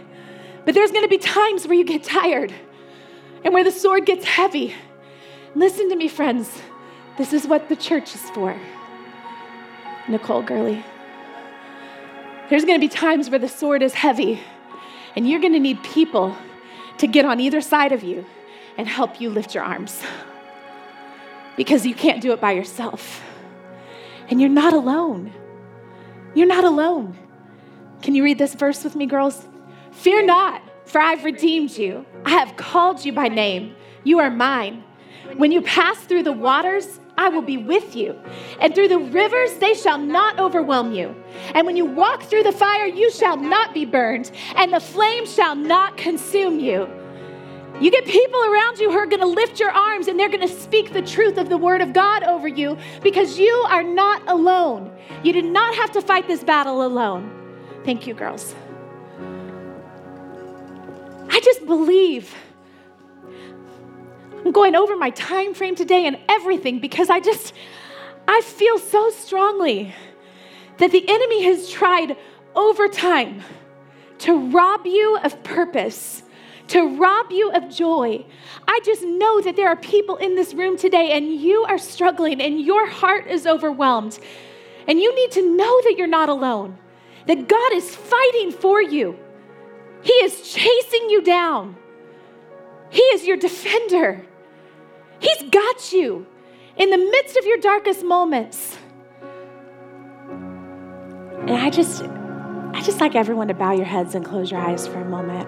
But 0.65 0.73
there's 0.73 0.91
going 0.91 1.03
to 1.03 1.09
be 1.09 1.17
times 1.17 1.67
where 1.67 1.77
you 1.77 1.85
get 1.85 2.03
tired 2.03 2.53
and 3.43 3.53
where 3.53 3.63
the 3.63 3.71
sword 3.71 4.05
gets 4.05 4.25
heavy. 4.25 4.73
Listen 5.53 5.89
to 5.89 5.95
me, 5.95 6.07
friends. 6.07 6.61
This 7.17 7.33
is 7.33 7.47
what 7.47 7.69
the 7.69 7.75
church 7.75 8.13
is 8.15 8.29
for. 8.31 8.59
Nicole 10.07 10.41
Gurley. 10.41 10.83
There's 12.49 12.65
going 12.65 12.79
to 12.79 12.85
be 12.85 12.89
times 12.89 13.29
where 13.29 13.39
the 13.39 13.49
sword 13.49 13.81
is 13.81 13.93
heavy, 13.93 14.39
and 15.15 15.27
you're 15.27 15.39
going 15.39 15.53
to 15.53 15.59
need 15.59 15.81
people 15.83 16.35
to 16.99 17.07
get 17.07 17.25
on 17.25 17.39
either 17.39 17.61
side 17.61 17.91
of 17.91 18.03
you 18.03 18.25
and 18.77 18.87
help 18.87 19.19
you 19.19 19.29
lift 19.29 19.55
your 19.55 19.63
arms 19.63 20.03
because 21.55 21.85
you 21.85 21.95
can't 21.95 22.21
do 22.21 22.33
it 22.33 22.41
by 22.41 22.51
yourself. 22.51 23.23
And 24.29 24.39
you're 24.41 24.49
not 24.49 24.73
alone. 24.73 25.33
You're 26.33 26.47
not 26.47 26.63
alone. 26.63 27.17
Can 28.05 28.13
you 28.13 28.23
read 28.23 28.37
this 28.37 28.53
verse 28.53 28.83
with 28.83 28.95
me, 28.95 29.07
girls? 29.07 29.47
Fear 29.91 30.27
not, 30.27 30.61
for 30.85 31.01
I've 31.01 31.23
redeemed 31.23 31.75
you. 31.75 32.05
I 32.23 32.29
have 32.29 32.55
called 32.55 33.03
you 33.03 33.11
by 33.11 33.29
name. 33.29 33.75
You 34.03 34.19
are 34.19 34.29
mine. 34.29 34.83
When 35.37 35.51
you 35.51 35.63
pass 35.63 35.97
through 36.01 36.21
the 36.21 36.31
waters, 36.31 36.99
I 37.17 37.29
will 37.29 37.41
be 37.41 37.57
with 37.57 37.95
you. 37.95 38.15
And 38.61 38.75
through 38.75 38.89
the 38.89 38.99
rivers, 38.99 39.55
they 39.55 39.73
shall 39.73 39.97
not 39.97 40.37
overwhelm 40.37 40.93
you. 40.93 41.15
And 41.55 41.65
when 41.65 41.75
you 41.75 41.85
walk 41.85 42.21
through 42.21 42.43
the 42.43 42.51
fire, 42.51 42.85
you 42.85 43.09
shall 43.09 43.37
not 43.37 43.73
be 43.73 43.85
burned, 43.85 44.29
and 44.55 44.71
the 44.71 44.79
flame 44.79 45.25
shall 45.25 45.55
not 45.55 45.97
consume 45.97 46.59
you. 46.59 46.87
You 47.81 47.89
get 47.89 48.05
people 48.05 48.39
around 48.43 48.77
you 48.77 48.91
who 48.91 48.99
are 48.99 49.07
going 49.07 49.21
to 49.21 49.25
lift 49.25 49.59
your 49.59 49.71
arms 49.71 50.07
and 50.07 50.19
they're 50.19 50.29
going 50.29 50.47
to 50.47 50.61
speak 50.61 50.93
the 50.93 51.01
truth 51.01 51.39
of 51.39 51.49
the 51.49 51.57
Word 51.57 51.81
of 51.81 51.91
God 51.91 52.21
over 52.21 52.47
you 52.47 52.77
because 53.01 53.39
you 53.39 53.51
are 53.67 53.81
not 53.81 54.21
alone. 54.27 54.95
You 55.23 55.33
did 55.33 55.45
not 55.45 55.73
have 55.73 55.91
to 55.93 56.03
fight 56.03 56.27
this 56.27 56.43
battle 56.43 56.85
alone. 56.85 57.44
Thank 57.85 58.07
you, 58.07 58.13
girls. 58.13 58.55
I 61.29 61.39
just 61.39 61.65
believe. 61.65 62.33
I'm 64.43 64.51
going 64.51 64.75
over 64.75 64.95
my 64.95 65.11
time 65.11 65.53
frame 65.53 65.75
today 65.75 66.05
and 66.05 66.19
everything 66.27 66.79
because 66.79 67.09
I 67.09 67.19
just, 67.19 67.53
I 68.27 68.41
feel 68.41 68.77
so 68.79 69.09
strongly 69.11 69.93
that 70.77 70.91
the 70.91 71.07
enemy 71.07 71.43
has 71.45 71.69
tried 71.69 72.17
over 72.55 72.87
time 72.87 73.41
to 74.19 74.49
rob 74.49 74.85
you 74.85 75.17
of 75.23 75.41
purpose 75.43 76.23
to 76.67 76.97
rob 76.97 77.31
you 77.31 77.51
of 77.51 77.69
joy. 77.69 78.25
I 78.67 78.79
just 78.83 79.03
know 79.03 79.41
that 79.41 79.55
there 79.55 79.67
are 79.67 79.75
people 79.75 80.17
in 80.17 80.35
this 80.35 80.53
room 80.53 80.77
today 80.77 81.11
and 81.11 81.29
you 81.29 81.63
are 81.63 81.77
struggling 81.77 82.41
and 82.41 82.59
your 82.59 82.87
heart 82.87 83.27
is 83.27 83.45
overwhelmed. 83.45 84.19
And 84.87 84.99
you 84.99 85.13
need 85.15 85.31
to 85.31 85.55
know 85.55 85.81
that 85.83 85.95
you're 85.97 86.07
not 86.07 86.29
alone, 86.29 86.77
that 87.27 87.47
God 87.47 87.73
is 87.73 87.95
fighting 87.95 88.51
for 88.51 88.81
you. 88.81 89.17
He 90.01 90.13
is 90.13 90.41
chasing 90.41 91.09
you 91.09 91.21
down, 91.21 91.75
He 92.89 93.01
is 93.01 93.25
your 93.25 93.37
defender. 93.37 94.25
He's 95.17 95.49
got 95.49 95.93
you 95.93 96.27
in 96.75 96.89
the 96.89 96.97
midst 96.97 97.37
of 97.37 97.45
your 97.45 97.57
darkest 97.57 98.03
moments. 98.03 98.77
And 101.47 101.51
I 101.51 101.69
just, 101.69 102.03
I 102.03 102.81
just 102.83 102.99
like 102.99 103.15
everyone 103.15 103.47
to 103.47 103.53
bow 103.53 103.71
your 103.71 103.85
heads 103.85 104.13
and 104.13 104.25
close 104.25 104.51
your 104.51 104.59
eyes 104.59 104.87
for 104.87 104.99
a 104.99 105.05
moment. 105.05 105.47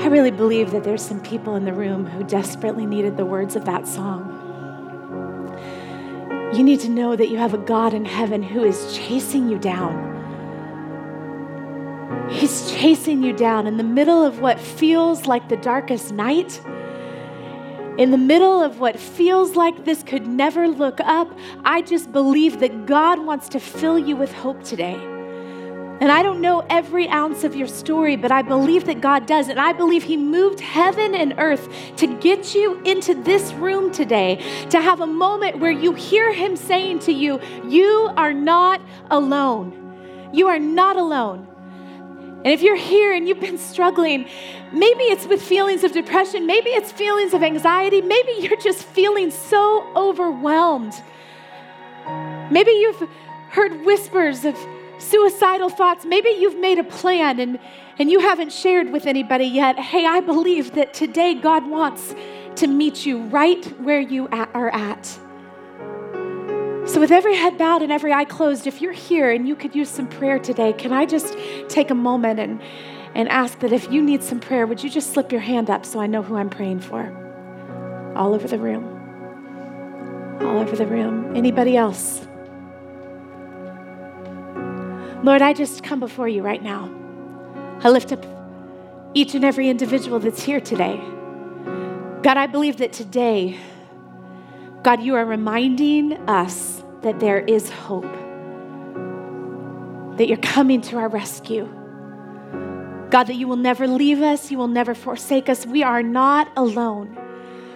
I 0.00 0.06
really 0.08 0.30
believe 0.30 0.70
that 0.70 0.84
there's 0.84 1.02
some 1.02 1.20
people 1.20 1.56
in 1.56 1.64
the 1.64 1.72
room 1.72 2.06
who 2.06 2.24
desperately 2.24 2.86
needed 2.86 3.16
the 3.16 3.26
words 3.26 3.56
of 3.56 3.64
that 3.66 3.86
song. 3.86 4.37
You 6.52 6.62
need 6.62 6.80
to 6.80 6.88
know 6.88 7.14
that 7.14 7.28
you 7.28 7.36
have 7.36 7.52
a 7.52 7.58
God 7.58 7.92
in 7.92 8.06
heaven 8.06 8.42
who 8.42 8.64
is 8.64 8.96
chasing 8.96 9.50
you 9.50 9.58
down. 9.58 10.06
He's 12.30 12.70
chasing 12.72 13.22
you 13.22 13.34
down 13.34 13.66
in 13.66 13.76
the 13.76 13.84
middle 13.84 14.24
of 14.24 14.40
what 14.40 14.58
feels 14.58 15.26
like 15.26 15.48
the 15.48 15.58
darkest 15.58 16.12
night. 16.12 16.60
In 17.98 18.10
the 18.12 18.18
middle 18.18 18.62
of 18.62 18.80
what 18.80 18.98
feels 18.98 19.56
like 19.56 19.84
this 19.84 20.02
could 20.02 20.26
never 20.26 20.68
look 20.68 21.00
up, 21.00 21.30
I 21.64 21.82
just 21.82 22.12
believe 22.12 22.60
that 22.60 22.86
God 22.86 23.26
wants 23.26 23.48
to 23.50 23.60
fill 23.60 23.98
you 23.98 24.16
with 24.16 24.32
hope 24.32 24.62
today. 24.62 25.17
And 26.00 26.12
I 26.12 26.22
don't 26.22 26.40
know 26.40 26.64
every 26.70 27.08
ounce 27.08 27.42
of 27.42 27.56
your 27.56 27.66
story, 27.66 28.14
but 28.14 28.30
I 28.30 28.42
believe 28.42 28.84
that 28.86 29.00
God 29.00 29.26
does. 29.26 29.48
And 29.48 29.58
I 29.58 29.72
believe 29.72 30.04
He 30.04 30.16
moved 30.16 30.60
heaven 30.60 31.14
and 31.14 31.34
earth 31.38 31.68
to 31.96 32.06
get 32.06 32.54
you 32.54 32.80
into 32.82 33.14
this 33.14 33.52
room 33.54 33.90
today, 33.90 34.36
to 34.70 34.80
have 34.80 35.00
a 35.00 35.06
moment 35.06 35.58
where 35.58 35.72
you 35.72 35.94
hear 35.94 36.32
Him 36.32 36.54
saying 36.54 37.00
to 37.00 37.12
you, 37.12 37.40
You 37.66 38.12
are 38.16 38.32
not 38.32 38.80
alone. 39.10 40.30
You 40.32 40.46
are 40.48 40.58
not 40.58 40.96
alone. 40.96 41.48
And 42.44 42.54
if 42.54 42.62
you're 42.62 42.76
here 42.76 43.12
and 43.12 43.26
you've 43.26 43.40
been 43.40 43.58
struggling, 43.58 44.28
maybe 44.72 45.02
it's 45.04 45.26
with 45.26 45.42
feelings 45.42 45.82
of 45.82 45.90
depression, 45.90 46.46
maybe 46.46 46.70
it's 46.70 46.92
feelings 46.92 47.34
of 47.34 47.42
anxiety, 47.42 48.00
maybe 48.00 48.32
you're 48.38 48.60
just 48.60 48.84
feeling 48.84 49.32
so 49.32 49.84
overwhelmed. 49.96 50.94
Maybe 52.52 52.70
you've 52.70 53.08
heard 53.50 53.84
whispers 53.84 54.44
of 54.44 54.56
suicidal 54.98 55.68
thoughts. 55.70 56.04
Maybe 56.04 56.30
you've 56.30 56.58
made 56.58 56.78
a 56.78 56.84
plan 56.84 57.40
and, 57.40 57.58
and 57.98 58.10
you 58.10 58.20
haven't 58.20 58.52
shared 58.52 58.90
with 58.90 59.06
anybody 59.06 59.46
yet. 59.46 59.78
Hey, 59.78 60.06
I 60.06 60.20
believe 60.20 60.74
that 60.74 60.94
today 60.94 61.34
God 61.34 61.68
wants 61.68 62.14
to 62.56 62.66
meet 62.66 63.06
you 63.06 63.22
right 63.24 63.64
where 63.80 64.00
you 64.00 64.28
at, 64.28 64.50
are 64.54 64.70
at. 64.70 65.06
So, 66.88 67.00
with 67.00 67.12
every 67.12 67.36
head 67.36 67.58
bowed 67.58 67.82
and 67.82 67.92
every 67.92 68.12
eye 68.12 68.24
closed, 68.24 68.66
if 68.66 68.80
you're 68.80 68.92
here 68.92 69.30
and 69.30 69.46
you 69.46 69.54
could 69.54 69.74
use 69.74 69.90
some 69.90 70.08
prayer 70.08 70.38
today, 70.38 70.72
can 70.72 70.92
I 70.92 71.04
just 71.04 71.36
take 71.68 71.90
a 71.90 71.94
moment 71.94 72.40
and, 72.40 72.62
and 73.14 73.28
ask 73.28 73.58
that 73.60 73.72
if 73.72 73.92
you 73.92 74.02
need 74.02 74.22
some 74.22 74.40
prayer, 74.40 74.66
would 74.66 74.82
you 74.82 74.88
just 74.88 75.12
slip 75.12 75.30
your 75.30 75.40
hand 75.40 75.68
up 75.68 75.84
so 75.84 76.00
I 76.00 76.06
know 76.06 76.22
who 76.22 76.36
I'm 76.36 76.48
praying 76.48 76.80
for? 76.80 77.14
All 78.16 78.34
over 78.34 78.48
the 78.48 78.58
room. 78.58 78.84
All 80.40 80.58
over 80.58 80.74
the 80.76 80.86
room. 80.86 81.36
Anybody 81.36 81.76
else? 81.76 82.27
Lord, 85.24 85.42
I 85.42 85.52
just 85.52 85.82
come 85.82 85.98
before 85.98 86.28
you 86.28 86.42
right 86.42 86.62
now. 86.62 86.88
I 87.82 87.88
lift 87.88 88.12
up 88.12 88.24
each 89.14 89.34
and 89.34 89.44
every 89.44 89.68
individual 89.68 90.20
that's 90.20 90.42
here 90.42 90.60
today. 90.60 91.00
God, 92.22 92.36
I 92.36 92.46
believe 92.46 92.76
that 92.78 92.92
today, 92.92 93.58
God, 94.82 95.02
you 95.02 95.16
are 95.16 95.24
reminding 95.24 96.12
us 96.28 96.82
that 97.02 97.18
there 97.18 97.40
is 97.40 97.68
hope, 97.68 98.12
that 100.18 100.28
you're 100.28 100.36
coming 100.38 100.80
to 100.82 100.98
our 100.98 101.08
rescue. 101.08 101.66
God, 103.10 103.24
that 103.24 103.34
you 103.34 103.48
will 103.48 103.56
never 103.56 103.88
leave 103.88 104.22
us, 104.22 104.50
you 104.50 104.58
will 104.58 104.68
never 104.68 104.94
forsake 104.94 105.48
us. 105.48 105.66
We 105.66 105.82
are 105.82 106.02
not 106.02 106.48
alone. 106.56 107.16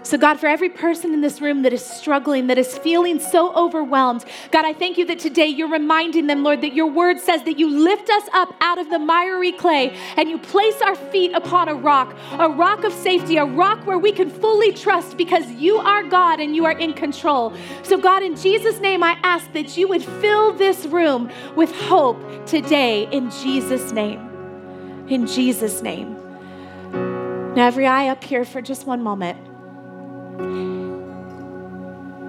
So, 0.05 0.19
God, 0.19 0.41
for 0.41 0.49
every 0.49 0.69
person 0.69 1.15
in 1.15 1.21
this 1.21 1.41
room 1.41 1.63
that 1.63 1.73
is 1.73 1.85
struggling, 1.85 2.49
that 2.49 2.59
is 2.59 2.77
feeling 2.77 3.21
so 3.21 3.55
overwhelmed, 3.55 4.25
God, 4.51 4.65
I 4.65 4.73
thank 4.73 4.99
you 4.99 5.05
that 5.07 5.21
today 5.21 5.47
you're 5.47 5.71
reminding 5.71 6.27
them, 6.27 6.43
Lord, 6.43 6.61
that 6.63 6.75
your 6.75 6.89
word 6.91 7.21
says 7.21 7.45
that 7.45 7.57
you 7.57 7.71
lift 7.71 8.11
us 8.11 8.25
up 8.33 8.53
out 8.61 8.79
of 8.79 8.91
the 8.91 8.99
miry 8.99 9.53
clay 9.53 9.97
and 10.17 10.29
you 10.29 10.39
place 10.39 10.83
our 10.83 10.97
feet 10.97 11.33
upon 11.35 11.69
a 11.69 11.75
rock, 11.75 12.17
a 12.33 12.49
rock 12.49 12.83
of 12.83 12.93
safety, 12.93 13.37
a 13.37 13.45
rock 13.45 13.87
where 13.87 13.99
we 13.99 14.11
can 14.11 14.29
fully 14.29 14.73
trust 14.73 15.17
because 15.17 15.49
you 15.53 15.77
are 15.77 16.03
God 16.03 16.41
and 16.41 16.57
you 16.57 16.65
are 16.65 16.77
in 16.77 16.95
control. 16.95 17.53
So, 17.85 17.97
God, 17.97 18.25
in 18.25 18.35
Jesus' 18.35 18.81
name, 18.81 19.05
I 19.05 19.17
ask 19.23 19.53
that 19.53 19.77
you 19.77 19.87
would 19.87 20.03
fill 20.03 20.53
this 20.53 20.85
room 20.87 21.31
with 21.55 21.71
hope 21.73 22.19
today 22.47 23.09
in 23.13 23.31
Jesus' 23.31 23.93
name. 23.93 24.19
In 25.09 25.29
Jesus' 25.29 25.81
name. 25.81 26.17
Now, 27.55 27.67
every 27.67 27.87
eye 27.87 28.09
up 28.09 28.25
here 28.25 28.45
for 28.45 28.61
just 28.61 28.85
one 28.85 29.03
moment. 29.03 29.52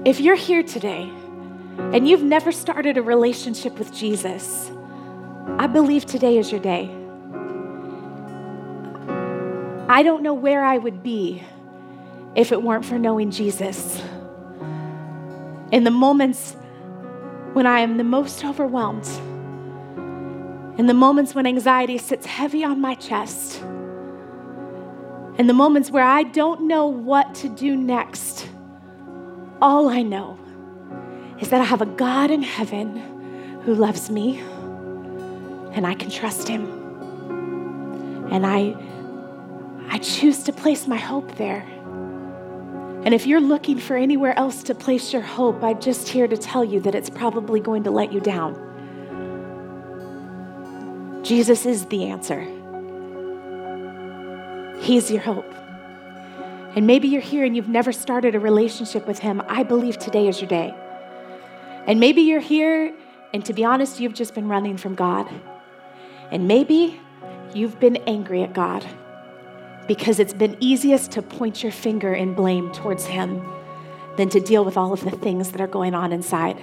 If 0.06 0.20
you're 0.20 0.36
here 0.36 0.64
today 0.64 1.10
and 1.78 2.08
you've 2.08 2.24
never 2.24 2.52
started 2.52 2.98
a 2.98 3.02
relationship 3.02 3.80
with 3.80 3.94
Jesus, 3.94 4.72
I 5.58 5.68
believe 5.68 6.06
today 6.06 6.38
is 6.38 6.52
your 6.52 6.62
day. 6.62 6.90
I 9.88 10.02
don't 10.04 10.24
know 10.24 10.34
where 10.34 10.64
I 10.64 10.78
would 10.78 11.04
be 11.04 11.44
if 12.36 12.52
it 12.52 12.62
weren't 12.62 12.84
for 12.84 12.98
knowing 12.98 13.32
Jesus. 13.32 14.02
In 15.72 15.84
the 15.84 15.92
moments 15.92 16.56
when 17.54 17.66
I 17.66 17.80
am 17.80 17.98
the 17.98 18.04
most 18.04 18.44
overwhelmed, 18.44 19.08
in 20.80 20.88
the 20.88 20.94
moments 20.94 21.36
when 21.36 21.46
anxiety 21.46 21.98
sits 21.98 22.26
heavy 22.26 22.64
on 22.64 22.82
my 22.82 22.96
chest, 22.96 23.64
in 25.38 25.48
the 25.48 25.54
moments 25.54 25.90
where 25.90 26.04
I 26.04 26.24
don't 26.24 26.68
know 26.68 26.88
what 26.88 27.34
to 27.36 27.50
do 27.50 27.76
next, 27.76 28.48
all 29.62 29.90
I 29.90 30.02
know 30.04 30.38
is 31.40 31.50
that 31.50 31.60
I 31.60 31.64
have 31.64 31.82
a 31.82 31.88
God 31.88 32.30
in 32.30 32.44
heaven 32.44 33.62
who 33.64 33.74
loves 33.74 34.12
me 34.12 34.40
and 35.74 35.88
I 35.88 35.96
can 35.96 36.10
trust 36.12 36.48
him. 36.48 36.66
And 38.32 38.46
I, 38.46 38.76
I 39.90 39.98
choose 40.00 40.44
to 40.44 40.54
place 40.54 40.88
my 40.88 40.98
hope 40.98 41.36
there. 41.36 41.66
And 43.04 43.14
if 43.14 43.26
you're 43.26 43.42
looking 43.42 43.80
for 43.80 43.98
anywhere 43.98 44.38
else 44.38 44.64
to 44.64 44.76
place 44.76 45.12
your 45.12 45.24
hope, 45.24 45.64
I'm 45.64 45.82
just 45.82 46.08
here 46.08 46.28
to 46.28 46.38
tell 46.38 46.64
you 46.64 46.80
that 46.82 46.96
it's 46.96 47.10
probably 47.10 47.60
going 47.60 47.84
to 47.84 47.92
let 47.92 48.14
you 48.14 48.20
down. 48.20 48.54
Jesus 51.24 51.66
is 51.66 51.86
the 51.88 52.06
answer. 52.06 52.48
He's 54.84 55.10
your 55.10 55.22
hope. 55.22 55.50
And 56.76 56.86
maybe 56.86 57.08
you're 57.08 57.22
here 57.22 57.46
and 57.46 57.56
you've 57.56 57.70
never 57.70 57.94
started 57.94 58.36
a 58.36 58.40
relationship 58.40 59.08
with 59.08 59.18
Him. 59.18 59.42
I 59.48 59.64
believe 59.64 59.98
today 59.98 60.28
is 60.28 60.42
your 60.42 60.50
day. 60.50 60.76
And 61.88 62.02
maybe 62.02 62.22
you're 62.22 62.42
here, 62.42 62.94
and 63.34 63.46
to 63.46 63.54
be 63.54 63.64
honest, 63.64 64.02
you've 64.02 64.14
just 64.14 64.36
been 64.36 64.50
running 64.50 64.76
from 64.76 64.94
God. 64.96 65.30
And 66.32 66.50
maybe 66.50 67.00
you've 67.54 67.80
been 67.80 67.96
angry 68.08 68.44
at 68.44 68.54
God 68.54 68.86
because 69.88 70.20
it's 70.20 70.34
been 70.34 70.58
easiest 70.60 71.12
to 71.12 71.22
point 71.22 71.64
your 71.64 71.72
finger 71.72 72.14
in 72.14 72.34
blame 72.34 72.70
towards 72.74 73.06
Him 73.06 73.42
than 74.18 74.28
to 74.30 74.42
deal 74.42 74.66
with 74.66 74.76
all 74.76 74.92
of 74.92 75.02
the 75.06 75.12
things 75.12 75.54
that 75.54 75.62
are 75.62 75.68
going 75.68 75.96
on 75.96 76.12
inside. 76.12 76.62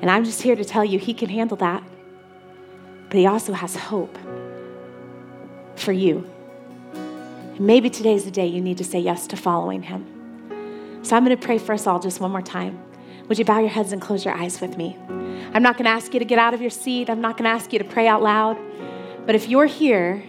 And 0.00 0.08
I'm 0.08 0.24
just 0.24 0.40
here 0.42 0.54
to 0.54 0.64
tell 0.64 0.84
you, 0.84 1.00
He 1.00 1.14
can 1.14 1.28
handle 1.28 1.56
that. 1.56 1.82
But 3.08 3.18
He 3.18 3.26
also 3.26 3.54
has 3.54 3.74
hope 3.74 4.16
for 5.74 5.90
you. 5.90 6.30
Maybe 7.58 7.90
today's 7.90 8.24
the 8.24 8.30
day 8.30 8.46
you 8.46 8.60
need 8.60 8.78
to 8.78 8.84
say 8.84 9.00
yes 9.00 9.26
to 9.28 9.36
following 9.36 9.82
him. 9.82 11.00
So 11.02 11.16
I'm 11.16 11.24
going 11.24 11.36
to 11.36 11.44
pray 11.44 11.58
for 11.58 11.72
us 11.72 11.86
all 11.86 11.98
just 11.98 12.20
one 12.20 12.30
more 12.30 12.42
time. 12.42 12.78
Would 13.28 13.38
you 13.38 13.44
bow 13.44 13.58
your 13.58 13.68
heads 13.68 13.92
and 13.92 14.00
close 14.00 14.24
your 14.24 14.34
eyes 14.34 14.60
with 14.60 14.76
me? 14.76 14.96
I'm 15.52 15.62
not 15.62 15.76
going 15.76 15.84
to 15.84 15.90
ask 15.90 16.12
you 16.12 16.20
to 16.20 16.24
get 16.24 16.38
out 16.38 16.54
of 16.54 16.60
your 16.60 16.70
seat. 16.70 17.10
I'm 17.10 17.20
not 17.20 17.36
going 17.36 17.44
to 17.44 17.50
ask 17.50 17.72
you 17.72 17.78
to 17.78 17.84
pray 17.84 18.06
out 18.06 18.22
loud. 18.22 18.56
But 19.26 19.34
if 19.34 19.48
you're 19.48 19.66
here 19.66 20.22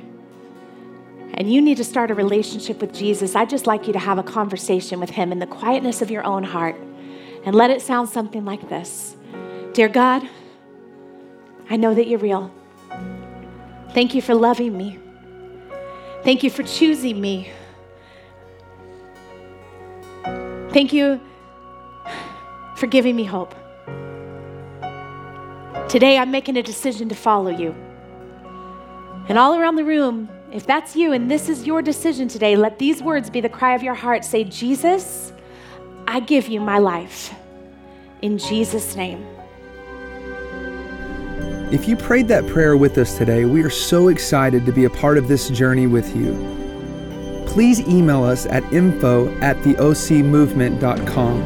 and 1.34 1.52
you 1.52 1.62
need 1.62 1.78
to 1.78 1.84
start 1.84 2.12
a 2.12 2.16
relationship 2.16 2.82
with 2.82 2.94
Jesus, 2.94 3.36
I'd 3.36 3.50
just 3.50 3.68
like 3.68 3.88
you 3.88 3.94
to 3.94 4.00
have 4.00 4.18
a 4.18 4.24
conversation 4.24 5.00
with 5.00 5.12
Him 5.12 5.32
in 5.32 5.40
the 5.40 5.48
quietness 5.48 6.02
of 6.02 6.10
your 6.10 6.24
own 6.26 6.44
heart 6.44 6.76
and 7.46 7.56
let 7.56 7.70
it 7.70 7.82
sound 7.82 8.10
something 8.10 8.44
like 8.44 8.70
this 8.70 9.16
Dear 9.74 9.88
God, 9.88 10.28
I 11.70 11.78
know 11.78 11.94
that 11.94 12.08
you're 12.08 12.20
real. 12.20 12.52
Thank 13.94 14.16
you 14.16 14.22
for 14.22 14.36
loving 14.36 14.78
me. 14.78 15.00
Thank 16.24 16.44
you 16.44 16.50
for 16.50 16.64
choosing 16.64 17.20
me. 17.20 17.52
Thank 20.72 20.94
you 20.94 21.20
for 22.76 22.88
giving 22.88 23.16
me 23.16 23.24
hope. 23.24 23.56
Today, 25.90 26.18
I'm 26.18 26.30
making 26.30 26.58
a 26.58 26.64
decision 26.64 27.10
to 27.10 27.16
follow 27.16 27.50
you. 27.50 27.76
And 29.28 29.38
all 29.38 29.56
around 29.56 29.76
the 29.76 29.84
room, 29.84 30.30
if 30.52 30.66
that's 30.66 30.96
you 30.96 31.14
and 31.14 31.30
this 31.30 31.50
is 31.50 31.66
your 31.66 31.82
decision 31.82 32.28
today, 32.28 32.56
let 32.56 32.80
these 32.80 33.02
words 33.02 33.30
be 33.30 33.42
the 33.42 33.50
cry 33.50 33.74
of 33.74 33.82
your 33.82 33.94
heart. 33.94 34.26
Say, 34.26 34.44
Jesus, 34.44 35.32
I 36.08 36.20
give 36.20 36.48
you 36.48 36.60
my 36.60 36.80
life. 36.80 37.34
In 38.22 38.38
Jesus' 38.38 38.96
name. 38.96 39.26
If 41.72 41.88
you 41.88 41.96
prayed 41.96 42.28
that 42.30 42.48
prayer 42.48 42.76
with 42.76 42.98
us 42.98 43.16
today, 43.16 43.46
we 43.46 43.62
are 43.62 43.70
so 43.70 44.08
excited 44.08 44.66
to 44.66 44.72
be 44.72 44.86
a 44.86 44.90
part 44.90 45.20
of 45.20 45.28
this 45.28 45.50
journey 45.50 45.86
with 45.86 46.16
you. 46.16 46.34
Please 47.46 47.80
email 47.82 48.24
us 48.24 48.48
at 48.48 48.64
info 48.74 49.30
at 49.40 49.56
theocmovement.com. 49.58 51.42